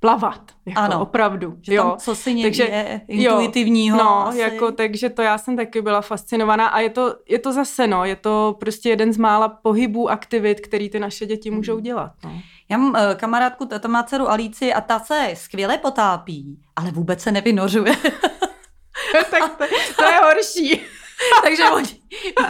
plavat, 0.00 0.52
jako 0.66 0.80
Ano. 0.80 1.00
opravdu. 1.02 1.56
Že 1.62 1.74
jo. 1.74 1.82
tam 1.82 1.96
co 1.98 2.14
si 2.14 2.34
někde 2.34 2.64
Takže- 2.64 2.64
je 2.64 3.00
intuitivního. 3.08 3.98
No, 3.98 4.26
asi. 4.26 4.38
jako, 4.38 4.72
takže 4.72 5.10
to 5.10 5.22
já 5.22 5.38
jsem 5.38 5.56
taky 5.56 5.82
byla 5.82 6.00
fascinovaná 6.00 6.66
a 6.66 6.80
je 6.80 6.90
to, 6.90 7.14
je 7.28 7.38
to 7.38 7.52
zase, 7.52 7.86
no, 7.86 8.04
je 8.04 8.16
to 8.16 8.56
prostě 8.60 8.88
jeden 8.88 9.12
z 9.12 9.16
mála 9.18 9.48
pohybů, 9.48 10.10
aktivit, 10.10 10.60
který 10.60 10.90
ty 10.90 10.98
naše 11.00 11.26
děti 11.26 11.50
můžou 11.50 11.78
dělat. 11.80 12.12
No. 12.24 12.32
Já 12.68 12.76
mám 12.78 12.96
eh, 12.96 13.14
kamarádku, 13.14 13.66
ta 13.66 13.88
má 13.88 14.02
dceru 14.02 14.30
Alici 14.30 14.74
a 14.74 14.80
ta 14.80 14.98
se 14.98 15.30
skvěle 15.34 15.78
potápí, 15.78 16.58
ale 16.76 16.90
vůbec 16.90 17.22
se 17.22 17.32
nevynořuje. 17.32 17.96
tak 19.30 19.58
to, 19.58 19.64
to 19.96 20.04
je 20.04 20.20
horší. 20.24 20.80
Takže 21.42 21.64
oni 21.64 22.00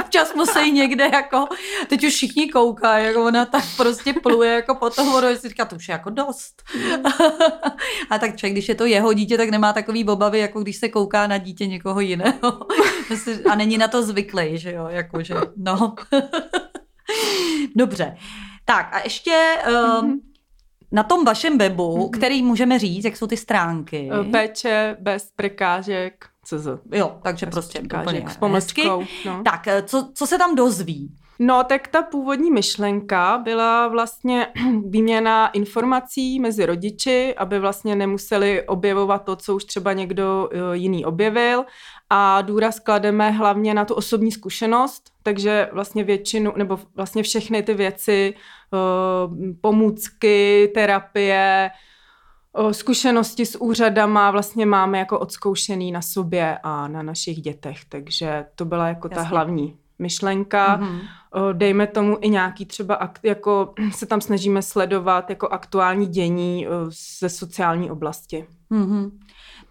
občas 0.00 0.34
musí 0.34 0.72
někde 0.72 1.04
jako, 1.12 1.48
teď 1.88 2.04
už 2.04 2.12
všichni 2.12 2.48
koukají, 2.48 3.06
jak 3.06 3.16
ona 3.16 3.44
tak 3.44 3.64
prostě 3.76 4.12
pluje 4.12 4.52
jako 4.52 4.74
po 4.74 4.90
tom 4.90 5.12
vodu, 5.12 5.26
si 5.36 5.48
říká, 5.48 5.64
to 5.64 5.76
už 5.76 5.88
je 5.88 5.92
jako 5.92 6.10
dost. 6.10 6.62
a 8.10 8.18
tak 8.18 8.36
člověk, 8.36 8.52
když 8.52 8.68
je 8.68 8.74
to 8.74 8.86
jeho 8.86 9.12
dítě, 9.12 9.36
tak 9.36 9.48
nemá 9.48 9.72
takový 9.72 10.04
obavy, 10.04 10.38
jako 10.38 10.60
když 10.62 10.76
se 10.76 10.88
kouká 10.88 11.26
na 11.26 11.38
dítě 11.38 11.66
někoho 11.66 12.00
jiného. 12.00 12.66
a 13.50 13.54
není 13.54 13.78
na 13.78 13.88
to 13.88 14.02
zvyklý, 14.02 14.58
že 14.58 14.72
jo, 14.72 14.86
jakože, 14.88 15.34
no. 15.56 15.94
Dobře. 17.76 18.16
Tak 18.64 18.94
a 18.94 19.00
ještě 19.04 19.56
um, 20.00 20.20
na 20.92 21.02
tom 21.02 21.24
vašem 21.24 21.58
webu, 21.58 21.96
Mhm. 21.98 22.10
který 22.10 22.42
můžeme 22.42 22.78
říct, 22.78 23.04
jak 23.04 23.16
jsou 23.16 23.26
ty 23.26 23.36
stránky. 23.36 24.10
Péče 24.30 24.96
bez 25.00 25.30
prekážek, 25.36 26.24
CZ. 26.44 26.66
Jo, 26.92 27.18
takže 27.22 27.46
Bez 27.46 27.52
prostě 27.52 27.78
překážek, 27.78 28.06
úplně 28.08 28.30
s 28.30 28.36
pomlčkou. 28.36 29.04
No. 29.26 29.42
Tak, 29.44 29.68
eh, 29.68 29.82
co, 29.82 30.08
co 30.14 30.26
se 30.26 30.38
tam 30.38 30.54
dozví? 30.54 31.14
no, 31.38 31.64
tak 31.64 31.88
ta 31.88 32.02
původní 32.02 32.50
myšlenka 32.50 33.38
byla 33.38 33.88
vlastně 33.88 34.46
výměna 34.88 35.48
informací 35.48 36.40
mezi 36.40 36.66
rodiči, 36.66 37.34
aby 37.34 37.58
vlastně 37.58 37.96
nemuseli 37.96 38.66
objevovat 38.66 39.24
to, 39.24 39.36
co 39.36 39.56
už 39.56 39.64
třeba 39.64 39.92
někdo 39.92 40.48
eh, 40.52 40.76
jiný 40.76 41.04
objevil. 41.04 41.64
A 42.10 42.42
důraz 42.42 42.80
klademe 42.80 43.30
hlavně 43.30 43.74
na 43.74 43.84
tu 43.84 43.94
osobní 43.94 44.32
zkušenost, 44.32 45.10
takže 45.22 45.68
vlastně 45.72 46.04
většinu, 46.04 46.52
nebo 46.56 46.78
vlastně 46.96 47.22
všechny 47.22 47.62
ty 47.62 47.74
věci, 47.74 48.34
eh, 48.34 49.54
pomůcky, 49.60 50.70
terapie, 50.74 51.70
eh, 52.58 52.74
zkušenosti 52.74 53.46
s 53.46 53.60
úřadama 53.60 54.30
vlastně 54.30 54.66
máme 54.66 54.98
jako 54.98 55.18
odzkoušený 55.18 55.92
na 55.92 56.02
sobě 56.02 56.58
a 56.62 56.88
na 56.88 57.02
našich 57.02 57.40
dětech, 57.40 57.84
takže 57.88 58.46
to 58.54 58.64
byla 58.64 58.88
jako 58.88 59.08
ta 59.08 59.16
Jasně. 59.16 59.28
hlavní 59.28 59.76
myšlenka. 59.98 60.76
Mhm. 60.76 61.00
O, 61.30 61.52
Dejme 61.52 61.86
tomu 61.86 62.18
i 62.20 62.28
nějaký 62.28 62.66
třeba, 62.66 63.10
jako 63.22 63.74
se 63.92 64.06
tam 64.06 64.20
snažíme 64.20 64.62
sledovat 64.62 65.30
jako 65.30 65.48
aktuální 65.48 66.06
dění 66.06 66.66
ze 67.20 67.28
sociální 67.28 67.90
oblasti. 67.90 68.46
Mhm. 68.70 69.18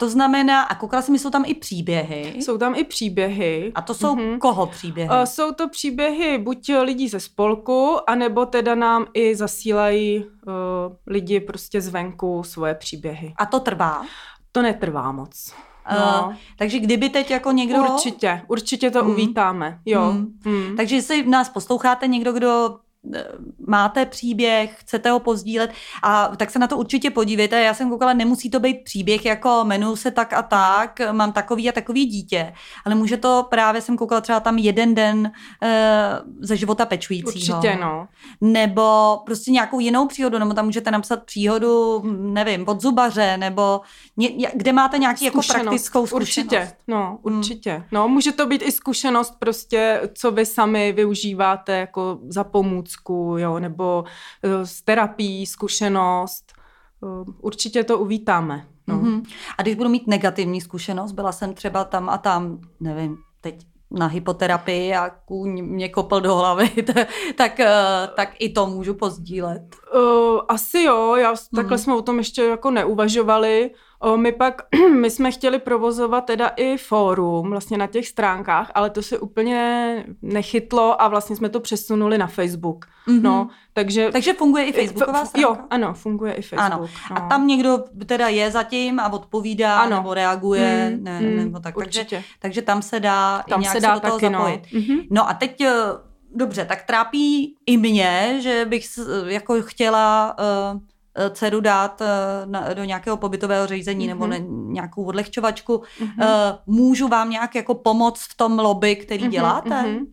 To 0.04 0.10
znamená, 0.10 0.62
a 0.62 0.76
koukala 0.76 1.02
jsem, 1.02 1.18
jsou 1.18 1.30
tam 1.30 1.44
i 1.48 1.54
příběhy. 1.54 2.34
Jsou 2.36 2.58
tam 2.58 2.76
i 2.76 2.84
příběhy. 2.84 3.72
A 3.76 3.82
to 3.82 3.94
jsou 3.94 4.16
Mhm. 4.16 4.40
koho 4.40 4.68
příběhy? 4.68 5.10
O, 5.10 5.26
Jsou 5.26 5.52
to 5.52 5.70
příběhy 5.70 6.38
buď 6.38 6.72
lidí 6.82 7.10
ze 7.10 7.20
spolku, 7.20 7.98
anebo 8.10 8.46
teda 8.46 8.76
nám 8.76 9.06
i 9.14 9.36
zasílají 9.36 10.24
o, 10.24 10.52
lidi 11.08 11.40
prostě 11.40 11.82
zvenku 11.82 12.44
svoje 12.44 12.76
příběhy. 12.76 13.34
A 13.38 13.46
to 13.46 13.60
trvá. 13.60 14.06
To 14.52 14.62
netrvá 14.62 15.12
moc. 15.12 15.54
No. 15.92 16.00
No. 16.00 16.34
takže 16.58 16.80
kdyby 16.80 17.10
teď 17.10 17.32
jako 17.32 17.52
někdo... 17.52 17.80
Určitě, 17.94 18.42
určitě 18.48 18.92
to 18.92 19.00
Hmm. 19.04 19.12
uvítáme. 19.12 19.80
Jo. 19.86 20.02
Hmm. 20.02 20.28
Hmm. 20.46 20.76
Takže 20.78 20.96
jestli 20.96 21.26
nás 21.30 21.50
posloucháte 21.50 22.08
někdo, 22.08 22.32
kdo 22.34 22.76
eh, 22.76 22.83
máte 23.68 24.06
příběh, 24.06 24.76
chcete 24.80 25.12
ho 25.12 25.20
pozdílet, 25.20 25.72
a 26.04 26.36
tak 26.36 26.52
se 26.52 26.60
na 26.60 26.68
to 26.68 26.78
určitě 26.78 27.10
podívejte. 27.10 27.62
Já 27.62 27.74
jsem 27.74 27.90
koukala, 27.90 28.14
nemusí 28.14 28.50
to 28.50 28.60
být 28.60 28.84
příběh 28.84 29.26
jako 29.26 29.62
jmenuji 29.64 29.96
se 29.96 30.12
tak 30.12 30.34
a 30.34 30.42
tak, 30.42 31.00
mám 31.12 31.32
takový 31.32 31.70
a 31.70 31.72
takový 31.72 32.06
dítě, 32.06 32.54
ale 32.86 32.96
může 32.96 33.18
to 33.18 33.48
právě, 33.50 33.82
jsem 33.82 33.98
koukala 33.98 34.22
třeba 34.22 34.40
tam 34.40 34.58
jeden 34.58 34.96
den 34.96 35.32
e, 35.64 36.20
ze 36.40 36.58
života 36.58 36.86
pečujícího. 36.86 37.58
Určitě, 37.58 37.78
no. 37.82 38.08
nebo 38.42 39.18
prostě 39.26 39.52
nějakou 39.52 39.80
jinou 39.80 40.08
příhodu, 40.08 40.40
nebo 40.40 40.54
tam 40.54 40.66
můžete 40.66 40.92
napsat 40.92 41.24
příhodu, 41.24 42.04
nevím, 42.18 42.68
od 42.68 42.82
zubaře, 42.82 43.38
nebo 43.38 43.82
ně, 44.18 44.30
kde 44.54 44.74
máte 44.74 44.98
nějaký 44.98 45.26
jako 45.26 45.42
praktickou 45.48 46.08
zkušenost. 46.08 46.22
Určitě, 46.22 46.72
no, 46.88 47.20
Hmm. 47.26 47.38
určitě. 47.38 47.84
No, 47.92 48.08
může 48.08 48.32
to 48.32 48.46
být 48.46 48.62
i 48.62 48.72
zkušenost 48.72 49.36
prostě, 49.40 50.02
co 50.14 50.32
vy 50.32 50.46
sami 50.46 50.92
využíváte 50.92 51.78
jako 51.78 52.20
za 52.28 52.44
pomůcku, 52.44 52.93
jo, 53.38 53.60
nebo 53.60 54.04
eh, 54.44 54.66
z 54.66 54.82
terapií 54.82 55.46
zkušenost. 55.46 56.54
Eh, 57.04 57.32
Určitě 57.42 57.84
to 57.84 58.00
uvítáme. 58.00 58.68
No. 58.88 58.96
Mhm. 58.96 59.24
A 59.58 59.62
když 59.62 59.76
budu 59.76 59.90
mít 59.90 60.08
negativní 60.08 60.62
zkušenost, 60.62 61.12
byla 61.12 61.32
jsem 61.32 61.54
třeba 61.54 61.84
tam 61.84 62.10
a 62.10 62.18
tam, 62.18 62.60
nevím, 62.80 63.18
teď 63.42 63.66
na 63.92 64.08
hypoterapii 64.08 64.96
a 64.96 65.10
kůň 65.10 65.62
mě 65.64 65.90
kopl 65.90 66.22
do 66.22 66.36
hlavy, 66.36 66.70
tak, 67.36 67.60
eh, 67.60 67.74
tak 68.16 68.30
i 68.40 68.50
to 68.50 68.68
můžu 68.68 68.94
pozdílet. 68.94 69.76
Uh, 69.96 70.42
asi 70.48 70.82
jo, 70.84 71.16
já, 71.16 71.34
takhle 71.56 71.78
Hmm. 71.78 71.84
jsme 71.84 71.96
o 71.96 72.02
tom 72.02 72.18
ještě 72.18 72.44
jako 72.44 72.72
neuvažovali. 72.72 73.72
Uh, 74.06 74.18
my 74.18 74.32
pak, 74.32 74.62
my 75.00 75.10
jsme 75.10 75.32
chtěli 75.32 75.60
provozovat 75.60 76.26
teda 76.26 76.48
i 76.48 76.78
fórum 76.78 77.50
vlastně 77.50 77.78
na 77.78 77.88
těch 77.88 78.08
stránkách, 78.08 78.72
ale 78.76 78.90
to 78.90 79.02
se 79.02 79.20
úplně 79.20 80.06
nechytlo 80.22 81.02
a 81.02 81.08
vlastně 81.08 81.36
jsme 81.36 81.50
to 81.50 81.60
přesunuli 81.60 82.18
na 82.18 82.28
Facebook. 82.28 82.86
Mhm. 83.08 83.24
No, 83.24 83.48
takže... 83.74 84.10
Takže 84.12 84.34
funguje 84.34 84.66
i 84.66 84.72
Facebooková 84.74 85.26
stránka? 85.26 85.50
Jo, 85.50 85.58
ano, 85.70 85.94
funguje 85.94 86.34
i 86.34 86.42
Facebook. 86.42 86.60
Ano. 86.74 86.90
No. 87.12 87.18
A 87.18 87.28
tam 87.30 87.48
někdo 87.48 87.84
teda 88.06 88.28
je 88.28 88.52
zatím 88.52 89.00
a 89.00 89.14
odpovídá 89.14 89.80
Ano. 89.80 89.96
nebo 89.98 90.14
reaguje, 90.14 90.92
Mm, 90.98 91.04
ne, 91.04 91.20
mm, 91.22 91.36
nebo 91.38 91.60
tak. 91.60 91.76
Takže, 91.76 92.00
Určitě. 92.02 92.24
takže 92.40 92.62
tam 92.62 92.82
se 92.82 93.00
dá 93.00 93.44
Tam 93.50 93.60
i 93.60 93.62
nějak 93.62 93.76
se 93.76 93.82
dá 93.82 93.94
do 93.94 94.00
toho 94.00 94.20
taky, 94.20 94.34
zapojit. 94.34 94.62
no. 94.74 94.80
Mhm. 94.80 95.00
No 95.10 95.30
a 95.30 95.34
teď, 95.34 95.62
eh, 95.62 95.72
dobře, 96.36 96.66
tak 96.66 96.84
trápí 96.84 97.56
i 97.66 97.78
mě, 97.78 98.38
že 98.42 98.66
bych 98.70 98.88
s- 98.88 99.24
jako 99.28 99.62
chtěla 99.62 100.36
uh, 100.74 100.80
dceru 101.30 101.60
dát 101.62 102.02
uh, 102.02 102.08
na, 102.52 102.74
do 102.74 102.84
nějakého 102.84 103.18
pobytového 103.18 103.68
řízení 103.68 104.06
mm-hmm. 104.06 104.10
nebo 104.10 104.28
Mhm. 104.28 104.32
na 104.32 104.38
nějakou 104.74 105.06
odlehčovačku. 105.06 105.84
Mhm. 106.00 106.12
Uh, 106.20 106.26
můžu 106.76 107.08
vám 107.08 107.30
nějak 107.30 107.56
jako 107.56 107.76
pomoct 107.76 108.22
v 108.32 108.38
tom 108.38 108.60
lobby, 108.60 108.96
který 108.96 109.22
Mhm, 109.24 109.32
děláte? 109.32 109.82
mhm. 109.82 110.06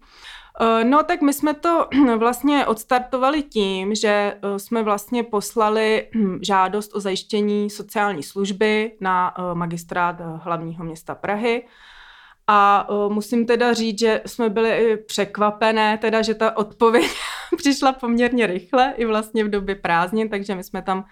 Eh, 0.60 0.84
No, 0.84 1.02
tak 1.02 1.20
my 1.22 1.32
jsme 1.32 1.54
to 1.54 1.86
vlastně 2.18 2.66
odstartovali 2.66 3.42
tím, 3.42 3.94
že 3.94 4.08
eh, 4.42 4.58
jsme 4.58 4.82
vlastně 4.82 5.22
poslali 5.22 6.08
hm, 6.14 6.38
žádost 6.42 6.94
o 6.94 7.00
zajištění 7.00 7.70
sociální 7.70 8.22
služby 8.22 8.92
na 9.00 9.34
eh, 9.38 9.54
magistrát 9.54 10.16
eh, 10.20 10.24
hlavního 10.42 10.84
města 10.84 11.14
Prahy. 11.14 11.66
A 12.46 12.86
eh, 12.90 13.12
musím 13.12 13.46
teda 13.46 13.72
říct, 13.74 13.98
že 13.98 14.20
jsme 14.26 14.48
byli 14.48 14.96
překvapené, 14.96 15.98
teda, 15.98 16.22
že 16.22 16.34
ta 16.34 16.56
odpověď 16.56 17.10
přišla 17.56 17.92
poměrně 17.92 18.46
rychle, 18.46 18.94
i 18.96 19.04
vlastně 19.04 19.44
v 19.44 19.50
době 19.50 19.74
prázdnin, 19.74 20.28
takže 20.28 20.54
my 20.54 20.64
jsme 20.64 20.82
tam 20.82 21.04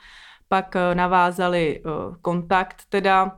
pak 0.48 0.76
eh, 0.76 0.94
navázali 0.94 1.80
eh, 1.80 1.90
kontakt 2.22 2.82
teda 2.88 3.36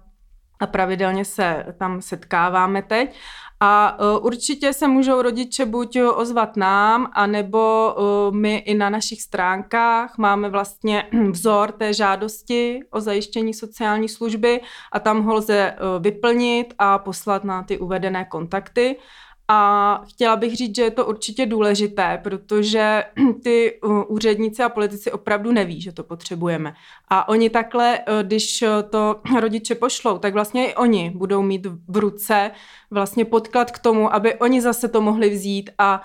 a 0.61 0.67
pravidelně 0.67 1.25
se 1.25 1.67
tam 1.79 2.03
setkáváme 2.03 2.83
teď. 2.83 3.19
A 3.63 3.99
uh, 4.01 4.27
určitě 4.27 4.73
se 4.73 4.89
můžou 4.89 5.23
rodiče 5.23 5.67
buď 5.67 5.99
ozvat 6.15 6.57
nám, 6.57 7.11
anebo 7.13 7.95
my 8.31 8.57
i 8.57 8.75
na 8.75 8.91
našich 8.91 9.23
stránkách 9.23 10.19
máme 10.19 10.49
vlastně 10.49 11.07
vzor 11.31 11.73
té 11.73 11.95
žádosti 11.95 12.81
o 12.91 13.01
zajištění 13.01 13.55
sociální 13.55 14.09
služby 14.09 14.61
a 14.93 15.01
tam 15.01 15.23
ho 15.23 15.35
lze 15.35 15.77
vyplnit 16.01 16.75
a 16.79 16.99
poslat 16.99 17.45
na 17.45 17.63
ty 17.63 17.79
uvedené 17.79 18.25
kontakty. 18.25 18.97
A 19.53 20.03
chtěla 20.09 20.37
bych 20.37 20.57
říct, 20.57 20.77
že 20.77 20.83
je 20.83 20.91
to 20.91 21.07
určitě 21.07 21.47
důležité, 21.47 22.21
protože 22.23 23.05
ty 23.43 23.81
uh, 23.85 24.03
úředníci 24.09 24.63
a 24.63 24.69
politici 24.69 25.13
opravdu 25.13 25.53
neví, 25.53 25.81
že 25.81 25.93
to 25.93 26.05
potřebujeme. 26.05 26.75
A 27.09 27.29
oni 27.29 27.51
takhle, 27.51 27.99
uh, 27.99 28.23
když 28.23 28.65
to 28.91 29.21
rodiče 29.41 29.75
pošlou, 29.75 30.19
tak 30.19 30.35
vlastně 30.35 30.71
i 30.71 30.75
oni 30.75 31.11
budou 31.11 31.43
mít 31.43 31.67
v 31.89 31.97
ruce 31.97 32.51
vlastně 32.91 33.25
podklad 33.25 33.71
k 33.71 33.79
tomu, 33.79 34.15
aby 34.15 34.35
oni 34.35 34.61
zase 34.61 34.89
to 34.89 35.01
mohli 35.01 35.31
vzít 35.31 35.71
a 35.79 36.03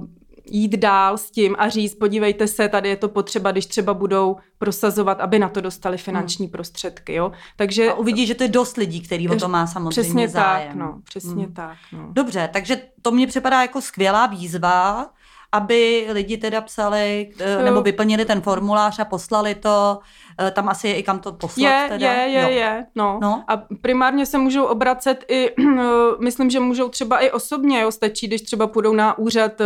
uh, 0.00 0.06
jít 0.50 0.76
dál 0.76 1.18
s 1.18 1.30
tím 1.30 1.56
a 1.58 1.68
říct, 1.68 1.94
podívejte 1.94 2.46
se, 2.46 2.68
tady 2.68 2.88
je 2.88 2.96
to 2.96 3.08
potřeba, 3.08 3.52
když 3.52 3.66
třeba 3.66 3.94
budou 3.94 4.36
prosazovat, 4.58 5.20
aby 5.20 5.38
na 5.38 5.48
to 5.48 5.60
dostali 5.60 5.98
finanční 5.98 6.46
hmm. 6.46 6.52
prostředky. 6.52 7.14
Jo? 7.14 7.32
Takže 7.56 7.90
a 7.90 7.94
uvidí, 7.94 8.26
že 8.26 8.34
to 8.34 8.42
je 8.42 8.48
dost 8.48 8.76
lidí, 8.76 9.00
který 9.00 9.28
o 9.28 9.36
to 9.36 9.48
má 9.48 9.66
samozřejmě 9.66 9.90
přesně 9.90 10.28
zájem. 10.28 10.68
Tak, 10.68 10.76
no, 10.76 11.00
přesně 11.04 11.44
hmm. 11.44 11.54
tak. 11.54 11.76
No. 11.92 12.08
Dobře, 12.12 12.50
takže 12.52 12.82
to 13.02 13.10
mně 13.10 13.26
připadá 13.26 13.62
jako 13.62 13.80
skvělá 13.80 14.26
výzva, 14.26 15.10
aby 15.52 16.06
lidi 16.12 16.36
teda 16.36 16.60
psali 16.60 17.30
eh, 17.38 17.62
nebo 17.62 17.82
vyplnili 17.82 18.24
ten 18.24 18.40
formulář 18.40 18.98
a 18.98 19.04
poslali 19.04 19.54
to 19.54 19.98
tam 20.50 20.68
asi 20.68 20.88
je 20.88 20.94
i 20.94 21.02
kam 21.02 21.18
to 21.18 21.32
poslat. 21.32 21.64
Je, 21.64 21.86
teda. 21.88 22.12
je, 22.12 22.28
je, 22.28 22.42
jo. 22.42 22.48
je. 22.48 22.86
No. 22.94 23.18
no. 23.22 23.44
A 23.48 23.56
primárně 23.82 24.26
se 24.26 24.38
můžou 24.38 24.64
obracet 24.64 25.24
i, 25.28 25.50
myslím, 26.20 26.50
že 26.50 26.60
můžou 26.60 26.88
třeba 26.88 27.18
i 27.18 27.30
osobně, 27.30 27.80
jo, 27.80 27.92
stačí, 27.92 28.26
když 28.26 28.42
třeba 28.42 28.66
půjdou 28.66 28.94
na 28.94 29.18
úřad 29.18 29.60
eh, 29.60 29.64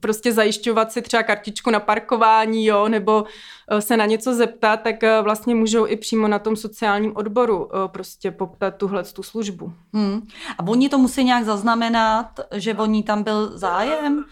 prostě 0.00 0.32
zajišťovat 0.32 0.92
si 0.92 1.02
třeba 1.02 1.22
kartičku 1.22 1.70
na 1.70 1.80
parkování, 1.80 2.66
jo, 2.66 2.88
nebo 2.88 3.24
eh, 3.70 3.80
se 3.80 3.96
na 3.96 4.06
něco 4.06 4.34
zeptat, 4.34 4.76
tak 4.82 4.96
vlastně 5.22 5.54
můžou 5.54 5.86
i 5.86 5.96
přímo 5.96 6.28
na 6.28 6.38
tom 6.38 6.56
sociálním 6.56 7.16
odboru 7.16 7.68
prostě 7.86 8.30
poptat 8.30 8.76
tuhle 8.76 9.04
tu 9.04 9.22
službu. 9.22 9.72
Hmm. 9.92 10.26
A 10.58 10.66
oni 10.66 10.88
to 10.88 10.98
musí 10.98 11.24
nějak 11.24 11.44
zaznamenat, 11.44 12.26
že 12.54 12.74
oni 12.74 13.02
tam 13.02 13.22
byl 13.22 13.58
zájem? 13.58 14.24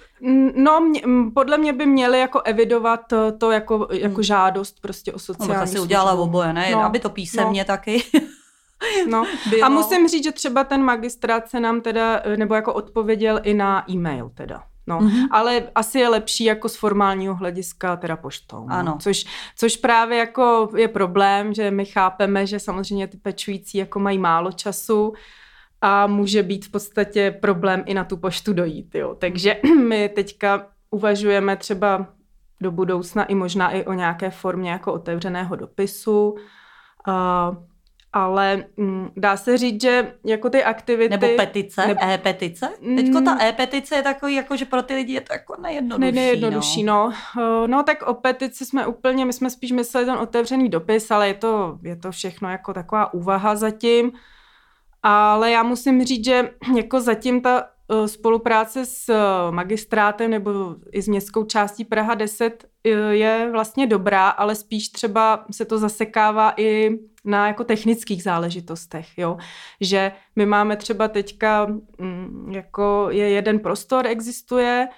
No, 0.57 0.81
mě, 0.81 1.03
podle 1.35 1.59
mě 1.59 1.73
by 1.73 1.87
měli 1.87 2.21
jako 2.21 2.41
evidovat 2.41 3.01
to 3.39 3.51
jako, 3.51 3.89
jako 3.91 4.15
hmm. 4.15 4.23
žádost 4.23 4.81
prostě 4.81 5.13
o 5.13 5.19
sociální 5.19 5.75
no, 5.75 5.84
udělala 5.85 6.13
oboje, 6.13 6.53
ne? 6.53 6.71
No, 6.73 6.85
aby 6.85 6.99
to 6.99 7.11
písemně 7.11 7.61
no. 7.61 7.67
taky. 7.67 8.03
No. 9.09 9.27
A 9.63 9.69
musím 9.69 10.09
říct, 10.09 10.25
že 10.25 10.33
třeba 10.33 10.65
ten 10.65 10.83
magistrát 10.83 11.49
se 11.49 11.61
nám 11.61 11.81
teda, 11.81 12.23
nebo 12.37 12.55
jako 12.55 12.75
odpověděl 12.75 13.41
i 13.43 13.55
na 13.55 13.91
e-mail 13.91 14.31
teda. 14.35 14.63
No, 14.87 15.01
mm-hmm. 15.01 15.29
ale 15.31 15.63
asi 15.75 15.99
je 15.99 16.09
lepší 16.09 16.45
jako 16.45 16.69
z 16.69 16.77
formálního 16.77 17.35
hlediska 17.35 17.97
teda 17.97 18.17
poštou. 18.17 18.67
No. 18.69 18.75
Ano. 18.75 18.97
Což, 19.01 19.25
což 19.57 19.77
právě 19.77 20.19
jako 20.19 20.71
je 20.77 20.89
problém, 20.89 21.55
že 21.55 21.71
my 21.71 21.85
chápeme, 21.85 22.47
že 22.47 22.61
samozřejmě 22.61 23.07
ty 23.07 23.17
pečující 23.17 23.79
jako 23.79 23.99
mají 23.99 24.19
málo 24.19 24.53
času 24.53 25.13
a 25.81 26.07
může 26.07 26.43
být 26.43 26.65
v 26.65 26.71
podstatě 26.71 27.39
problém 27.41 27.83
i 27.87 27.95
na 27.95 28.05
tu 28.05 28.17
poštu 28.17 28.53
dojít. 28.53 28.95
Jo. 28.95 29.15
Takže 29.15 29.61
my 29.89 30.09
teďka 30.09 30.67
uvažujeme 30.91 31.57
třeba 31.57 32.07
do 32.61 32.71
budoucna 32.71 33.25
i 33.25 33.35
možná 33.35 33.71
i 33.71 33.85
o 33.85 33.93
nějaké 33.93 34.31
formě 34.31 34.71
jako 34.71 34.93
otevřeného 34.93 35.57
dopisu. 35.57 36.31
Uh, 37.09 37.57
ale 38.17 38.65
mm, 38.77 39.11
dá 39.17 39.37
se 39.37 39.59
říct, 39.59 39.83
že 39.83 40.15
jako 40.25 40.51
ty 40.51 40.65
aktivity... 40.65 41.11
Nebo 41.11 41.37
petice, 41.37 41.87
ne... 41.87 42.15
e-petice? 42.15 42.69
Teďko 42.97 43.21
ta 43.21 43.35
mm. 43.35 43.41
e-petice 43.41 43.97
je 43.97 44.03
takový, 44.03 44.35
jako 44.35 44.57
že 44.57 44.65
pro 44.65 44.83
ty 44.83 44.95
lidi 44.95 45.13
je 45.13 45.21
to 45.21 45.33
jako 45.33 45.57
nejjednodušší. 45.63 46.13
Ne, 46.13 46.21
nejjednodušší, 46.21 46.83
no. 46.83 47.13
No. 47.37 47.67
no 47.67 47.83
tak 47.83 48.03
o 48.03 48.15
petici 48.15 48.67
jsme 48.67 48.87
úplně, 48.87 49.25
my 49.25 49.33
jsme 49.33 49.51
spíš 49.51 49.73
mysleli 49.73 50.07
ten 50.07 50.15
otevřený 50.15 50.69
dopis, 50.69 51.11
ale 51.11 51.29
je 51.29 51.35
to, 51.35 51.79
je 51.83 51.97
to 51.97 52.13
všechno 52.13 52.51
jako 52.51 52.73
taková 52.73 53.15
úvaha 53.15 53.57
zatím. 53.57 54.13
Ale 55.03 55.51
já 55.51 55.63
musím 55.63 56.05
říct, 56.05 56.25
že 56.25 56.51
jako 56.77 57.01
zatím 57.01 57.41
ta 57.41 57.67
spolupráce 58.07 58.87
s 58.87 59.09
uh, 59.09 59.55
magistrátem 59.55 60.31
nebo 60.31 60.77
i 60.93 61.03
s 61.03 61.09
městskou 61.09 61.45
částí 61.45 61.85
Praha 61.85 62.15
10 62.15 62.65
uh, 62.65 62.93
je 63.11 63.49
vlastně 63.53 63.87
dobrá, 63.87 64.29
ale 64.29 64.55
spíš 64.55 64.89
třeba 64.89 65.45
se 65.51 65.65
to 65.65 65.79
zasekává 65.79 66.55
i 66.57 66.99
na 67.25 67.47
jako 67.47 67.65
technických 67.65 68.23
záležitostech, 68.23 69.19
jo. 69.19 69.37
Že 69.81 70.13
my 70.37 70.47
máme 70.47 70.77
třeba 70.77 71.09
teďka, 71.09 71.67
mm, 71.99 72.53
jako 72.55 73.07
je 73.11 73.31
jeden 73.31 73.59
prostor 73.59 74.07
existuje, 74.07 74.89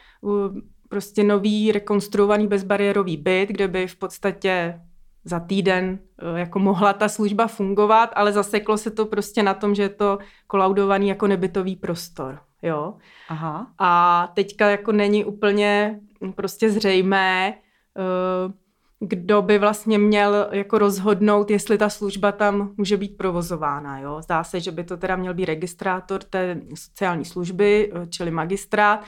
prostě 0.88 1.24
nový 1.24 1.72
rekonstruovaný 1.72 2.46
bezbariérový 2.46 3.16
byt, 3.16 3.48
kde 3.48 3.68
by 3.68 3.86
v 3.86 3.96
podstatě 3.96 4.80
za 5.24 5.40
týden 5.40 5.98
eh, 6.18 6.38
jako 6.40 6.58
mohla 6.58 6.92
ta 6.92 7.08
služba 7.08 7.46
fungovat, 7.46 8.10
ale 8.14 8.32
zaseklo 8.32 8.78
se 8.78 8.90
to 8.90 9.06
prostě 9.06 9.42
na 9.42 9.54
tom, 9.54 9.74
že 9.74 9.82
je 9.82 9.88
to 9.88 10.18
kolaudovaný 10.46 11.08
jako 11.08 11.26
nebytový 11.26 11.76
prostor. 11.76 12.38
Jo? 12.66 12.94
Aha. 13.28 13.66
A 13.78 14.32
teďka 14.34 14.70
jako 14.70 14.92
není 14.92 15.24
úplně 15.24 16.00
prostě 16.34 16.70
zřejmé, 16.70 17.54
eh, 17.54 18.52
kdo 19.00 19.42
by 19.42 19.58
vlastně 19.58 19.98
měl 19.98 20.48
jako 20.50 20.78
rozhodnout, 20.78 21.50
jestli 21.50 21.78
ta 21.78 21.88
služba 21.88 22.32
tam 22.32 22.74
může 22.76 22.96
být 22.96 23.16
provozována. 23.16 23.98
Jo? 23.98 24.22
Zdá 24.22 24.44
se, 24.44 24.60
že 24.60 24.72
by 24.72 24.84
to 24.84 24.96
teda 24.96 25.16
měl 25.16 25.34
být 25.34 25.44
registrátor 25.44 26.22
té 26.22 26.60
sociální 26.74 27.24
služby, 27.24 27.92
eh, 27.94 28.06
čili 28.06 28.30
magistrát. 28.30 29.04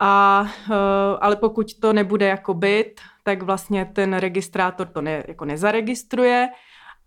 A, 0.00 0.46
ale 1.20 1.36
pokud 1.36 1.74
to 1.80 1.92
nebude 1.92 2.26
jako 2.26 2.54
byt, 2.54 3.00
tak 3.22 3.42
vlastně 3.42 3.90
ten 3.92 4.14
registrátor 4.16 4.86
to 4.86 5.00
ne, 5.00 5.24
jako 5.28 5.44
nezaregistruje 5.44 6.48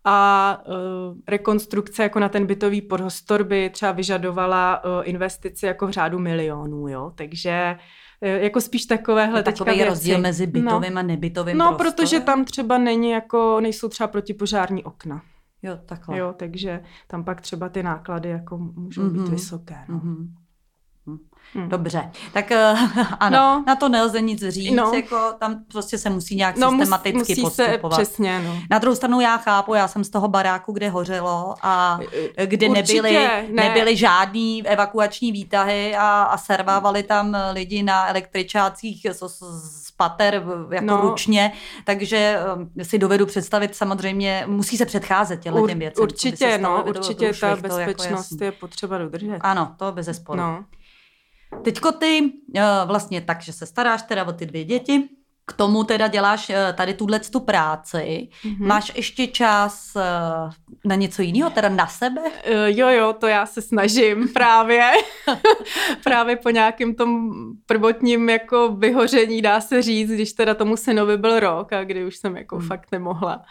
a 0.06 0.58
uh, 0.68 1.18
rekonstrukce 1.28 2.04
jako 2.04 2.20
na 2.20 2.30
ten 2.30 2.46
bytový 2.46 2.82
prostor 2.82 3.44
by 3.44 3.70
třeba 3.70 3.92
vyžadovala 3.92 4.84
uh, 4.84 4.92
investici 5.04 5.66
jako 5.66 5.88
v 5.88 5.92
řádu 5.92 6.20
milionů, 6.20 6.88
jo, 6.88 7.12
takže 7.16 7.78
uh, 8.22 8.30
jako 8.30 8.62
spíš 8.62 8.86
takovéhle 8.86 9.44
teďka 9.44 9.66
Takový 9.66 9.78
věci. 9.78 9.90
rozdíl 9.90 10.18
mezi 10.18 10.48
bytovým 10.48 10.94
no. 10.94 11.00
a 11.00 11.04
nebytovým 11.04 11.58
No, 11.58 11.66
prostorem. 11.66 11.94
protože 11.94 12.20
tam 12.20 12.46
třeba 12.46 12.78
není 12.78 13.10
jako, 13.10 13.60
nejsou 13.62 13.90
třeba 13.90 14.08
protipožární 14.08 14.84
okna. 14.84 15.22
Jo, 15.64 15.80
takhle. 15.86 16.18
Jo, 16.18 16.34
takže 16.38 16.84
tam 17.08 17.24
pak 17.24 17.42
třeba 17.42 17.70
ty 17.70 17.84
náklady 17.84 18.30
jako 18.30 18.58
můžou 18.58 19.02
mm-hmm. 19.02 19.12
být 19.12 19.20
mhm. 19.20 19.32
vysoké. 19.32 19.78
No. 19.88 19.98
Mm-hmm. 19.98 20.28
Hmm. 21.54 21.70
Dobře, 21.70 22.12
tak 22.34 22.52
uh, 22.52 23.04
ano, 23.20 23.38
no, 23.38 23.64
na 23.68 23.76
to 23.76 23.90
nelze 23.90 24.22
nic 24.22 24.44
říct, 24.48 24.76
no, 24.76 24.92
jako 24.94 25.34
tam 25.40 25.64
prostě 25.72 25.98
se 25.98 26.10
musí 26.10 26.36
nějak 26.36 26.58
no, 26.58 26.70
systematicky 26.70 27.18
musí 27.18 27.42
postupovat. 27.42 27.96
Se, 27.96 28.02
přesně, 28.04 28.42
no. 28.44 28.58
Na 28.70 28.80
druhou 28.80 28.96
stranu 28.96 29.22
já 29.22 29.38
chápu, 29.38 29.74
já 29.74 29.88
jsem 29.88 30.04
z 30.04 30.10
toho 30.10 30.28
baráku, 30.28 30.72
kde 30.72 30.90
hořelo 30.90 31.56
a 31.62 32.00
kde 32.46 32.70
nebyly, 32.70 33.14
ne. 33.14 33.46
nebyly 33.52 33.98
žádný 33.98 34.68
evakuační 34.68 35.32
výtahy 35.32 35.96
a, 35.96 36.24
a 36.24 36.38
servávali 36.38 37.04
tam 37.04 37.38
lidi 37.54 37.84
na 37.84 38.10
električácích 38.10 39.08
z 39.12 39.92
pater 39.92 40.44
jako 40.72 40.86
no. 40.86 41.02
ručně, 41.02 41.52
takže 41.84 42.40
si 42.84 43.00
dovedu 43.00 43.26
představit 43.26 43.76
samozřejmě, 43.76 44.44
musí 44.48 44.78
se 44.78 44.86
předcházet 44.86 45.40
těmhle 45.40 45.68
těm 45.68 45.80
věcem. 45.80 46.04
Určitě, 46.04 46.58
no, 46.58 46.84
určitě 46.88 47.34
ta 47.40 47.56
bezpečnost 47.56 48.32
jako 48.32 48.44
je 48.44 48.52
potřeba 48.52 48.98
dodržet. 48.98 49.38
Ano, 49.42 49.76
to 49.78 49.92
bez 49.92 50.06
zesporu. 50.06 50.40
No. 50.40 50.64
Teďko 51.64 51.92
ty 51.92 52.32
eh, 52.56 52.62
vlastně 52.86 53.22
tak, 53.22 53.42
že 53.42 53.54
se 53.54 53.66
staráš 53.66 54.02
teda 54.02 54.24
o 54.24 54.32
ty 54.32 54.46
dvě 54.46 54.64
děti, 54.64 55.10
k 55.46 55.54
tomu 55.54 55.84
teda 55.84 56.08
děláš 56.08 56.50
eh, 56.50 56.74
tady 56.74 56.94
tuhle 56.94 57.20
tu 57.20 57.40
práci. 57.40 58.30
Mm-hmm. 58.44 58.66
Máš 58.68 58.92
ještě 58.96 59.28
čas 59.28 59.96
eh, 59.96 60.02
na 60.86 60.96
něco 60.96 61.22
jiného, 61.22 61.50
teda 61.50 61.70
na 61.70 61.88
sebe? 61.88 62.22
Jo, 62.66 62.88
jo, 62.88 63.14
to 63.20 63.28
já 63.28 63.46
se 63.46 63.62
snažím 63.62 64.28
právě. 64.34 64.92
právě 66.04 66.36
po 66.36 66.50
nějakém 66.50 66.96
tom 66.96 67.32
prvotním 67.66 68.30
jako 68.30 68.70
vyhoření, 68.70 69.42
dá 69.42 69.62
se 69.62 69.82
říct, 69.82 70.12
když 70.12 70.34
teda 70.34 70.54
tomu 70.54 70.78
synovi 70.78 71.18
byl 71.18 71.40
rok 71.40 71.74
a 71.74 71.84
kdy 71.84 72.06
už 72.06 72.18
jsem 72.18 72.38
jako 72.38 72.56
mm. 72.56 72.68
fakt 72.68 72.92
nemohla 72.92 73.42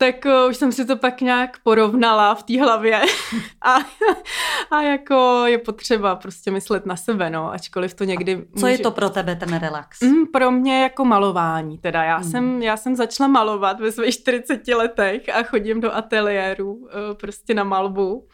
tak 0.00 0.24
uh, 0.24 0.50
už 0.50 0.56
jsem 0.56 0.72
si 0.72 0.84
to 0.84 0.96
pak 0.96 1.20
nějak 1.20 1.58
porovnala 1.62 2.34
v 2.34 2.42
té 2.42 2.60
hlavě 2.60 3.00
a, 3.64 3.76
a 4.70 4.82
jako 4.82 5.42
je 5.46 5.58
potřeba 5.58 6.16
prostě 6.16 6.50
myslet 6.50 6.86
na 6.86 6.96
sebe, 6.96 7.30
no, 7.30 7.52
ačkoliv 7.52 7.94
to 7.94 8.04
někdy... 8.04 8.34
A 8.34 8.58
co 8.58 8.66
může... 8.66 8.72
je 8.72 8.78
to 8.78 8.90
pro 8.90 9.10
tebe 9.10 9.36
ten 9.36 9.58
relax? 9.58 10.00
Mm, 10.00 10.26
pro 10.26 10.50
mě 10.50 10.82
jako 10.82 11.04
malování, 11.04 11.78
teda 11.78 12.04
já, 12.04 12.18
mm. 12.18 12.24
jsem, 12.24 12.62
já 12.62 12.76
jsem 12.76 12.96
začala 12.96 13.28
malovat 13.28 13.80
ve 13.80 13.92
svých 13.92 14.14
40 14.14 14.68
letech 14.68 15.28
a 15.28 15.42
chodím 15.42 15.80
do 15.80 15.94
ateliéru 15.94 16.72
uh, 16.72 16.88
prostě 17.20 17.54
na 17.54 17.64
malbu. 17.64 18.28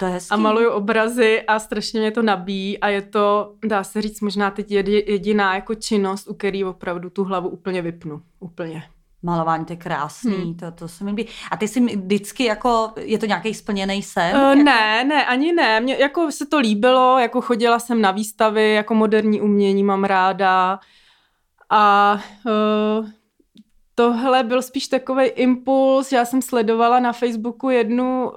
To 0.00 0.06
je 0.06 0.18
a 0.30 0.36
maluju 0.36 0.70
obrazy 0.70 1.42
a 1.42 1.58
strašně 1.58 2.00
mě 2.00 2.10
to 2.10 2.22
nabíjí 2.22 2.78
a 2.78 2.88
je 2.88 3.02
to, 3.02 3.54
dá 3.64 3.84
se 3.84 4.02
říct, 4.02 4.20
možná 4.20 4.50
teď 4.50 4.70
jediná 4.70 5.54
jako 5.54 5.74
činnost, 5.74 6.28
u 6.28 6.34
který 6.34 6.64
opravdu 6.64 7.10
tu 7.10 7.24
hlavu 7.24 7.48
úplně 7.48 7.82
vypnu. 7.82 8.22
Úplně. 8.40 8.82
Malování, 9.22 9.64
to 9.64 9.72
je 9.72 9.76
krásný, 9.76 10.36
hmm. 10.36 10.54
to, 10.54 10.70
to 10.70 10.88
se 10.88 11.04
mi 11.04 11.10
líbí. 11.10 11.26
A 11.50 11.56
ty 11.56 11.68
jsi 11.68 11.80
vždycky 11.80 12.44
jako, 12.44 12.92
je 12.96 13.18
to 13.18 13.26
nějaký 13.26 13.54
splněný 13.54 14.02
sen? 14.02 14.36
Uh, 14.36 14.42
jako... 14.42 14.62
Ne, 14.62 15.04
ne, 15.04 15.26
ani 15.26 15.52
ne. 15.52 15.80
Mně 15.80 15.96
jako 15.98 16.32
se 16.32 16.46
to 16.46 16.58
líbilo, 16.58 17.18
jako 17.18 17.40
chodila 17.40 17.78
jsem 17.78 18.00
na 18.00 18.10
výstavy, 18.10 18.74
jako 18.74 18.94
moderní 18.94 19.40
umění 19.40 19.84
mám 19.84 20.04
ráda. 20.04 20.80
A 21.70 22.18
uh, 22.46 23.08
tohle 23.94 24.42
byl 24.42 24.62
spíš 24.62 24.88
takový 24.88 25.24
impuls. 25.24 26.12
Já 26.12 26.24
jsem 26.24 26.42
sledovala 26.42 27.00
na 27.00 27.12
Facebooku 27.12 27.70
jednu 27.70 28.30
uh, 28.30 28.34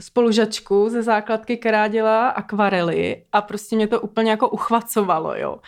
spolužačku 0.00 0.88
ze 0.88 1.02
základky, 1.02 1.56
která 1.56 1.88
dělá 1.88 2.28
akvarely 2.28 3.24
a 3.32 3.42
prostě 3.42 3.76
mě 3.76 3.86
to 3.86 4.00
úplně 4.00 4.30
jako 4.30 4.48
uchvacovalo, 4.48 5.34
jo. 5.36 5.58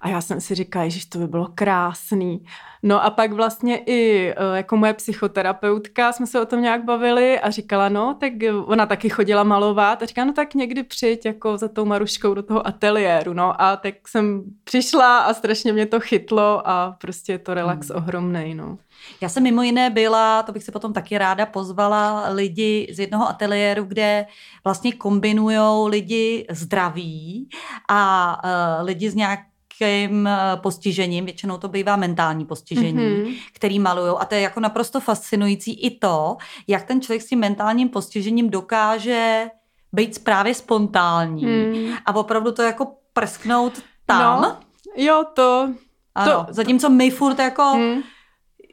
A 0.00 0.08
já 0.08 0.20
jsem 0.20 0.40
si 0.40 0.54
říkala, 0.54 0.88
že 0.88 1.08
to 1.08 1.18
by 1.18 1.26
bylo 1.26 1.48
krásný. 1.54 2.44
No 2.86 3.04
a 3.04 3.10
pak 3.10 3.32
vlastně 3.32 3.76
i 3.76 4.28
e, 4.28 4.56
jako 4.56 4.76
moje 4.76 4.94
psychoterapeutka 4.94 6.12
jsme 6.12 6.26
se 6.26 6.40
o 6.40 6.46
tom 6.46 6.62
nějak 6.62 6.84
bavili 6.84 7.40
a 7.40 7.50
říkala, 7.50 7.88
no, 7.88 8.16
tak 8.20 8.32
ona 8.64 8.86
taky 8.86 9.08
chodila 9.08 9.44
malovat 9.44 10.02
a 10.02 10.06
říká, 10.06 10.24
no 10.24 10.32
tak 10.32 10.54
někdy 10.54 10.82
přijď 10.82 11.26
jako 11.26 11.58
za 11.58 11.68
tou 11.68 11.84
Maruškou 11.84 12.34
do 12.34 12.42
toho 12.42 12.66
ateliéru, 12.66 13.32
no 13.32 13.62
a 13.62 13.76
tak 13.76 14.08
jsem 14.08 14.42
přišla 14.64 15.18
a 15.18 15.34
strašně 15.34 15.72
mě 15.72 15.86
to 15.86 16.00
chytlo 16.00 16.68
a 16.68 16.96
prostě 17.00 17.32
je 17.32 17.38
to 17.38 17.54
relax 17.54 17.88
hmm. 17.88 17.96
ohromnej, 17.96 18.54
no. 18.54 18.78
Já 19.20 19.28
jsem 19.28 19.42
mimo 19.42 19.62
jiné 19.62 19.90
byla, 19.90 20.42
to 20.42 20.52
bych 20.52 20.62
se 20.62 20.72
potom 20.72 20.92
taky 20.92 21.18
ráda 21.18 21.46
pozvala, 21.46 22.28
lidi 22.28 22.88
z 22.92 22.98
jednoho 22.98 23.28
ateliéru, 23.28 23.84
kde 23.84 24.26
vlastně 24.64 24.92
kombinujou 24.92 25.86
lidi 25.86 26.46
zdraví 26.50 27.48
a 27.90 28.36
uh, 28.44 28.86
lidi 28.86 29.10
z 29.10 29.14
nějak 29.14 29.40
nějakým 29.80 30.26
eh, 30.26 30.56
postižením, 30.56 31.24
většinou 31.24 31.58
to 31.58 31.68
bývá 31.68 31.96
mentální 31.96 32.44
postižení, 32.44 32.98
mm-hmm. 32.98 33.34
který 33.52 33.78
malují. 33.78 34.14
A 34.18 34.24
to 34.24 34.34
je 34.34 34.40
jako 34.40 34.60
naprosto 34.60 35.00
fascinující 35.00 35.72
i 35.72 35.98
to, 35.98 36.36
jak 36.66 36.84
ten 36.84 37.00
člověk 37.00 37.22
s 37.22 37.26
tím 37.26 37.38
mentálním 37.38 37.88
postižením 37.88 38.50
dokáže 38.50 39.46
být 39.92 40.24
právě 40.24 40.54
spontánní 40.54 41.46
mm. 41.46 41.94
a 42.06 42.14
opravdu 42.14 42.52
to 42.52 42.62
jako 42.62 42.86
prsknout 43.12 43.82
tam. 44.06 44.42
No, 44.42 44.56
jo, 44.96 45.24
to... 45.34 45.68
Ano, 46.14 46.32
to, 46.32 46.52
zatímco 46.52 46.90
my 46.90 47.10
furt 47.10 47.38
jako... 47.38 47.74
Mm 47.76 48.02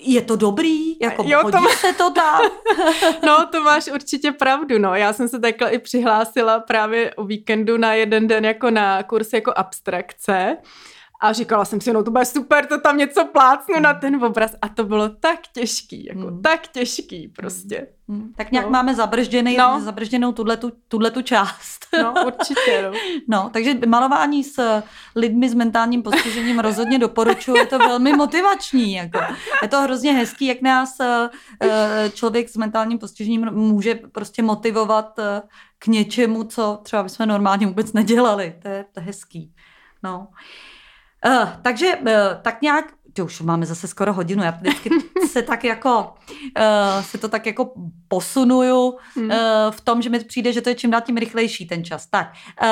je 0.02 0.22
to 0.22 0.36
dobrý? 0.36 1.00
Jako 1.00 1.24
jo, 1.28 1.40
hodí 1.44 1.58
to 1.58 1.62
má... 1.62 1.70
se 1.70 1.94
to 1.94 2.10
tam? 2.12 2.42
no, 3.26 3.48
to 3.52 3.62
máš 3.62 3.88
určitě 3.88 4.32
pravdu, 4.32 4.80
no. 4.80 4.96
Já 4.96 5.14
jsem 5.14 5.28
se 5.28 5.40
takhle 5.40 5.70
i 5.70 5.80
přihlásila 5.80 6.60
právě 6.60 7.14
o 7.16 7.24
víkendu 7.24 7.78
na 7.78 7.94
jeden 7.94 8.28
den 8.28 8.46
jako 8.46 8.70
na 8.72 9.04
kurz 9.04 9.34
jako 9.34 9.54
abstrakce. 9.56 10.58
A 11.22 11.34
říkala 11.34 11.66
jsem 11.66 11.82
si, 11.82 11.94
no 11.94 12.04
to 12.04 12.12
bude 12.12 12.26
super, 12.26 12.66
to 12.66 12.82
tam 12.82 12.98
něco 12.98 13.26
plácnu 13.26 13.76
mm. 13.76 13.82
na 13.82 13.94
ten 13.94 14.26
obraz. 14.26 14.56
A 14.62 14.70
to 14.70 14.84
bylo 14.84 15.10
tak 15.10 15.40
těžký, 15.54 16.06
jako 16.06 16.20
mm. 16.20 16.42
tak 16.42 16.68
těžký 16.68 17.28
prostě. 17.28 17.88
Mm. 18.08 18.34
Tak 18.38 18.52
nějak 18.52 18.66
no. 18.66 18.72
máme 18.72 18.96
zabržděný, 18.96 19.58
no. 19.58 19.82
zabržděnou 19.84 20.32
tuhle 20.88 21.12
tu 21.12 21.22
část. 21.22 21.88
No, 22.04 22.14
určitě. 22.26 22.82
No. 22.82 22.92
no, 23.28 23.50
takže 23.54 23.74
malování 23.88 24.44
s 24.44 24.82
lidmi 25.16 25.50
s 25.50 25.54
mentálním 25.54 26.04
postižením 26.04 26.60
rozhodně 26.60 27.00
doporučuji, 27.00 27.58
je 27.58 27.66
to 27.66 27.78
velmi 27.80 28.14
motivační. 28.14 28.94
Jako. 28.94 29.20
Je 29.62 29.68
to 29.68 29.82
hrozně 29.82 30.14
hezký, 30.14 30.46
jak 30.46 30.62
nás 30.62 31.00
eh, 31.00 31.30
eh, 31.62 32.12
člověk 32.14 32.50
s 32.50 32.58
mentálním 32.58 33.00
postižením 33.00 33.52
může 33.52 33.96
prostě 33.96 34.44
motivovat 34.44 35.20
eh, 35.20 35.42
k 35.80 35.88
něčemu, 35.88 36.44
co 36.44 36.80
třeba 36.84 37.04
bychom 37.04 37.28
normálně 37.28 37.68
vůbec 37.68 37.94
nedělali. 37.94 38.56
To 38.62 38.68
je, 38.68 38.86
to 38.94 39.00
je 39.00 39.06
hezký. 39.06 39.54
No. 40.04 40.18
Uh, 40.20 40.36
takže 41.62 41.96
uh, 41.96 42.08
tak 42.42 42.62
nějak, 42.62 42.86
to 43.14 43.26
už 43.26 43.42
máme 43.42 43.66
zase 43.66 43.88
skoro 43.88 44.14
hodinu, 44.14 44.44
já 44.44 44.52
vždycky 44.52 44.90
se 45.32 45.42
tak 45.42 45.64
jako, 45.64 46.14
uh, 46.58 47.04
se 47.04 47.18
to 47.18 47.30
tak 47.30 47.46
jako 47.46 47.74
posunuju 48.08 48.98
hmm. 49.16 49.30
uh, 49.30 49.36
v 49.70 49.82
tom, 49.82 50.02
že 50.02 50.10
mi 50.10 50.20
přijde, 50.20 50.54
že 50.54 50.62
to 50.62 50.70
je 50.70 50.76
čím 50.76 50.92
dál 50.92 51.02
tím 51.02 51.18
rychlejší 51.18 51.68
ten 51.68 51.84
čas. 51.84 52.08
Tak, 52.08 52.34
uh, 52.64 52.68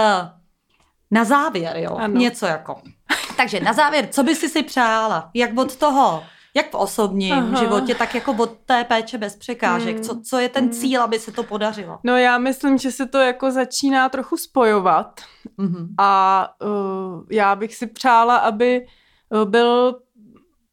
na 1.12 1.24
závěr, 1.24 1.78
jo, 1.78 1.96
ano. 1.96 2.20
něco 2.20 2.46
jako. 2.46 2.82
Takže 3.38 3.60
na 3.60 3.74
závěr, 3.74 4.08
co 4.12 4.24
by 4.24 4.36
si 4.36 4.50
si 4.50 4.64
přála? 4.64 5.30
Jak 5.34 5.58
od 5.58 5.76
toho 5.76 6.24
jak 6.60 6.72
v 6.72 6.76
osobním 6.76 7.34
Aha. 7.34 7.60
životě, 7.60 7.96
tak 7.96 8.16
jako 8.16 8.34
od 8.34 8.58
té 8.66 8.84
péče 8.84 9.18
bez 9.18 9.36
překážek. 9.36 9.96
Hmm. 9.96 10.04
Co, 10.04 10.22
co 10.22 10.40
je 10.40 10.50
ten 10.50 10.64
hmm. 10.64 10.74
cíl, 10.74 11.02
aby 11.02 11.20
se 11.20 11.32
to 11.32 11.44
podařilo? 11.44 12.00
No 12.04 12.18
já 12.18 12.38
myslím, 12.38 12.78
že 12.78 12.92
se 12.92 13.06
to 13.06 13.18
jako 13.18 13.52
začíná 13.52 14.10
trochu 14.10 14.38
spojovat 14.38 15.22
hmm. 15.60 15.88
a 15.98 16.48
uh, 16.62 17.24
já 17.32 17.56
bych 17.56 17.76
si 17.76 17.88
přála, 17.88 18.38
aby 18.38 18.86
uh, 19.30 19.50
byl 19.50 20.00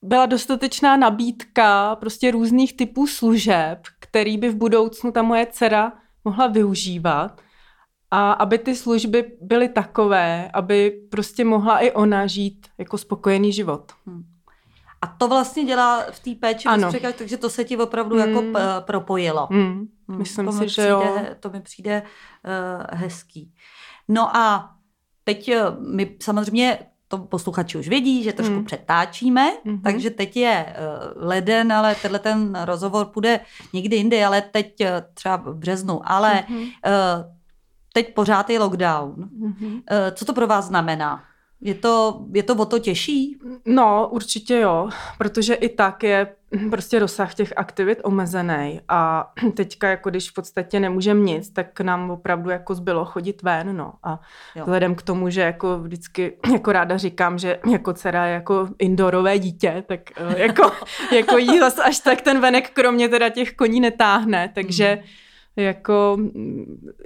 byla 0.02 0.26
dostatečná 0.26 0.96
nabídka 0.96 1.96
prostě 1.96 2.30
různých 2.30 2.76
typů 2.76 3.06
služeb, 3.06 3.78
který 4.00 4.38
by 4.38 4.48
v 4.48 4.56
budoucnu 4.56 5.12
ta 5.12 5.22
moje 5.22 5.46
dcera 5.46 5.92
mohla 6.24 6.46
využívat 6.46 7.40
a 8.10 8.32
aby 8.32 8.58
ty 8.58 8.76
služby 8.76 9.32
byly 9.40 9.68
takové, 9.68 10.50
aby 10.54 10.90
prostě 11.10 11.44
mohla 11.44 11.78
i 11.78 11.92
ona 11.92 12.26
žít 12.26 12.66
jako 12.78 12.98
spokojený 12.98 13.52
život. 13.52 13.92
Hmm. 14.06 14.35
A 15.02 15.06
to 15.06 15.28
vlastně 15.28 15.64
dělá 15.64 16.02
v 16.10 16.20
té 16.20 16.30
péči 16.40 16.68
ano. 16.68 16.88
Překáž, 16.88 17.14
takže 17.18 17.36
to 17.36 17.50
se 17.50 17.64
ti 17.64 17.76
opravdu 17.76 18.18
jako 18.18 18.42
mm. 18.42 18.46
jako 18.46 18.58
p- 18.58 18.80
propojilo. 18.86 19.48
Mm. 19.50 19.86
Myslím 20.08 20.46
to 20.46 20.52
si, 20.52 20.58
že 20.58 20.66
přijde, 20.66 20.88
jo. 20.88 21.18
To 21.40 21.50
mi 21.50 21.60
přijde 21.60 22.02
uh, 22.02 22.98
hezký. 22.98 23.52
No 24.08 24.36
a 24.36 24.74
teď 25.24 25.48
eh, 25.48 25.62
my 25.78 26.16
samozřejmě 26.22 26.78
to 27.08 27.18
posluchači 27.18 27.78
už 27.78 27.88
vědí, 27.88 28.22
že 28.22 28.32
trošku 28.32 28.54
mm. 28.54 28.64
přetáčíme, 28.64 29.52
mm-hmm. 29.66 29.80
takže 29.82 30.10
teď 30.10 30.36
je 30.36 30.66
uh, 30.66 31.28
leden, 31.28 31.72
ale 31.72 31.94
tenhle 31.94 32.18
ten 32.18 32.58
rozhovor 32.64 33.06
půjde 33.06 33.40
někdy 33.72 33.96
jindy, 33.96 34.24
ale 34.24 34.42
teď 34.42 34.80
uh, 34.80 34.86
třeba 35.14 35.36
v 35.36 35.54
březnu, 35.54 36.00
ale 36.04 36.32
mm-hmm. 36.32 36.62
uh, 36.62 36.70
teď 37.92 38.14
pořád 38.14 38.50
je 38.50 38.58
lockdown. 38.58 39.14
Mm-hmm. 39.14 39.74
Uh, 39.74 39.80
co 40.14 40.24
to 40.24 40.32
pro 40.32 40.46
vás 40.46 40.64
znamená? 40.64 41.24
Je 41.60 41.74
to, 41.74 42.24
je 42.32 42.42
to 42.42 42.54
o 42.54 42.64
to 42.64 42.78
těžší? 42.78 43.38
No, 43.66 44.08
určitě 44.12 44.58
jo, 44.58 44.88
protože 45.18 45.54
i 45.54 45.68
tak 45.68 46.02
je 46.02 46.26
prostě 46.70 46.98
rozsah 46.98 47.34
těch 47.34 47.52
aktivit 47.56 47.98
omezený 48.02 48.80
a 48.88 49.32
teďka 49.54 49.88
jako 49.88 50.10
když 50.10 50.30
v 50.30 50.34
podstatě 50.34 50.80
nemůžeme 50.80 51.20
nic, 51.20 51.50
tak 51.50 51.80
nám 51.80 52.10
opravdu 52.10 52.50
jako 52.50 52.74
zbylo 52.74 53.04
chodit 53.04 53.42
ven, 53.42 53.76
no 53.76 53.92
a 54.02 54.20
jo. 54.56 54.62
vzhledem 54.64 54.94
k 54.94 55.02
tomu, 55.02 55.30
že 55.30 55.40
jako 55.40 55.78
vždycky 55.78 56.36
jako 56.52 56.72
ráda 56.72 56.96
říkám, 56.96 57.38
že 57.38 57.58
jako 57.70 57.92
dcera 57.92 58.26
je 58.26 58.34
jako 58.34 58.68
indorové 58.78 59.38
dítě, 59.38 59.84
tak 59.86 60.00
eh, 60.16 60.40
jako, 60.40 60.72
jako 61.16 61.38
jí 61.38 61.58
zase 61.58 61.82
až 61.82 61.98
tak 61.98 62.20
ten 62.20 62.40
venek 62.40 62.70
kromě 62.70 63.08
teda 63.08 63.28
těch 63.28 63.52
koní 63.52 63.80
netáhne, 63.80 64.50
takže 64.54 64.98
mm 65.02 65.08
jako, 65.56 66.18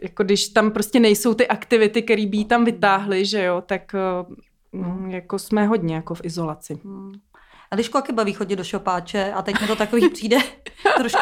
jako 0.02 0.24
když 0.24 0.48
tam 0.48 0.70
prostě 0.70 1.00
nejsou 1.00 1.34
ty 1.34 1.48
aktivity, 1.48 2.02
které 2.02 2.26
by 2.26 2.44
tam 2.44 2.64
vytáhly, 2.64 3.24
že 3.24 3.44
jo, 3.44 3.62
tak 3.66 3.92
mm, 4.72 5.10
jako 5.10 5.38
jsme 5.38 5.66
hodně 5.66 5.94
jako 5.94 6.14
v 6.14 6.24
izolaci. 6.24 6.78
Hmm. 6.84 7.12
A 7.70 7.74
když 7.74 7.90
jaké 7.94 8.12
baví 8.12 8.32
chodit 8.32 8.56
do 8.56 8.64
šopáče 8.64 9.32
a 9.32 9.42
teď 9.42 9.60
mi 9.60 9.66
to 9.66 9.76
takový 9.76 10.08
přijde 10.12 10.38
trošku 10.96 11.18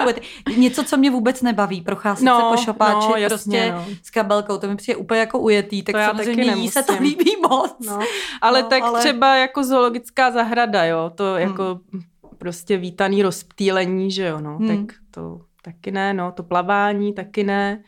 něco, 0.56 0.84
co 0.84 0.96
mě 0.96 1.10
vůbec 1.10 1.42
nebaví, 1.42 1.80
procházet 1.80 2.24
no, 2.24 2.40
se 2.40 2.56
po 2.56 2.62
šopáči 2.64 3.08
no, 3.08 3.16
jasně, 3.16 3.28
prostě 3.28 3.72
no. 3.72 3.96
s 4.02 4.10
kabelkou, 4.10 4.58
to 4.58 4.68
mi 4.68 4.76
přijde 4.76 4.96
úplně 4.96 5.20
jako 5.20 5.38
ujetý, 5.38 5.82
tak 5.82 5.94
to 5.94 6.00
samozřejmě 6.04 6.52
jí 6.52 6.70
se 6.70 6.82
to 6.82 6.92
líbí 7.00 7.36
moc. 7.48 7.76
No. 7.86 7.98
Ale 8.40 8.62
no, 8.62 8.68
tak 8.68 8.82
ale... 8.82 9.00
třeba 9.00 9.36
jako 9.36 9.64
zoologická 9.64 10.30
zahrada, 10.30 10.84
jo, 10.84 11.10
to 11.14 11.24
hmm. 11.24 11.40
jako 11.40 11.80
prostě 12.38 12.76
vítaný 12.76 13.22
rozptýlení, 13.22 14.10
že 14.10 14.26
jo, 14.26 14.40
no, 14.40 14.58
hmm. 14.58 14.86
tak 14.86 14.96
to 15.10 15.40
taky 15.62 15.90
ne, 15.90 16.14
no, 16.14 16.32
to 16.32 16.42
plavání 16.42 17.14
taky 17.14 17.44
ne, 17.44 17.84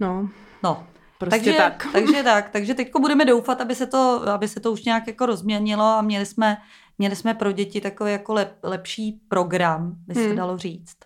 no. 0.00 0.28
No, 0.62 0.86
Prostě 1.18 1.38
takže, 1.38 1.52
tak. 1.52 1.88
takže 1.92 2.22
tak. 2.22 2.50
Takže 2.50 2.74
teď 2.74 2.92
budeme 3.00 3.24
doufat, 3.24 3.60
aby 3.60 3.74
se, 3.74 3.86
to, 3.86 4.28
aby 4.28 4.48
se 4.48 4.60
to 4.60 4.72
už 4.72 4.84
nějak 4.84 5.06
jako 5.06 5.26
rozměnilo 5.26 5.84
a 5.84 6.02
měli 6.02 6.26
jsme, 6.26 6.56
měli 6.98 7.16
jsme 7.16 7.34
pro 7.34 7.52
děti 7.52 7.80
takový 7.80 8.12
jako 8.12 8.34
lep, 8.34 8.58
lepší 8.62 9.20
program, 9.28 9.92
by 10.06 10.14
se 10.14 10.26
hmm. 10.26 10.36
dalo 10.36 10.58
říct. 10.58 10.96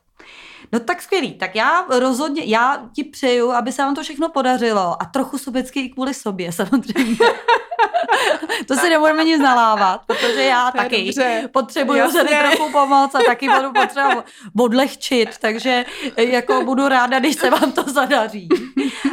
No 0.72 0.80
tak 0.80 1.02
skvělý, 1.02 1.32
tak 1.32 1.54
já 1.56 1.86
rozhodně, 1.98 2.42
já 2.44 2.88
ti 2.94 3.04
přeju, 3.04 3.50
aby 3.50 3.72
se 3.72 3.82
vám 3.82 3.94
to 3.94 4.02
všechno 4.02 4.28
podařilo 4.28 5.02
a 5.02 5.04
trochu 5.04 5.38
sobecky 5.38 5.80
i 5.80 5.88
kvůli 5.88 6.14
sobě 6.14 6.52
samozřejmě. 6.62 7.16
to 8.66 8.74
si 8.74 8.90
nebudeme 8.90 9.24
nic 9.24 9.40
nalávat, 9.40 10.00
protože 10.06 10.42
já 10.44 10.70
taky 10.70 11.04
dobře. 11.04 11.48
potřebuju 11.52 11.98
Jasně. 11.98 12.24
tady 12.24 12.36
trochu 12.36 12.72
pomoc 12.72 13.14
a 13.14 13.18
taky 13.26 13.48
budu 13.48 13.72
potřebovat 13.82 14.24
odlehčit, 14.58 15.38
takže 15.38 15.84
jako 16.16 16.64
budu 16.64 16.88
ráda, 16.88 17.18
když 17.18 17.36
se 17.36 17.50
vám 17.50 17.72
to 17.72 17.82
zadaří. 17.82 18.48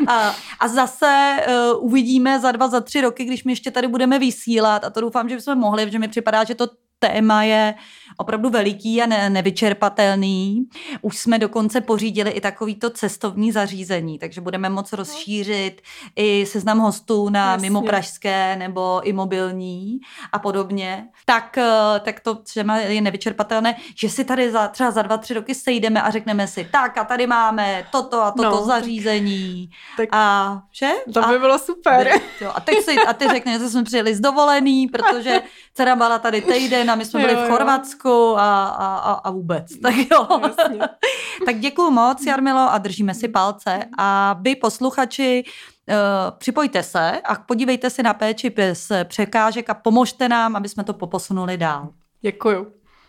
A, 0.07 0.35
a 0.59 0.67
zase 0.67 1.37
uh, 1.47 1.85
uvidíme 1.85 2.39
za 2.39 2.51
dva, 2.51 2.67
za 2.67 2.81
tři 2.81 3.01
roky, 3.01 3.25
když 3.25 3.43
my 3.43 3.51
ještě 3.51 3.71
tady 3.71 3.87
budeme 3.87 4.19
vysílat 4.19 4.83
a 4.83 4.89
to 4.89 5.01
doufám, 5.01 5.29
že 5.29 5.35
bychom 5.35 5.57
mohli, 5.57 5.85
protože 5.85 5.99
mi 5.99 6.07
připadá, 6.07 6.43
že 6.43 6.55
to 6.55 6.67
téma 6.99 7.43
je 7.43 7.75
opravdu 8.17 8.49
veliký 8.49 9.01
a 9.01 9.05
ne, 9.05 9.29
nevyčerpatelný. 9.29 10.67
Už 11.01 11.17
jsme 11.17 11.39
dokonce 11.39 11.81
pořídili 11.81 12.31
i 12.31 12.41
takovýto 12.41 12.89
cestovní 12.89 13.51
zařízení, 13.51 14.19
takže 14.19 14.41
budeme 14.41 14.69
moc 14.69 14.93
rozšířit 14.93 15.81
i 16.15 16.45
seznam 16.45 16.79
hostů 16.79 17.29
na 17.29 17.51
Jasně. 17.51 17.69
mimo 17.69 17.81
pražské 17.81 18.55
nebo 18.55 19.01
i 19.03 19.13
mobilní 19.13 19.99
a 20.31 20.39
podobně. 20.39 21.07
Tak, 21.25 21.57
eh, 21.57 21.99
tak 21.99 22.19
to 22.19 22.35
třeba 22.35 22.77
je 22.77 23.01
nevyčerpatelné, 23.01 23.75
že 23.95 24.09
si 24.09 24.23
tady 24.23 24.51
za, 24.51 24.67
třeba 24.67 24.91
za 24.91 25.01
dva, 25.01 25.17
tři 25.17 25.33
roky 25.33 25.55
sejdeme 25.55 26.01
a 26.01 26.11
řekneme 26.11 26.47
si, 26.47 26.69
tak 26.71 26.97
a 26.97 27.03
tady 27.03 27.27
máme 27.27 27.87
toto 27.91 28.21
a 28.23 28.31
toto 28.31 28.49
no, 28.49 28.65
zařízení. 28.65 29.69
Tak, 29.97 30.09
a 30.11 30.61
vše? 30.71 30.91
To 31.13 31.21
by 31.21 31.39
bylo 31.39 31.59
super. 31.59 32.09
Jo, 32.41 32.51
a 32.55 32.61
teď 32.61 32.83
si, 32.83 32.95
a 33.07 33.13
ty 33.13 33.27
řekneš, 33.27 33.61
že 33.61 33.69
jsme 33.69 33.83
přijeli 33.83 34.15
z 34.15 34.19
dovolený, 34.19 34.87
protože 34.87 35.41
dcera 35.73 35.95
byla 35.95 36.19
tady 36.19 36.41
týden 36.41 36.91
a 36.91 36.95
my 36.95 37.05
jsme 37.05 37.19
byli 37.19 37.33
jo, 37.33 37.39
v 37.45 37.49
Chorvatsku 37.49 38.06
a, 38.37 38.65
a, 38.65 39.11
a 39.13 39.31
vůbec. 39.31 39.79
Tak 39.79 39.95
jo. 40.11 40.27
tak 41.45 41.59
děkuju 41.59 41.91
moc, 41.91 42.25
Jarmilo, 42.25 42.71
a 42.71 42.77
držíme 42.77 43.13
si 43.13 43.27
palce. 43.27 43.79
A 43.97 44.35
vy, 44.41 44.55
posluchači, 44.55 45.43
Uh, 45.89 46.37
připojte 46.37 46.83
se 46.83 47.21
a 47.21 47.35
podívejte 47.35 47.89
si 47.89 48.03
na 48.03 48.13
péči 48.13 48.49
bez 48.49 48.91
překážek 49.03 49.69
a 49.69 49.73
pomožte 49.73 50.29
nám, 50.29 50.55
aby 50.55 50.69
jsme 50.69 50.83
to 50.83 50.93
poposunuli 50.93 51.57
dál. 51.57 51.89
Děkuju. 52.21 52.67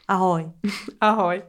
Ahoj. 0.09 0.51
Ahoj. 1.01 1.43